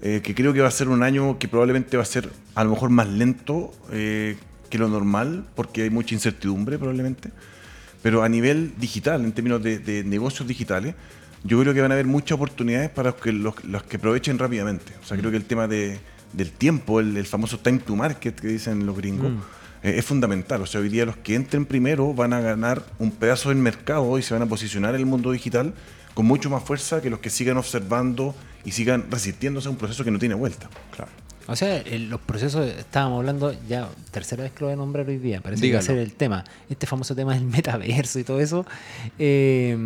eh, 0.00 0.22
que 0.24 0.34
creo 0.34 0.54
que 0.54 0.62
va 0.62 0.68
a 0.68 0.70
ser 0.70 0.88
un 0.88 1.02
año 1.02 1.38
que 1.38 1.48
probablemente 1.48 1.98
va 1.98 2.02
a 2.02 2.06
ser 2.06 2.30
a 2.54 2.64
lo 2.64 2.70
mejor 2.70 2.88
más 2.88 3.08
lento 3.08 3.74
eh, 3.92 4.38
que 4.70 4.78
lo 4.78 4.88
normal, 4.88 5.44
porque 5.54 5.82
hay 5.82 5.90
mucha 5.90 6.14
incertidumbre 6.14 6.78
probablemente. 6.78 7.30
Pero 8.02 8.22
a 8.22 8.28
nivel 8.30 8.72
digital, 8.78 9.22
en 9.22 9.32
términos 9.32 9.62
de, 9.62 9.80
de 9.80 10.02
negocios 10.02 10.48
digitales, 10.48 10.94
yo 11.46 11.60
creo 11.60 11.72
que 11.74 11.80
van 11.80 11.90
a 11.90 11.94
haber 11.94 12.06
muchas 12.06 12.32
oportunidades 12.36 12.90
para 12.90 13.10
los 13.10 13.20
que, 13.20 13.32
los, 13.32 13.64
los 13.64 13.82
que 13.84 13.96
aprovechen 13.96 14.38
rápidamente. 14.38 14.92
O 15.02 15.06
sea, 15.06 15.16
creo 15.16 15.30
que 15.30 15.36
el 15.36 15.44
tema 15.44 15.66
de- 15.68 15.98
del 16.32 16.50
tiempo, 16.50 17.00
el, 17.00 17.16
el 17.16 17.26
famoso 17.26 17.58
time 17.58 17.78
to 17.78 17.94
market 17.96 18.34
que 18.38 18.48
dicen 18.48 18.84
los 18.84 18.96
gringos, 18.96 19.32
eh, 19.82 19.94
es 19.98 20.04
fundamental. 20.04 20.60
O 20.62 20.66
sea, 20.66 20.80
hoy 20.80 20.88
día 20.88 21.04
los 21.06 21.16
que 21.16 21.34
entren 21.34 21.64
primero 21.64 22.12
van 22.14 22.32
a 22.32 22.40
ganar 22.40 22.84
un 22.98 23.10
pedazo 23.10 23.48
del 23.50 23.58
mercado 23.58 24.18
y 24.18 24.22
se 24.22 24.34
van 24.34 24.42
a 24.42 24.46
posicionar 24.46 24.94
en 24.94 25.00
el 25.00 25.06
mundo 25.06 25.30
digital 25.32 25.72
con 26.14 26.26
mucho 26.26 26.50
más 26.50 26.62
fuerza 26.64 27.00
que 27.02 27.10
los 27.10 27.20
que 27.20 27.30
sigan 27.30 27.56
observando 27.58 28.34
y 28.64 28.72
sigan 28.72 29.04
resistiéndose 29.10 29.68
a 29.68 29.70
un 29.70 29.76
proceso 29.76 30.02
que 30.04 30.10
no 30.10 30.18
tiene 30.18 30.34
vuelta. 30.34 30.68
Claro. 30.94 31.10
O 31.46 31.54
sea, 31.54 31.76
el- 31.78 32.10
los 32.10 32.20
procesos, 32.20 32.66
estábamos 32.68 33.18
hablando, 33.20 33.54
ya 33.68 33.88
tercera 34.10 34.42
vez 34.42 34.52
que 34.52 34.60
lo 34.60 34.66
voy 34.66 34.72
a 34.74 34.76
nombrar 34.76 35.08
hoy 35.08 35.18
día, 35.18 35.40
parece 35.40 35.62
que 35.62 35.72
va 35.74 35.78
a 35.78 35.82
Dígalo. 35.82 36.00
ser 36.00 36.04
el 36.04 36.12
tema, 36.14 36.42
este 36.68 36.86
famoso 36.88 37.14
tema 37.14 37.34
del 37.34 37.44
metaverso 37.44 38.18
y 38.18 38.24
todo 38.24 38.40
eso, 38.40 38.66
eh, 39.18 39.78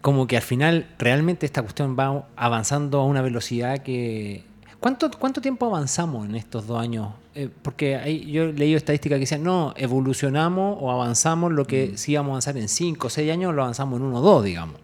como 0.00 0.26
que 0.26 0.36
al 0.36 0.42
final 0.42 0.88
realmente 0.98 1.46
esta 1.46 1.62
cuestión 1.62 1.96
va 1.98 2.26
avanzando 2.36 3.00
a 3.00 3.04
una 3.04 3.22
velocidad 3.22 3.78
que... 3.78 4.44
¿Cuánto, 4.78 5.10
cuánto 5.10 5.42
tiempo 5.42 5.66
avanzamos 5.66 6.26
en 6.26 6.36
estos 6.36 6.66
dos 6.66 6.80
años? 6.80 7.12
Eh, 7.34 7.50
porque 7.62 7.96
ahí 7.96 8.30
yo 8.30 8.44
he 8.44 8.52
leído 8.54 8.78
estadísticas 8.78 9.16
que 9.16 9.20
decían, 9.20 9.42
no, 9.42 9.74
evolucionamos 9.76 10.78
o 10.80 10.90
avanzamos 10.90 11.52
lo 11.52 11.66
que 11.66 11.98
sí 11.98 12.12
íbamos 12.12 12.30
a 12.30 12.32
avanzar 12.32 12.56
en 12.56 12.68
5 12.68 13.06
o 13.06 13.10
6 13.10 13.30
años, 13.30 13.54
lo 13.54 13.62
avanzamos 13.62 14.00
en 14.00 14.06
1 14.06 14.18
o 14.18 14.20
2, 14.22 14.44
digamos. 14.44 14.76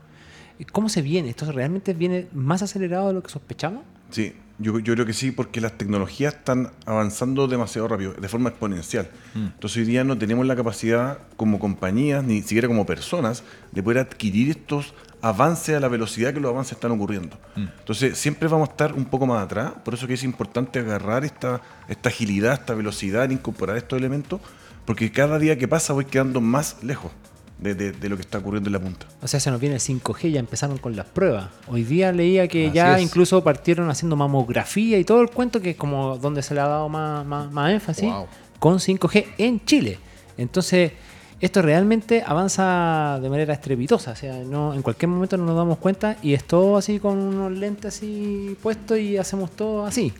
¿Cómo 0.70 0.90
se 0.90 1.00
viene? 1.00 1.30
¿Esto 1.30 1.50
realmente 1.50 1.94
viene 1.94 2.28
más 2.32 2.62
acelerado 2.62 3.08
de 3.08 3.14
lo 3.14 3.22
que 3.22 3.30
sospechamos? 3.30 3.84
Sí, 4.10 4.34
yo, 4.58 4.78
yo 4.78 4.94
creo 4.94 5.04
que 5.04 5.12
sí, 5.12 5.32
porque 5.32 5.60
las 5.60 5.76
tecnologías 5.76 6.34
están 6.34 6.70
avanzando 6.86 7.46
demasiado 7.46 7.88
rápido, 7.88 8.14
de 8.14 8.28
forma 8.28 8.48
exponencial. 8.48 9.08
Entonces 9.34 9.78
hoy 9.78 9.84
día 9.84 10.04
no 10.04 10.16
tenemos 10.16 10.46
la 10.46 10.56
capacidad 10.56 11.18
como 11.36 11.58
compañías, 11.58 12.24
ni 12.24 12.40
siquiera 12.42 12.66
como 12.66 12.86
personas, 12.86 13.44
de 13.72 13.82
poder 13.82 13.98
adquirir 13.98 14.50
estos 14.50 14.94
avances 15.20 15.76
a 15.76 15.80
la 15.80 15.88
velocidad 15.88 16.32
que 16.32 16.40
los 16.40 16.50
avances 16.50 16.72
están 16.72 16.92
ocurriendo. 16.92 17.38
Entonces 17.54 18.16
siempre 18.16 18.48
vamos 18.48 18.68
a 18.68 18.72
estar 18.72 18.94
un 18.94 19.04
poco 19.04 19.26
más 19.26 19.44
atrás, 19.44 19.72
por 19.84 19.94
eso 19.94 20.06
que 20.06 20.14
es 20.14 20.24
importante 20.24 20.78
agarrar 20.78 21.24
esta, 21.24 21.60
esta 21.88 22.08
agilidad, 22.08 22.54
esta 22.54 22.74
velocidad, 22.74 23.28
incorporar 23.30 23.76
estos 23.76 23.98
elementos, 23.98 24.40
porque 24.86 25.10
cada 25.12 25.38
día 25.38 25.58
que 25.58 25.68
pasa 25.68 25.92
voy 25.92 26.06
quedando 26.06 26.40
más 26.40 26.82
lejos 26.82 27.12
de, 27.58 27.74
de- 27.74 27.92
de 27.92 28.08
lo 28.08 28.16
que 28.16 28.22
está 28.22 28.38
ocurriendo 28.38 28.68
en 28.68 28.72
la 28.74 28.80
punta. 28.80 29.06
O 29.22 29.28
sea, 29.28 29.40
se 29.40 29.50
nos 29.50 29.60
viene 29.60 29.76
el 29.76 29.80
5G, 29.80 30.30
ya 30.30 30.40
empezaron 30.40 30.78
con 30.78 30.94
las 30.94 31.06
pruebas. 31.06 31.48
Hoy 31.68 31.84
día 31.84 32.12
leía 32.12 32.46
que 32.48 32.66
Así 32.66 32.74
ya 32.74 32.96
es. 32.98 33.02
incluso 33.02 33.42
partieron 33.42 33.88
haciendo 33.90 34.14
mamografía 34.16 34.98
y 34.98 35.04
todo 35.04 35.22
el 35.22 35.30
cuento, 35.30 35.60
que 35.60 35.70
es 35.70 35.76
como 35.76 36.18
donde 36.18 36.42
se 36.42 36.54
le 36.54 36.60
ha 36.60 36.68
dado 36.68 36.88
más, 36.88 37.24
más- 37.26 37.50
más 37.50 37.72
énfasis, 37.72 38.04
Wow. 38.04 38.26
con 38.58 38.78
5G 38.78 39.26
en 39.38 39.64
Chile. 39.64 39.98
Entonces, 40.36 40.92
esto 41.40 41.60
realmente 41.62 42.22
avanza 42.26 43.18
de 43.22 43.28
manera 43.30 43.52
estrepitosa. 43.54 44.10
O 44.12 44.16
sea, 44.16 44.36
no, 44.44 44.74
en 44.74 44.82
cualquier 44.82 45.08
momento 45.08 45.36
no 45.36 45.44
nos 45.46 45.56
damos 45.56 45.78
cuenta 45.78 46.16
y 46.22 46.34
es 46.34 46.44
todo 46.44 46.76
así 46.76 46.98
con 46.98 47.18
unos 47.18 47.52
lentes 47.52 47.96
así 47.96 48.56
puestos 48.62 48.98
y 48.98 49.16
hacemos 49.18 49.50
todo 49.52 49.84
así. 49.86 50.12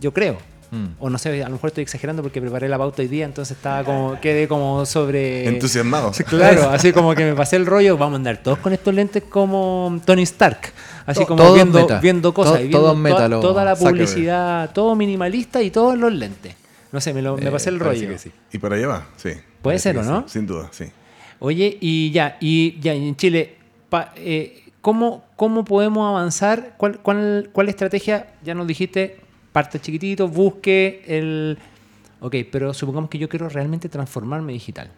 Yo 0.00 0.12
creo. 0.12 0.36
Mm. 0.74 0.86
O 0.98 1.08
no 1.10 1.18
sé, 1.18 1.42
a 1.42 1.46
lo 1.46 1.52
mejor 1.52 1.68
estoy 1.68 1.82
exagerando 1.82 2.22
porque 2.22 2.40
preparé 2.40 2.68
la 2.68 2.76
pauta 2.78 3.02
hoy 3.02 3.08
día, 3.08 3.24
entonces 3.24 3.56
estaba 3.56 3.84
como, 3.84 4.20
quedé 4.20 4.48
como 4.48 4.84
sobre... 4.86 5.46
Entusiasmados. 5.46 6.18
Claro, 6.28 6.70
así 6.70 6.92
como 6.92 7.14
que 7.14 7.24
me 7.24 7.34
pasé 7.34 7.56
el 7.56 7.66
rollo, 7.66 7.96
vamos 7.96 8.14
a 8.14 8.16
andar 8.16 8.38
todos 8.42 8.58
con 8.58 8.72
estos 8.72 8.92
lentes 8.92 9.22
como 9.28 10.00
Tony 10.04 10.22
Stark. 10.22 10.72
Así 11.06 11.20
To- 11.20 11.26
como 11.28 11.42
todo 11.42 11.54
viendo, 11.54 11.78
meta. 11.80 12.00
viendo 12.00 12.34
cosas 12.34 12.54
To- 12.54 12.58
y 12.60 12.62
viendo 12.62 12.78
todo 12.78 12.88
toda- 12.90 13.00
meta 13.00 13.28
lo- 13.28 13.40
toda 13.40 13.64
la 13.64 13.76
Zuckerberg. 13.76 14.06
publicidad, 14.06 14.70
todo 14.72 14.96
minimalista 14.96 15.62
y 15.62 15.70
todos 15.70 15.96
los 15.96 16.12
lentes. 16.12 16.54
No 16.90 17.00
sé, 17.00 17.12
me, 17.14 17.22
lo- 17.22 17.36
me 17.36 17.48
Eh, 17.48 17.50
pasé 17.50 17.70
el 17.70 17.78
rollo. 17.78 18.08
que 18.08 18.18
sí. 18.18 18.32
Y 18.52 18.58
para 18.58 18.76
allá 18.76 18.86
va, 18.88 19.06
sí. 19.16 19.30
Puede 19.30 19.42
Parece 19.62 19.82
ser, 19.92 19.98
¿o 19.98 20.02
no? 20.02 20.22
sí, 20.26 20.32
Sin 20.38 20.46
duda, 20.46 20.68
sí. 20.72 20.84
Oye, 21.40 21.76
y 21.80 22.10
ya, 22.10 22.36
y 22.40 22.78
ya 22.80 22.94
y 22.94 23.06
en 23.08 23.16
Chile, 23.16 23.56
pa- 23.90 24.12
eh, 24.16 24.62
¿cómo, 24.80 25.24
¿cómo 25.36 25.64
podemos 25.64 26.08
avanzar? 26.08 26.74
¿Cuál, 26.76 26.98
cuál, 27.00 27.50
¿Cuál 27.52 27.68
estrategia? 27.68 28.28
Ya 28.44 28.54
nos 28.54 28.66
dijiste, 28.66 29.18
parte 29.54 29.78
chiquitito, 29.80 30.26
busque 30.26 31.04
el... 31.06 31.56
Ok, 32.20 32.34
pero 32.50 32.74
supongamos 32.74 33.08
que 33.08 33.18
yo 33.18 33.28
quiero 33.28 33.48
realmente 33.48 33.88
transformarme 33.88 34.52
digital. 34.52 34.90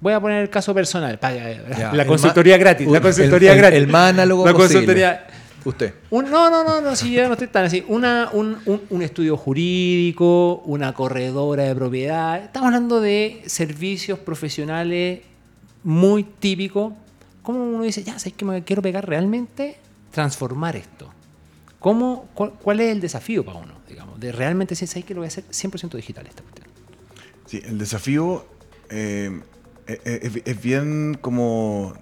Voy 0.00 0.12
a 0.12 0.20
poner 0.20 0.40
el 0.42 0.50
caso 0.50 0.72
personal. 0.72 1.18
Ya, 1.20 1.90
la 1.92 2.02
el 2.02 2.06
consultoría 2.08 2.56
gratis. 2.56 2.86
La 2.86 2.98
el- 2.98 3.02
consultoría 3.02 3.52
el- 3.52 3.58
gratis. 3.58 3.78
el 3.78 3.86
más 3.88 4.10
análogo 4.10 4.46
La 4.46 4.52
posible. 4.52 4.72
consultoría... 4.74 5.26
Usted. 5.64 5.94
Un- 6.10 6.30
no, 6.30 6.50
no, 6.50 6.62
no, 6.62 6.80
no, 6.82 6.94
si 6.94 7.10
yo 7.10 7.26
no 7.26 7.32
estoy 7.32 7.48
tan 7.48 7.64
así. 7.64 7.82
Una, 7.88 8.28
un, 8.34 8.56
un- 8.66 8.82
un 8.90 9.02
estudio 9.02 9.34
jurídico, 9.36 10.62
una 10.66 10.92
corredora 10.92 11.64
de 11.64 11.74
propiedad. 11.74 12.38
Estamos 12.44 12.66
hablando 12.66 13.00
de 13.00 13.42
servicios 13.46 14.18
profesionales 14.20 15.20
muy 15.82 16.22
típicos. 16.22 16.92
¿Cómo 17.42 17.64
uno 17.64 17.82
dice, 17.82 18.04
ya, 18.04 18.18
¿sabes 18.18 18.34
que 18.34 18.44
me 18.44 18.62
quiero 18.62 18.80
pegar 18.82 19.08
realmente? 19.08 19.76
Transformar 20.12 20.76
esto. 20.76 21.08
¿Cómo, 21.80 22.28
cuál, 22.34 22.52
cuál 22.62 22.80
es 22.80 22.92
el 22.92 23.00
desafío 23.00 23.44
para 23.44 23.58
uno? 23.58 23.73
De 24.18 24.32
realmente 24.32 24.72
decir, 24.72 24.88
¿sabes 24.88 25.04
que 25.04 25.14
lo 25.14 25.20
voy 25.20 25.26
a 25.26 25.28
hacer 25.28 25.44
100% 25.50 25.96
digital 25.96 26.26
esta 26.26 26.42
cuestión? 26.42 26.66
Sí, 27.46 27.60
el 27.64 27.78
desafío 27.78 28.46
eh, 28.90 29.40
es, 29.86 30.00
es- 30.04 30.42
es 30.44 30.62
bien 30.62 31.18
como, 31.20 31.94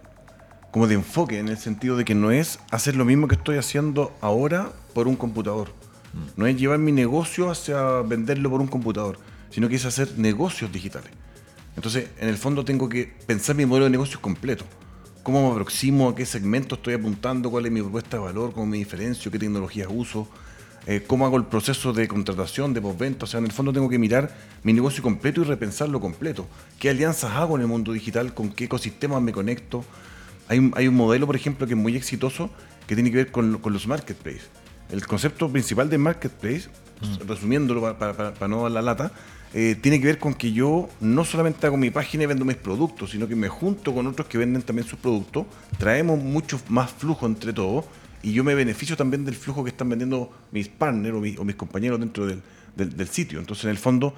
como 0.71 0.87
de 0.87 0.95
enfoque, 0.95 1.39
en 1.39 1.49
el 1.49 1.59
sentido 1.59 1.97
de 1.97 2.05
que 2.05 2.15
no 2.15 2.31
es 2.31 2.59
hacer 2.71 2.97
lo 2.97 3.05
mismo 3.05 3.29
que 3.29 3.35
estoy 3.35 3.57
haciendo 3.57 4.13
ahora 4.21 4.73
por 4.95 5.09
un 5.09 5.17
computador. 5.17 5.73
No 6.37 6.47
es 6.47 6.57
llevar 6.59 6.79
mi 6.79 6.93
negocio 6.93 7.51
hacia 7.51 8.03
venderlo 8.03 8.51
por 8.51 8.61
un 8.61 8.67
computador, 8.67 9.19
sino 9.51 9.69
que 9.71 9.77
es 9.77 9.85
hacer 9.87 10.19
negocios 10.19 10.71
digitales. 10.71 11.11
Entonces, 11.75 12.11
en 12.19 12.29
el 12.29 12.37
fondo 12.37 12.65
tengo 12.67 12.89
que 12.89 13.07
pensar 13.27 13.57
mi 13.57 13.65
modelo 13.65 13.87
de 13.87 13.91
negocios 13.93 14.21
completo. 14.21 14.67
¿Cómo 15.23 15.47
me 15.47 15.53
aproximo? 15.53 16.11
¿A 16.11 16.15
qué 16.15 16.27
segmento 16.27 16.75
estoy 16.75 16.95
apuntando? 16.95 17.51
¿Cuál 17.51 17.65
es 17.67 17.73
mi 17.73 17.81
propuesta 17.81 18.19
de 18.19 18.25
valor? 18.25 18.53
¿Cómo 18.53 18.67
me 18.67 18.77
diferencio? 18.77 19.31
¿Qué 19.31 19.39
tecnologías 19.39 19.89
uso? 19.91 20.29
Eh, 20.87 21.05
cómo 21.07 21.27
hago 21.27 21.37
el 21.37 21.45
proceso 21.45 21.93
de 21.93 22.09
contratación, 22.09 22.75
de 22.75 22.81
postventa. 22.81 23.25
O 23.25 23.27
sea, 23.27 23.39
en 23.39 23.47
el 23.47 23.53
fondo 23.53 23.73
tengo 23.73 23.89
que 23.89 23.99
mirar 23.99 24.35
mi 24.63 24.73
negocio 24.73 25.03
completo 25.03 25.43
y 25.43 25.45
repensarlo 25.45 26.01
completo. 26.01 26.47
¿Qué 26.79 26.91
alianzas 26.91 27.33
hago 27.33 27.57
en 27.57 27.63
el 27.63 27.69
mundo 27.69 27.93
digital? 27.93 28.35
¿Con 28.35 28.51
qué 28.51 28.65
ecosistemas 28.65 29.23
me 29.23 29.33
conecto? 29.33 29.85
Hay 30.49 30.59
un, 30.59 30.73
hay 30.77 30.89
un 30.89 30.95
modelo, 30.95 31.27
por 31.27 31.37
ejemplo, 31.37 31.67
que 31.67 31.75
es 31.75 31.79
muy 31.79 31.97
exitoso 31.97 32.51
que 32.87 32.95
tiene 32.95 33.11
que 33.11 33.19
ver 33.19 33.31
con, 33.31 33.59
con 33.59 33.73
los 33.73 33.87
marketplaces. 33.87 34.49
El 34.91 35.07
concepto 35.07 35.49
principal 35.49 35.89
de 35.89 35.99
marketplace, 35.99 36.69
resumiéndolo 37.27 37.97
para 37.97 38.49
no 38.49 38.63
dar 38.63 38.73
la 38.73 38.83
lata, 38.83 39.13
eh, 39.55 39.77
tiene 39.81 40.01
que 40.01 40.07
ver 40.07 40.19
con 40.19 40.33
que 40.33 40.53
yo 40.53 40.89
no 41.01 41.25
solamente 41.25 41.67
hago 41.67 41.77
mi 41.77 41.91
página 41.91 42.25
y 42.25 42.27
vendo 42.27 42.45
mis 42.45 42.57
productos, 42.57 43.11
sino 43.11 43.29
que 43.29 43.37
me 43.37 43.49
junto 43.49 43.95
con 43.95 44.07
otros 44.07 44.27
que 44.27 44.39
venden 44.39 44.63
también 44.63 44.89
sus 44.89 44.99
productos, 44.99 45.47
traemos 45.79 46.19
mucho 46.19 46.59
más 46.69 46.91
flujo 46.91 47.27
entre 47.27 47.53
todos 47.53 47.85
y 48.23 48.33
yo 48.33 48.45
me 48.45 48.55
beneficio 48.55 48.97
también 48.97 49.25
del 49.25 49.35
flujo 49.35 49.65
que 49.65 49.71
están 49.71 49.89
vendiendo 49.89 50.31
mis 50.51 50.69
partners 50.69 51.15
o, 51.39 51.45
mis 51.45 51.57
compañeros 51.57 52.01
dentro 52.01 52.27
del, 52.27 52.43
del, 52.77 53.09
sitio. 53.09 53.39
Entonces, 53.39 53.65
en 53.65 53.71
el 53.71 53.79
fondo, 53.79 54.15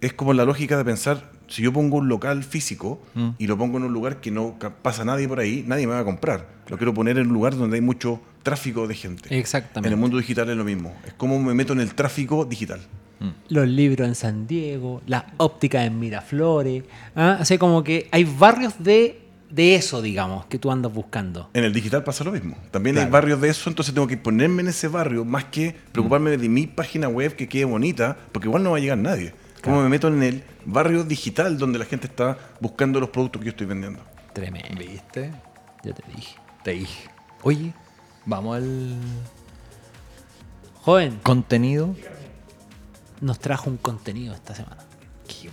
es 0.00 0.12
como 0.12 0.32
la 0.32 0.44
lógica 0.44 0.76
de 0.76 0.84
pensar, 0.84 1.30
si 1.48 1.62
yo 1.62 1.72
pongo 1.72 1.98
un 1.98 2.08
local 2.08 2.42
físico 2.44 3.02
mm. 3.14 3.30
y 3.38 3.46
lo 3.46 3.58
pongo 3.58 3.78
en 3.78 3.84
un 3.84 3.92
lugar 3.92 4.20
que 4.20 4.30
no 4.30 4.56
pasa 4.82 5.04
nadie 5.04 5.28
por 5.28 5.40
ahí, 5.40 5.64
nadie 5.66 5.86
me 5.86 5.94
va 5.94 6.00
a 6.00 6.04
comprar. 6.04 6.48
Lo 6.68 6.76
quiero 6.76 6.94
poner 6.94 7.18
en 7.18 7.26
un 7.26 7.34
lugar 7.34 7.56
donde 7.56 7.76
hay 7.76 7.82
mucho 7.82 8.20
tráfico 8.42 8.86
de 8.86 8.94
gente. 8.94 9.38
Exactamente. 9.38 9.88
En 9.88 9.92
el 9.92 10.00
mundo 10.00 10.16
digital 10.16 10.48
es 10.48 10.56
lo 10.56 10.64
mismo. 10.64 10.94
Es 11.04 11.14
como 11.14 11.38
me 11.38 11.54
meto 11.54 11.72
en 11.72 11.80
el 11.80 11.94
tráfico 11.94 12.44
digital. 12.44 12.80
Mm. 13.18 13.28
Los 13.48 13.68
libros 13.68 14.08
en 14.08 14.14
San 14.14 14.46
Diego, 14.46 15.02
las 15.06 15.24
ópticas 15.36 15.86
en 15.86 15.98
Miraflores. 15.98 16.84
¿ah? 17.14 17.42
Como 17.58 17.84
que 17.84 18.08
hay 18.12 18.24
barrios 18.24 18.74
de, 18.78 19.20
de 19.50 19.74
eso, 19.74 20.00
digamos, 20.00 20.46
que 20.46 20.58
tú 20.58 20.70
andas 20.70 20.92
buscando. 20.92 21.50
En 21.54 21.64
el 21.64 21.72
digital 21.72 22.04
pasa 22.04 22.24
lo 22.24 22.32
mismo. 22.32 22.56
También 22.70 22.98
hay 22.98 23.06
barrios 23.06 23.40
de 23.40 23.48
eso, 23.48 23.68
entonces 23.68 23.94
tengo 23.94 24.06
que 24.06 24.16
ponerme 24.16 24.62
en 24.62 24.68
ese 24.68 24.88
barrio 24.88 25.24
más 25.24 25.44
que 25.44 25.76
preocuparme 25.92 26.36
de 26.36 26.48
mi 26.48 26.66
página 26.66 27.08
web 27.08 27.36
que 27.36 27.48
quede 27.48 27.64
bonita, 27.64 28.16
porque 28.32 28.48
igual 28.48 28.62
no 28.62 28.70
va 28.70 28.78
a 28.78 28.80
llegar 28.80 28.98
nadie. 28.98 29.34
Como 29.62 29.82
me 29.82 29.88
meto 29.88 30.08
en 30.08 30.22
el 30.22 30.42
barrio 30.64 31.04
digital 31.04 31.58
donde 31.58 31.78
la 31.78 31.84
gente 31.84 32.06
está 32.06 32.38
buscando 32.60 32.98
los 33.00 33.10
productos 33.10 33.40
que 33.40 33.46
yo 33.46 33.50
estoy 33.50 33.66
vendiendo. 33.66 34.00
Tremendo. 34.32 34.78
¿Viste? 34.78 35.32
Yo 35.84 35.92
te 35.92 36.02
dije. 36.14 36.36
Te 36.64 36.70
dije. 36.72 37.10
Oye, 37.42 37.74
vamos 38.24 38.56
al. 38.56 38.96
Joven. 40.82 41.18
Contenido 41.22 41.94
nos 43.20 43.38
trajo 43.38 43.70
un 43.70 43.76
contenido 43.76 44.34
esta 44.34 44.54
semana. 44.54 44.84
Qué 45.26 45.48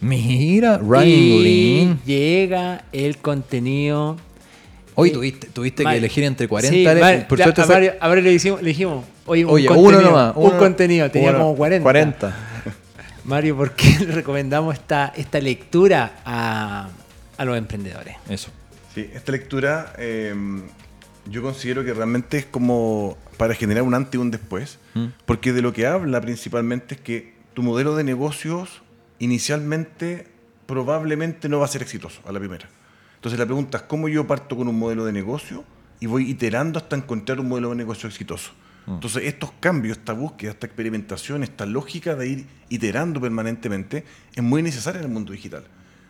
Mira, 0.00 0.78
Running 0.78 2.00
Llega 2.04 2.84
el 2.92 3.18
contenido. 3.18 4.16
Hoy 4.94 5.10
tuviste, 5.10 5.48
tuviste 5.48 5.84
que 5.84 5.96
elegir 5.96 6.24
entre 6.24 6.48
40. 6.48 7.18
Sí, 7.18 7.24
por 7.28 7.38
suerte 7.38 7.60
a, 7.60 7.66
Mario, 7.66 8.22
le, 8.22 8.30
dijimos, 8.30 8.62
le 8.62 8.68
dijimos, 8.68 9.04
oye, 9.26 9.44
un 9.44 9.50
contenido, 9.50 9.80
uno 9.80 10.00
nomás, 10.00 10.32
un 10.36 10.50
contenido, 10.52 11.10
tenía 11.10 11.34
como 11.34 11.54
40. 11.54 11.82
40. 11.82 12.36
Mario, 13.24 13.56
¿por 13.56 13.72
qué 13.72 13.98
le 14.00 14.12
recomendamos 14.12 14.74
esta, 14.74 15.12
esta 15.16 15.38
lectura 15.40 16.20
a, 16.24 16.88
los 17.44 17.58
emprendedores? 17.58 18.16
Eso. 18.28 18.50
Sí, 18.94 19.10
esta 19.12 19.32
lectura 19.32 19.92
em, 19.98 20.62
yo 21.30 21.42
considero 21.42 21.84
que 21.84 21.92
realmente 21.92 22.38
es 22.38 22.46
como 22.46 23.18
para 23.36 23.54
generar 23.54 23.82
un 23.82 23.92
antes 23.92 24.14
y 24.14 24.18
un 24.18 24.30
después, 24.30 24.78
mm. 24.94 25.06
porque 25.26 25.52
de 25.52 25.60
lo 25.60 25.74
que 25.74 25.86
habla 25.86 26.20
principalmente 26.22 26.94
es 26.94 27.00
que 27.02 27.34
tu 27.52 27.62
modelo 27.62 27.96
de 27.96 28.04
negocios 28.04 28.82
inicialmente 29.18 30.28
probablemente 30.66 31.48
no 31.48 31.58
va 31.58 31.64
a 31.64 31.68
ser 31.68 31.82
exitoso 31.82 32.20
a 32.26 32.32
la 32.32 32.38
primera. 32.38 32.68
Entonces 33.16 33.38
la 33.38 33.46
pregunta 33.46 33.78
es, 33.78 33.84
¿cómo 33.84 34.08
yo 34.08 34.26
parto 34.26 34.56
con 34.56 34.68
un 34.68 34.78
modelo 34.78 35.04
de 35.04 35.12
negocio 35.12 35.64
y 36.00 36.06
voy 36.06 36.30
iterando 36.30 36.78
hasta 36.78 36.96
encontrar 36.96 37.40
un 37.40 37.48
modelo 37.48 37.70
de 37.70 37.76
negocio 37.76 38.08
exitoso? 38.08 38.52
Mm. 38.86 38.94
Entonces, 38.94 39.24
estos 39.24 39.52
cambios, 39.60 39.98
esta 39.98 40.12
búsqueda, 40.12 40.52
esta 40.52 40.66
experimentación, 40.66 41.42
esta 41.42 41.66
lógica 41.66 42.14
de 42.14 42.28
ir 42.28 42.46
iterando 42.68 43.20
permanentemente 43.20 44.04
es 44.34 44.42
muy 44.42 44.62
necesaria 44.62 45.00
en 45.00 45.06
el 45.06 45.12
mundo 45.12 45.32
digital. 45.32 45.64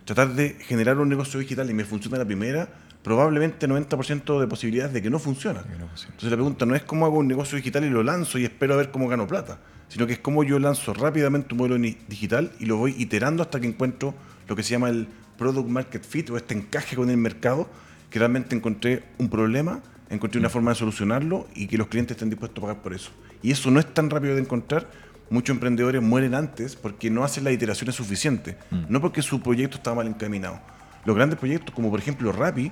Tratar 0.04 0.34
de 0.34 0.50
generar 0.60 0.98
un 0.98 1.08
negocio 1.08 1.40
digital 1.40 1.68
y 1.70 1.74
me 1.74 1.84
funciona 1.84 2.18
la 2.18 2.24
primera, 2.24 2.68
probablemente 3.02 3.66
90% 3.66 4.40
de 4.40 4.46
posibilidades 4.46 4.92
de 4.92 5.02
que 5.02 5.10
no 5.10 5.18
funciona. 5.18 5.62
Entonces, 5.62 6.30
la 6.30 6.36
pregunta 6.36 6.66
no 6.66 6.74
es 6.74 6.82
cómo 6.82 7.06
hago 7.06 7.18
un 7.18 7.26
negocio 7.26 7.56
digital 7.56 7.84
y 7.84 7.90
lo 7.90 8.02
lanzo 8.02 8.38
y 8.38 8.44
espero 8.44 8.74
a 8.74 8.76
ver 8.76 8.90
cómo 8.90 9.08
gano 9.08 9.26
plata, 9.26 9.58
sino 9.88 10.06
que 10.06 10.14
es 10.14 10.18
cómo 10.18 10.44
yo 10.44 10.58
lanzo 10.58 10.94
rápidamente 10.94 11.54
un 11.54 11.58
modelo 11.58 11.78
digital 12.08 12.52
y 12.58 12.66
lo 12.66 12.76
voy 12.76 12.94
iterando 12.98 13.42
hasta 13.42 13.60
que 13.60 13.66
encuentro 13.66 14.14
lo 14.48 14.56
que 14.56 14.62
se 14.62 14.70
llama 14.70 14.88
el 14.88 15.08
product 15.38 15.68
market 15.68 16.04
fit 16.04 16.30
o 16.30 16.36
este 16.36 16.54
encaje 16.54 16.96
con 16.96 17.10
el 17.10 17.16
mercado, 17.16 17.68
que 18.10 18.18
realmente 18.18 18.54
encontré 18.54 19.04
un 19.18 19.28
problema 19.28 19.82
encontré 20.10 20.38
una 20.38 20.48
forma 20.48 20.70
de 20.70 20.76
solucionarlo 20.76 21.46
y 21.54 21.66
que 21.66 21.78
los 21.78 21.88
clientes 21.88 22.16
estén 22.16 22.30
dispuestos 22.30 22.62
a 22.62 22.66
pagar 22.66 22.82
por 22.82 22.94
eso. 22.94 23.10
Y 23.42 23.50
eso 23.50 23.70
no 23.70 23.80
es 23.80 23.92
tan 23.92 24.10
rápido 24.10 24.34
de 24.34 24.40
encontrar. 24.40 24.88
Muchos 25.28 25.54
emprendedores 25.54 26.00
mueren 26.02 26.34
antes 26.34 26.76
porque 26.76 27.10
no 27.10 27.24
hacen 27.24 27.44
las 27.44 27.52
iteraciones 27.52 27.96
suficientes, 27.96 28.56
mm. 28.70 28.84
no 28.88 29.00
porque 29.00 29.22
su 29.22 29.40
proyecto 29.40 29.76
estaba 29.76 29.96
mal 29.96 30.06
encaminado. 30.06 30.60
Los 31.04 31.16
grandes 31.16 31.38
proyectos, 31.38 31.74
como 31.74 31.90
por 31.90 31.98
ejemplo 31.98 32.30
Rappi, 32.32 32.70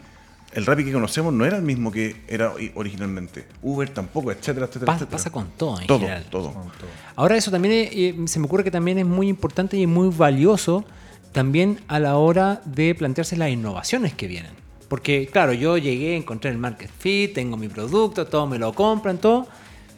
el 0.55 0.66
Rappi 0.66 0.84
que 0.84 0.92
conocemos 0.92 1.32
no 1.32 1.44
era 1.44 1.57
el 1.57 1.62
mismo 1.62 1.90
que 1.90 2.16
era 2.28 2.52
originalmente. 2.74 3.46
Uber 3.62 3.88
tampoco, 3.88 4.30
etcétera, 4.30 4.66
etcétera. 4.66 4.86
Pasa, 4.86 5.05
etcétera. 5.05 5.18
pasa 5.18 5.30
con 5.30 5.50
todo 5.57 5.80
en 5.80 5.86
todo, 5.86 5.98
general. 6.00 6.24
Todo. 6.30 6.55
Ahora 7.16 7.36
eso 7.36 7.50
también 7.50 7.88
eh, 7.92 8.14
se 8.26 8.38
me 8.38 8.46
ocurre 8.46 8.64
que 8.64 8.70
también 8.70 8.98
es 8.98 9.07
muy 9.07 9.28
importante 9.28 9.76
y 9.76 9.86
muy 9.86 10.09
valioso 10.09 10.84
también 11.32 11.80
a 11.88 11.98
la 11.98 12.16
hora 12.16 12.62
de 12.64 12.94
plantearse 12.94 13.36
las 13.36 13.50
innovaciones 13.50 14.14
que 14.14 14.28
vienen. 14.28 14.52
Porque, 14.88 15.26
claro, 15.26 15.52
yo 15.52 15.76
llegué, 15.76 16.16
encontré 16.16 16.50
el 16.50 16.59
market 16.59 16.90
fit, 16.96 17.34
tengo 17.34 17.57
mi 17.57 17.68
producto, 17.68 18.26
todos 18.26 18.48
me 18.48 18.59
lo 18.59 18.72
compran, 18.72 19.18
todo, 19.18 19.48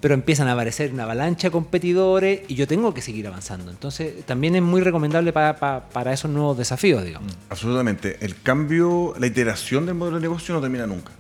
pero 0.01 0.15
empiezan 0.15 0.49
a 0.49 0.53
aparecer 0.53 0.93
una 0.93 1.05
avalancha 1.05 1.49
de 1.49 1.53
competidores 1.53 2.41
y 2.49 2.55
yo 2.55 2.67
tengo 2.67 2.93
que 2.95 3.03
seguir 3.03 3.27
avanzando. 3.27 3.71
Entonces, 3.71 4.25
también 4.27 4.57
es 4.57 4.63
muy 4.63 4.81
recomendable 4.81 5.33
para, 5.33 6.13
esos 6.13 6.31
nuevos 6.31 6.59
desafíos, 6.59 7.05
digamos. 7.05 7.33
Mm, 7.33 7.37
absolutamente. 7.51 8.19
El 8.21 8.41
cambio, 8.41 9.15
la 9.19 9.27
iteración 9.27 9.87
del 9.87 9.95
modelo 9.95 10.17
de 10.17 10.23
negocio 10.23 10.55
no 10.55 10.61
termina 10.61 10.87
nunca. 10.87 11.13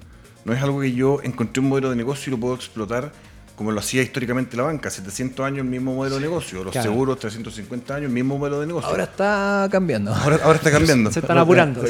No 0.44 0.52
es 0.52 0.62
algo 0.62 0.80
que 0.80 0.92
yo 0.92 1.20
encontré 1.22 1.60
un 1.60 1.68
modelo 1.68 1.90
de 1.90 1.96
negocio 1.96 2.30
y 2.30 2.36
lo 2.36 2.40
puedo 2.40 2.54
explotar 2.54 3.12
como 3.56 3.72
lo 3.72 3.80
hacía 3.80 4.02
históricamente 4.02 4.54
la 4.56 4.64
banca, 4.64 4.90
700 4.90 5.44
años 5.44 5.60
el 5.60 5.70
mismo 5.70 5.94
modelo 5.94 6.16
de 6.16 6.20
negocio, 6.20 6.62
los 6.62 6.74
seguros 6.74 7.18
350 7.18 7.94
años 7.94 8.08
el 8.08 8.12
mismo 8.12 8.38
modelo 8.38 8.60
de 8.60 8.66
negocio. 8.66 8.90
Ahora 8.90 9.04
está 9.04 9.66
cambiando. 9.72 10.14
Ahora, 10.14 10.36
está 10.54 10.70
cambiando. 10.70 11.10
se 11.10 11.20
están 11.20 11.38
apurando. 11.38 11.82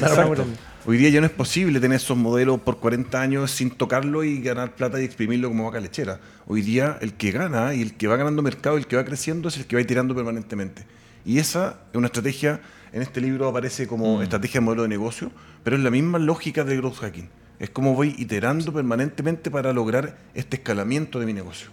Hoy 0.87 0.97
día 0.97 1.09
ya 1.09 1.21
no 1.21 1.27
es 1.27 1.33
posible 1.33 1.81
tener 1.81 1.97
esos 1.97 2.17
modelos 2.17 2.61
por 2.61 2.79
40 2.79 3.21
años 3.21 3.51
sin 3.51 3.73
tocarlo 3.73 4.23
y 4.23 4.41
ganar 4.41 4.77
plata 4.77 5.01
y 5.01 5.05
exprimirlo 5.05 5.49
como 5.49 5.65
vaca 5.65 5.81
lechera. 5.81 6.21
Hoy 6.47 6.63
día 6.63 6.99
el 7.01 7.15
que 7.15 7.33
gana 7.33 7.75
y 7.75 7.83
el 7.83 7.97
que 7.97 8.07
va 8.07 8.17
ganando 8.17 8.43
mercado, 8.43 8.77
el 8.77 8.87
que 8.87 8.95
va 8.95 9.05
creciendo 9.05 9.49
es 9.49 9.57
el 9.57 9.67
que 9.67 9.75
va 9.75 9.83
tirando 9.83 10.15
permanentemente. 10.15 10.87
Y 11.25 11.41
esa 11.41 11.79
es 11.91 11.99
una 11.99 12.07
estrategia, 12.07 12.61
en 12.93 13.03
este 13.03 13.21
libro 13.21 13.49
aparece 13.49 13.89
como 13.89 14.19
mm. 14.19 14.23
estrategia 14.23 14.61
de 14.61 14.65
modelo 14.65 14.83
de 14.83 14.89
negocio, 14.89 15.33
pero 15.65 15.77
es 15.77 15.83
la 15.83 15.91
misma 15.91 16.21
lógica 16.21 16.63
de 16.63 16.77
growth 16.77 17.01
hacking. 17.01 17.29
Es 17.59 17.71
como 17.71 17.95
voy 17.95 18.15
iterando 18.19 18.73
permanentemente 18.73 19.51
para 19.51 19.73
lograr 19.73 20.17
este 20.35 20.57
escalamiento 20.57 21.19
de 21.19 21.27
mi 21.27 21.33
negocio. 21.33 21.71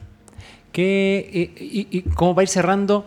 Que, 0.72 1.30
eh, 1.34 1.64
y, 1.92 2.02
como 2.16 2.34
para 2.34 2.44
ir 2.44 2.50
cerrando, 2.50 3.06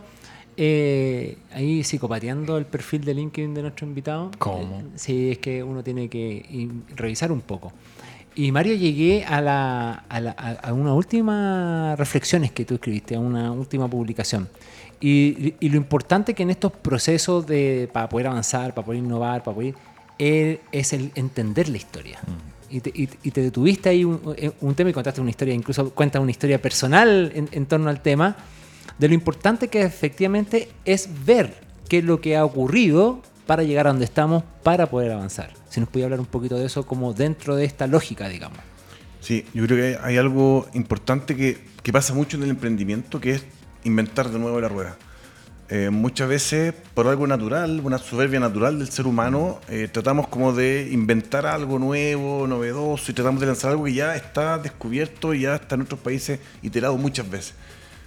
eh, 0.57 1.39
ahí 1.53 1.83
psicopateando 1.83 2.59
el 2.59 2.67
perfil 2.67 3.03
de 3.05 3.15
LinkedIn 3.15 3.55
de 3.55 3.63
nuestro 3.63 3.87
invitado. 3.87 4.31
¿Cómo? 4.39 4.81
Eh, 4.81 4.85
sí, 4.95 5.31
es 5.33 5.39
que 5.39 5.63
uno 5.63 5.83
tiene 5.83 6.09
que 6.09 6.69
revisar 6.95 7.33
un 7.33 7.41
poco. 7.41 7.73
Y 8.35 8.53
Mario, 8.53 8.75
llegué 8.75 9.25
a, 9.25 9.41
la, 9.41 10.05
a, 10.11 10.21
la, 10.21 10.33
a 10.33 10.73
unas 10.75 10.93
últimas 10.93 11.99
reflexiones 11.99 12.53
que 12.53 12.67
tú 12.67 12.75
escribiste, 12.75 13.15
a 13.15 13.19
una 13.19 13.51
última 13.51 13.89
publicación. 13.89 14.49
Y, 15.01 15.55
y, 15.59 15.71
lo 15.71 15.79
importante 15.79 16.35
que 16.35 16.43
en 16.43 16.51
estos 16.51 16.73
procesos 16.73 17.47
de, 17.47 17.89
para 17.91 18.09
poder 18.11 18.27
avanzar, 18.27 18.75
para 18.75 18.85
poder 18.85 19.03
innovar, 19.03 19.43
para 19.43 19.55
poder 19.55 19.75
es 20.19 20.93
el 20.93 21.13
entender 21.15 21.69
la 21.71 21.79
historia. 21.79 22.19
Mm 22.27 22.56
y 22.71 22.81
te, 22.81 23.43
detuviste 23.43 23.89
ahí 23.89 24.03
eh, 24.37 24.53
un, 24.61 24.75
tema 24.75 24.91
y 24.91 24.93
contaste 24.93 25.21
una 25.21 25.31
historia, 25.31 25.55
incluso 25.55 25.91
cuentas 25.91 26.21
una 26.21 26.31
historia 26.31 26.61
personal 26.61 27.33
en, 27.35 27.67
torno 27.67 27.91
al 27.91 28.03
tema, 28.03 28.37
de 28.99 29.09
lo 29.09 29.15
importante 29.15 29.69
que 29.69 29.83
efectivamente 29.83 30.69
es 30.85 31.09
ver 31.25 31.55
qué 31.89 31.99
es 31.99 32.05
lo 32.05 32.21
que 32.21 32.37
ha 32.37 32.45
ocurrido 32.45 33.23
para 33.47 33.63
llegar 33.63 33.87
a 33.87 33.91
donde 33.91 34.05
estamos, 34.05 34.43
para 34.63 34.87
poder 34.87 35.13
avanzar. 35.13 35.53
Si 35.69 35.81
nos 35.81 35.89
puede 35.89 36.05
hablar 36.05 36.21
un 36.21 36.27
poquito 36.27 36.57
de 36.57 36.67
eso 36.67 36.87
como 36.87 37.13
dentro 37.13 37.55
de 37.55 37.65
esta 37.65 37.87
lógica, 37.87 38.29
digamos. 38.29 38.59
Sí, 39.21 39.45
yo 39.55 39.65
creo 39.67 39.77
que 39.77 39.99
hay 40.03 40.17
algo 40.17 40.67
importante 40.75 41.37
que, 41.37 41.59
que 41.83 41.93
pasa 41.93 42.15
mucho 42.15 42.37
en 42.37 42.45
el 42.45 42.51
emprendimiento, 42.51 43.21
que 43.21 43.33
es 43.33 43.45
inventar 43.85 44.31
de 44.31 44.39
nuevo 44.39 44.61
la 44.61 44.69
rueda. 44.69 44.97
Eh, 45.69 45.91
muchas 45.91 46.29
veces, 46.29 46.75
por 46.95 47.09
algo 47.09 47.27
natural, 47.27 47.81
una 47.83 47.99
soberbia 47.99 48.39
natural 48.39 48.79
del 48.79 48.89
ser 48.89 49.09
humano, 49.09 49.59
eh, 49.69 49.89
tratamos 49.91 50.29
como 50.29 50.53
de 50.53 50.89
inventar 50.93 51.45
algo 51.45 51.81
nuevo, 51.81 52.47
novedoso, 52.47 53.11
y 53.11 53.15
tratamos 53.15 53.41
de 53.41 53.49
lanzar 53.49 53.73
algo 53.73 53.85
que 53.85 53.95
ya 53.95 54.15
está 54.15 54.59
descubierto 54.59 55.35
y 55.35 55.41
ya 55.41 55.57
está 55.57 55.75
en 55.75 55.83
otros 55.83 55.99
países 55.99 56.39
iterado 56.63 56.97
muchas 56.97 57.29
veces. 57.29 57.55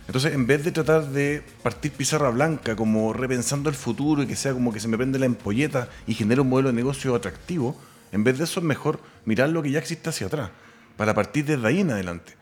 Entonces, 0.07 0.33
en 0.33 0.47
vez 0.47 0.63
de 0.63 0.71
tratar 0.71 1.05
de 1.09 1.43
partir 1.61 1.91
pizarra 1.91 2.29
blanca, 2.29 2.77
como 2.77 3.11
repensando 3.11 3.69
el 3.69 3.75
futuro 3.75 4.23
y 4.23 4.27
que 4.27 4.37
sea 4.37 4.53
como 4.53 4.71
que 4.71 4.79
se 4.79 4.87
me 4.87 4.95
prende 4.95 5.19
la 5.19 5.25
empolleta 5.25 5.89
y 6.07 6.13
genera 6.13 6.41
un 6.41 6.49
modelo 6.49 6.69
de 6.69 6.75
negocio 6.75 7.13
atractivo, 7.13 7.75
en 8.13 8.23
vez 8.23 8.37
de 8.37 8.45
eso 8.45 8.61
es 8.61 8.65
mejor 8.65 9.01
mirar 9.25 9.49
lo 9.49 9.61
que 9.61 9.71
ya 9.71 9.79
existe 9.79 10.09
hacia 10.09 10.27
atrás, 10.27 10.49
para 10.95 11.13
partir 11.13 11.43
desde 11.43 11.67
ahí 11.67 11.81
en 11.81 11.91
adelante. 11.91 12.38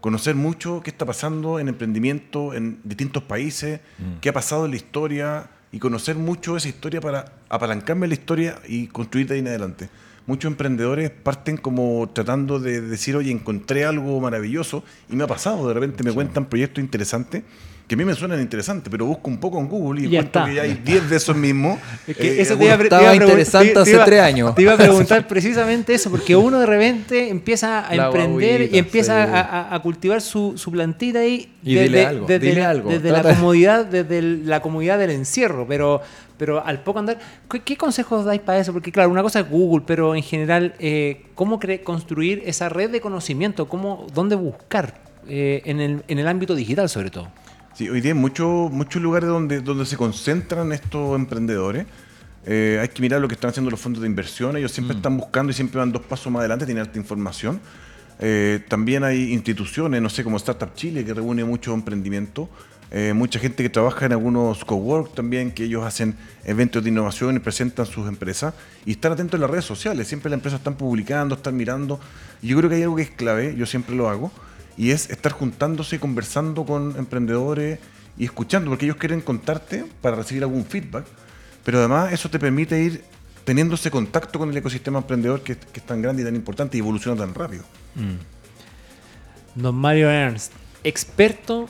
Conocer 0.00 0.34
mucho 0.34 0.80
qué 0.82 0.90
está 0.90 1.04
pasando 1.04 1.58
en 1.58 1.68
emprendimiento 1.68 2.54
en 2.54 2.80
distintos 2.84 3.22
países, 3.22 3.80
qué 4.20 4.30
ha 4.30 4.32
pasado 4.32 4.64
en 4.64 4.70
la 4.70 4.76
historia 4.76 5.50
y 5.72 5.78
conocer 5.78 6.16
mucho 6.16 6.56
esa 6.56 6.68
historia 6.68 7.00
para 7.00 7.32
apalancarme 7.48 8.08
la 8.08 8.14
historia 8.14 8.58
y 8.66 8.86
construir 8.86 9.26
de 9.26 9.34
ahí 9.34 9.40
en 9.40 9.48
adelante. 9.48 9.90
Muchos 10.26 10.50
emprendedores 10.50 11.10
parten 11.10 11.56
como 11.56 12.08
tratando 12.14 12.60
de 12.60 12.80
decir, 12.80 13.16
oye, 13.16 13.30
encontré 13.30 13.84
algo 13.84 14.20
maravilloso 14.20 14.84
y 15.08 15.16
me 15.16 15.24
ha 15.24 15.26
pasado, 15.26 15.68
de 15.68 15.74
repente 15.74 16.02
me 16.02 16.12
cuentan 16.12 16.46
proyectos 16.46 16.82
interesantes 16.82 17.42
que 17.90 17.94
a 17.94 17.98
mí 17.98 18.04
me 18.04 18.14
suenan 18.14 18.40
interesantes, 18.40 18.88
pero 18.88 19.04
busco 19.04 19.28
un 19.28 19.38
poco 19.40 19.58
en 19.58 19.66
Google 19.68 20.02
y, 20.02 20.08
ya 20.10 20.20
encuentro 20.20 20.42
está. 20.42 20.48
que 20.48 20.54
ya 20.54 20.62
hay 20.62 20.74
10 20.84 21.10
de 21.10 21.16
esos 21.16 21.34
mismos. 21.36 21.76
Es 22.06 22.16
que 22.16 22.28
Eh, 22.38 22.42
eso 22.42 22.56
te 22.56 22.64
iba 22.66 22.74
estaba 22.74 22.86
te 23.00 23.02
iba 23.02 23.10
a 23.10 23.14
pregun- 23.16 23.22
interesante 23.30 23.72
te- 23.72 23.78
hace 23.80 23.90
iba- 23.90 24.04
tres 24.04 24.20
años. 24.20 24.54
Te 24.54 24.62
iba 24.62 24.74
a 24.74 24.76
preguntar 24.86 25.26
precisamente 25.26 25.92
eso, 25.94 26.08
porque 26.08 26.36
uno 26.36 26.60
de 26.60 26.66
repente 26.66 27.28
empieza 27.30 27.80
a 27.84 27.96
La 27.96 28.06
emprender 28.06 28.30
guaguita, 28.58 28.76
y 28.76 28.78
empieza 28.78 29.26
sí. 29.26 29.32
a, 29.34 29.40
a- 29.40 29.74
a 29.74 29.82
cultivar 29.82 30.20
su, 30.20 30.56
su 30.56 30.70
plantita 30.70 31.18
ahí 31.18 31.52
Y 31.64 31.74
dile 31.74 32.06
algo, 32.06 32.26
desde, 32.28 32.46
dile 32.46 32.60
la, 32.60 32.70
algo. 32.70 32.90
desde 32.90 33.10
la 33.10 33.22
comodidad, 33.24 33.84
desde 33.86 34.18
el- 34.18 34.48
la 34.48 34.62
comodidad 34.62 34.96
del 34.96 35.10
encierro, 35.10 35.66
pero, 35.68 36.00
pero 36.38 36.64
al 36.64 36.84
poco 36.84 37.00
andar, 37.00 37.18
¿qué, 37.50 37.58
qué 37.58 37.76
consejos 37.76 38.24
dais 38.24 38.40
para 38.40 38.60
eso? 38.60 38.72
Porque 38.72 38.92
claro, 38.92 39.10
una 39.10 39.22
cosa 39.22 39.40
es 39.40 39.50
Google, 39.50 39.82
pero 39.84 40.14
en 40.14 40.22
general, 40.22 40.74
eh, 40.78 41.22
¿cómo 41.34 41.58
construir 41.82 42.44
esa 42.46 42.68
red 42.68 42.88
de 42.90 43.00
conocimiento? 43.00 43.66
¿Cómo, 43.66 44.06
¿Dónde 44.14 44.36
buscar? 44.36 45.10
eh, 45.28 45.60
en, 45.66 45.80
el, 45.80 46.02
en 46.08 46.18
el 46.18 46.26
ámbito 46.26 46.54
digital 46.54 46.88
sobre 46.88 47.10
todo. 47.10 47.28
Sí, 47.80 47.88
hoy 47.88 48.02
día 48.02 48.12
hay 48.12 48.18
muchos 48.18 48.70
muchos 48.70 49.00
lugares 49.00 49.26
donde, 49.26 49.62
donde 49.62 49.86
se 49.86 49.96
concentran 49.96 50.70
estos 50.70 51.16
emprendedores. 51.16 51.86
Eh, 52.44 52.78
hay 52.78 52.88
que 52.88 53.00
mirar 53.00 53.22
lo 53.22 53.26
que 53.26 53.32
están 53.32 53.48
haciendo 53.48 53.70
los 53.70 53.80
fondos 53.80 54.02
de 54.02 54.06
inversión. 54.06 54.54
Ellos 54.58 54.70
siempre 54.70 54.94
están 54.96 55.16
buscando 55.16 55.50
y 55.50 55.54
siempre 55.54 55.78
van 55.78 55.90
dos 55.90 56.02
pasos 56.02 56.30
más 56.30 56.40
adelante, 56.40 56.66
tienen 56.66 56.84
alta 56.84 56.98
información. 56.98 57.58
Eh, 58.18 58.62
también 58.68 59.02
hay 59.02 59.32
instituciones, 59.32 60.02
no 60.02 60.10
sé, 60.10 60.22
como 60.22 60.36
Startup 60.36 60.74
Chile, 60.74 61.06
que 61.06 61.14
reúne 61.14 61.42
mucho 61.42 61.72
emprendimiento. 61.72 62.50
Eh, 62.90 63.14
mucha 63.14 63.40
gente 63.40 63.62
que 63.62 63.70
trabaja 63.70 64.04
en 64.04 64.12
algunos 64.12 64.62
cowork 64.62 65.14
también, 65.14 65.50
que 65.50 65.64
ellos 65.64 65.82
hacen 65.82 66.16
eventos 66.44 66.84
de 66.84 66.90
innovación 66.90 67.36
y 67.36 67.38
presentan 67.38 67.86
sus 67.86 68.06
empresas. 68.06 68.52
Y 68.84 68.90
estar 68.90 69.10
atentos 69.10 69.38
en 69.38 69.40
las 69.40 69.50
redes 69.50 69.64
sociales. 69.64 70.06
Siempre 70.06 70.28
las 70.28 70.36
empresas 70.36 70.60
están 70.60 70.74
publicando, 70.74 71.34
están 71.34 71.56
mirando. 71.56 71.98
Yo 72.42 72.58
creo 72.58 72.68
que 72.68 72.76
hay 72.76 72.82
algo 72.82 72.96
que 72.96 73.04
es 73.04 73.10
clave, 73.10 73.54
yo 73.56 73.64
siempre 73.64 73.96
lo 73.96 74.10
hago, 74.10 74.30
y 74.80 74.92
es 74.92 75.10
estar 75.10 75.32
juntándose, 75.32 76.00
conversando 76.00 76.64
con 76.64 76.96
emprendedores 76.96 77.78
y 78.16 78.24
escuchando, 78.24 78.70
porque 78.70 78.86
ellos 78.86 78.96
quieren 78.96 79.20
contarte 79.20 79.84
para 80.00 80.16
recibir 80.16 80.42
algún 80.42 80.64
feedback, 80.64 81.04
pero 81.62 81.80
además 81.80 82.14
eso 82.14 82.30
te 82.30 82.38
permite 82.38 82.82
ir 82.82 83.04
teniendo 83.44 83.74
ese 83.74 83.90
contacto 83.90 84.38
con 84.38 84.48
el 84.48 84.56
ecosistema 84.56 85.00
emprendedor 85.00 85.42
que, 85.42 85.52
es 85.52 85.82
tan 85.82 86.00
grande 86.00 86.22
y 86.22 86.24
tan 86.24 86.34
importante 86.34 86.78
y 86.78 86.80
evoluciona 86.80 87.20
tan 87.20 87.34
rápido. 87.34 87.62
Don 89.54 89.74
Mario 89.74 90.08
Ernst, 90.08 90.54
experto 90.82 91.68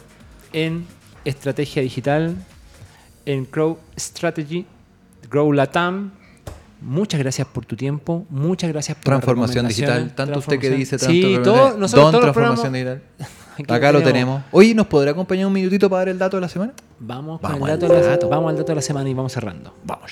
en 0.53 0.87
estrategia 1.25 1.83
digital, 1.83 2.37
en 3.27 3.49
Grow 3.51 3.81
Strategy, 3.99 4.67
Grow 5.29 5.53
Latam. 5.53 6.13
Muchas 6.81 7.21
gracias 7.21 7.47
por 7.47 7.67
tu 7.67 7.77
tiempo, 7.77 8.25
muchas 8.31 8.71
gracias 8.71 8.97
por 8.97 9.05
Transformación 9.05 9.69
digital. 9.69 10.13
Tanto 10.15 10.39
usted 10.39 10.59
que 10.59 10.71
dice 10.71 10.99
Sí, 10.99 11.21
transformación- 11.21 11.43
todo, 11.45 11.79
nosotros 11.79 12.13
Don 12.13 12.21
transformación 12.23 12.73
digital. 12.73 13.03
Acá 13.69 13.93
lo 13.93 14.03
tenemos. 14.03 14.43
Oye, 14.53 14.75
¿nos 14.75 14.87
podrá 14.87 15.11
acompañar 15.11 15.47
un 15.47 15.53
minutito 15.53 15.91
para 15.91 16.01
dar 16.01 16.09
el 16.09 16.19
dato 16.19 16.39
de 16.39 16.41
la 16.41 16.49
semana? 16.49 16.73
Vamos, 16.99 17.41
con 17.41 17.51
Vamos 17.51 17.69
el 17.69 17.75
al 17.75 17.81
dato 17.81 17.93
de 17.93 18.01
la- 18.01 18.29
vamos 18.29 18.51
al 18.51 18.57
dato 18.57 18.73
de 18.73 18.77
la 18.77 18.83
semana 18.83 19.09
y 19.11 19.15
vamos 19.15 19.33
cerrando. 19.33 19.75
Vamos. 19.85 20.11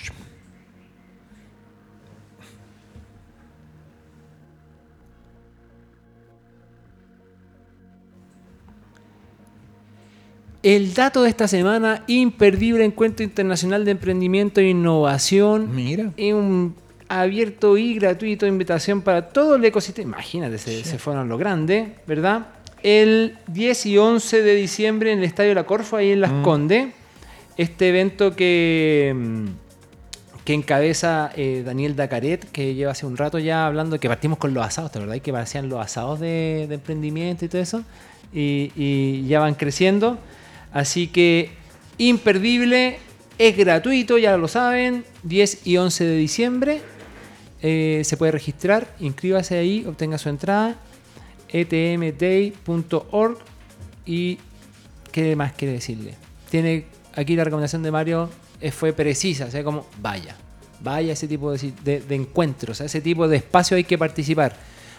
El 10.62 10.92
dato 10.94 11.22
de 11.22 11.30
esta 11.30 11.46
semana, 11.46 12.02
imperdible 12.08 12.84
encuentro 12.84 13.24
internacional 13.24 13.84
de 13.84 13.92
emprendimiento 13.92 14.60
e 14.60 14.68
innovación. 14.70 15.74
Mira. 15.74 16.12
Es 16.16 16.34
un 16.34 16.74
abierto 17.08 17.78
y 17.78 17.94
gratuito 17.94 18.46
invitación 18.46 19.02
para 19.02 19.28
todo 19.28 19.54
el 19.54 19.64
ecosistema. 19.64 20.16
Imagínate, 20.16 20.58
se, 20.58 20.84
se 20.84 20.98
fueron 20.98 21.28
lo 21.28 21.38
grande, 21.38 21.94
¿verdad? 22.06 22.48
El 22.82 23.38
10 23.46 23.86
y 23.86 23.98
11 23.98 24.42
de 24.42 24.54
diciembre 24.54 25.12
en 25.12 25.18
el 25.18 25.24
Estadio 25.24 25.54
La 25.54 25.64
Corfo, 25.64 25.96
ahí 25.96 26.10
en 26.10 26.20
Las 26.20 26.32
Condes. 26.42 26.88
Este 27.56 27.88
evento 27.88 28.36
que, 28.36 29.14
mm, 29.16 29.46
que 30.44 30.54
encabeza 30.54 31.30
eh, 31.36 31.62
Daniel 31.64 31.96
Dacaret, 31.96 32.50
que 32.50 32.74
lleva 32.74 32.92
hace 32.92 33.06
un 33.06 33.16
rato 33.16 33.38
ya 33.38 33.66
hablando, 33.66 33.98
que 33.98 34.08
partimos 34.08 34.38
con 34.38 34.54
los 34.54 34.64
asados, 34.64 34.92
¿te 34.92 34.98
verdad? 34.98 35.18
Que 35.18 35.32
parecían 35.32 35.68
los 35.68 35.80
asados 35.80 36.20
de, 36.20 36.66
de 36.68 36.74
emprendimiento 36.74 37.44
y 37.44 37.48
todo 37.48 37.62
eso. 37.62 37.84
Y, 38.32 38.72
y 38.76 39.26
ya 39.26 39.40
van 39.40 39.54
creciendo. 39.54 40.18
Así 40.72 41.08
que 41.08 41.50
imperdible, 41.98 42.98
es 43.38 43.56
gratuito, 43.56 44.18
ya 44.18 44.36
lo 44.36 44.48
saben, 44.48 45.04
10 45.22 45.66
y 45.66 45.76
11 45.76 46.04
de 46.04 46.16
diciembre. 46.16 46.80
Eh, 47.62 48.02
se 48.04 48.16
puede 48.16 48.32
registrar, 48.32 48.94
inscríbase 49.00 49.56
ahí, 49.58 49.84
obtenga 49.86 50.16
su 50.18 50.28
entrada, 50.28 50.76
etmday.org 52.08 53.38
y 54.06 54.38
¿qué 55.12 55.36
más 55.36 55.52
quiere 55.52 55.74
decirle? 55.74 56.14
Tiene 56.50 56.84
aquí 57.14 57.34
la 57.36 57.44
recomendación 57.44 57.82
de 57.82 57.90
Mario 57.90 58.30
eh, 58.60 58.70
fue 58.70 58.92
precisa, 58.92 59.50
sea, 59.50 59.64
como 59.64 59.86
vaya, 60.00 60.36
vaya 60.80 61.12
ese 61.12 61.26
tipo 61.28 61.50
de, 61.52 61.72
de- 61.84 62.00
de 62.00 62.14
encuentros, 62.14 62.80
a 62.80 62.84
ese 62.84 63.00
tipo 63.00 63.26
de 63.28 63.36
espacio 63.38 63.76
hay 63.76 63.84
que 63.84 63.98
participar. 63.98 64.56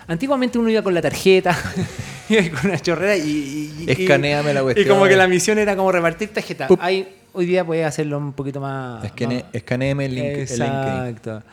Antiguamente 0.10 0.57
uno 0.60 0.70
iba 0.70 0.82
con 0.82 0.93
la 0.93 1.01
tarjeta, 1.01 1.57
iba 2.30 2.41
con 2.60 2.70
una 2.72 2.80
chorrera 2.80 3.16
y, 3.16 3.22
y- 3.22 3.84
y- 3.88 3.91
Escaneame 3.91 4.53
la 4.53 4.60
y 4.60 4.64
cuestión. 4.64 4.88
como 4.89 5.05
que 5.05 5.16
la 5.16 5.28
misión 5.28 5.57
era 5.60 5.76
como 5.78 5.91
repartir 5.91 6.30
tarjetas. 6.34 6.68
Pup. 6.68 6.80
Ahí, 6.82 7.07
hoy 7.32 7.45
día 7.45 7.64
puede 7.64 7.86
hacerlo 7.86 8.18
un 8.18 8.34
poquito 8.34 8.60
más. 8.60 9.03
Escane- 9.05 9.43
más- 9.43 9.53
Escaneeme 9.53 10.05
el 10.05 10.16
link. 10.16 10.26
el. 10.26 10.39
Exacto. 10.41 11.43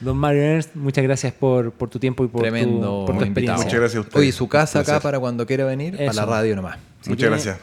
Don 0.00 0.16
Mario 0.16 0.42
Ernst, 0.42 0.74
muchas 0.74 1.02
gracias 1.04 1.32
por, 1.32 1.72
por 1.72 1.88
tu 1.90 1.98
tiempo 1.98 2.24
y 2.24 2.28
por 2.28 2.42
Tremendo 2.42 3.00
tu, 3.00 3.06
por 3.06 3.18
tu 3.18 3.24
invitado. 3.24 3.26
experiencia. 3.26 3.56
Muchas 3.64 3.80
gracias 3.80 3.96
a 3.96 4.00
ustedes. 4.00 4.16
Oye, 4.22 4.32
su 4.32 4.48
casa 4.48 4.80
acá 4.80 5.00
para 5.00 5.18
cuando 5.20 5.46
quiera 5.46 5.64
venir, 5.64 6.00
a 6.08 6.12
la 6.12 6.24
radio 6.26 6.56
nomás. 6.56 6.78
Muchas 7.06 7.30
gracias. 7.30 7.58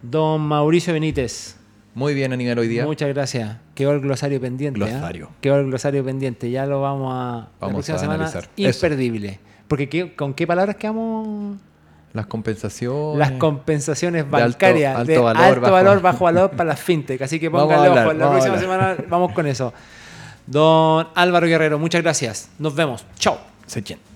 Don 0.00 0.40
Mauricio 0.42 0.92
Benítez, 0.92 1.56
Muy 1.94 2.14
bien, 2.14 2.32
Aníbal, 2.32 2.58
hoy 2.58 2.68
día. 2.68 2.84
muchas 2.86 3.08
gracias. 3.08 3.56
Quedó 3.74 3.92
el 3.92 4.00
glosario 4.00 4.40
pendiente. 4.40 4.82
¿ah? 4.82 4.86
Glosario. 4.88 5.28
Quedó 5.40 5.56
el 5.60 5.66
glosario 5.66 6.04
pendiente. 6.04 6.50
Ya 6.50 6.66
lo 6.66 6.80
vamos 6.80 7.12
a. 7.14 7.16
la 7.16 7.48
Vamos 7.60 7.74
próxima 7.76 7.96
a 7.96 8.00
semana. 8.00 8.24
analizar. 8.24 8.48
Eso. 8.56 8.86
Porque 9.72 9.88
¿qué- 9.88 10.14
¿con 10.14 10.34
qué 10.34 10.46
palabras 10.46 10.76
quedamos? 10.76 11.56
Las 12.12 12.26
compensaciones. 12.26 13.16
Las 13.18 13.30
compensaciones 13.32 14.30
De 14.30 14.36
alto- 14.36 14.52
bancarias 14.58 14.96
alto 14.98 15.10
de 15.12 15.18
valor, 15.18 15.42
alto 15.42 15.60
bajo- 15.62 15.72
valor, 15.72 16.02
bajo 16.02 16.24
valor 16.24 16.50
para 16.50 16.64
las 16.64 16.80
fintech. 16.80 17.22
Así 17.22 17.40
que 17.40 17.50
pónganle 17.50 17.88
ojo. 17.88 18.12
La 18.12 18.28
próxima 18.30 18.54
hablar. 18.56 18.60
semana 18.60 18.96
vamos 19.08 19.32
con 19.32 19.46
eso. 19.46 19.72
Don 20.46 21.08
Álvaro 21.14 21.46
Guerrero, 21.46 21.78
muchas 21.78 22.02
gracias. 22.02 22.50
Nos 22.58 22.74
vemos. 22.74 23.06
Chao. 23.18 23.38
Se. 23.66 24.11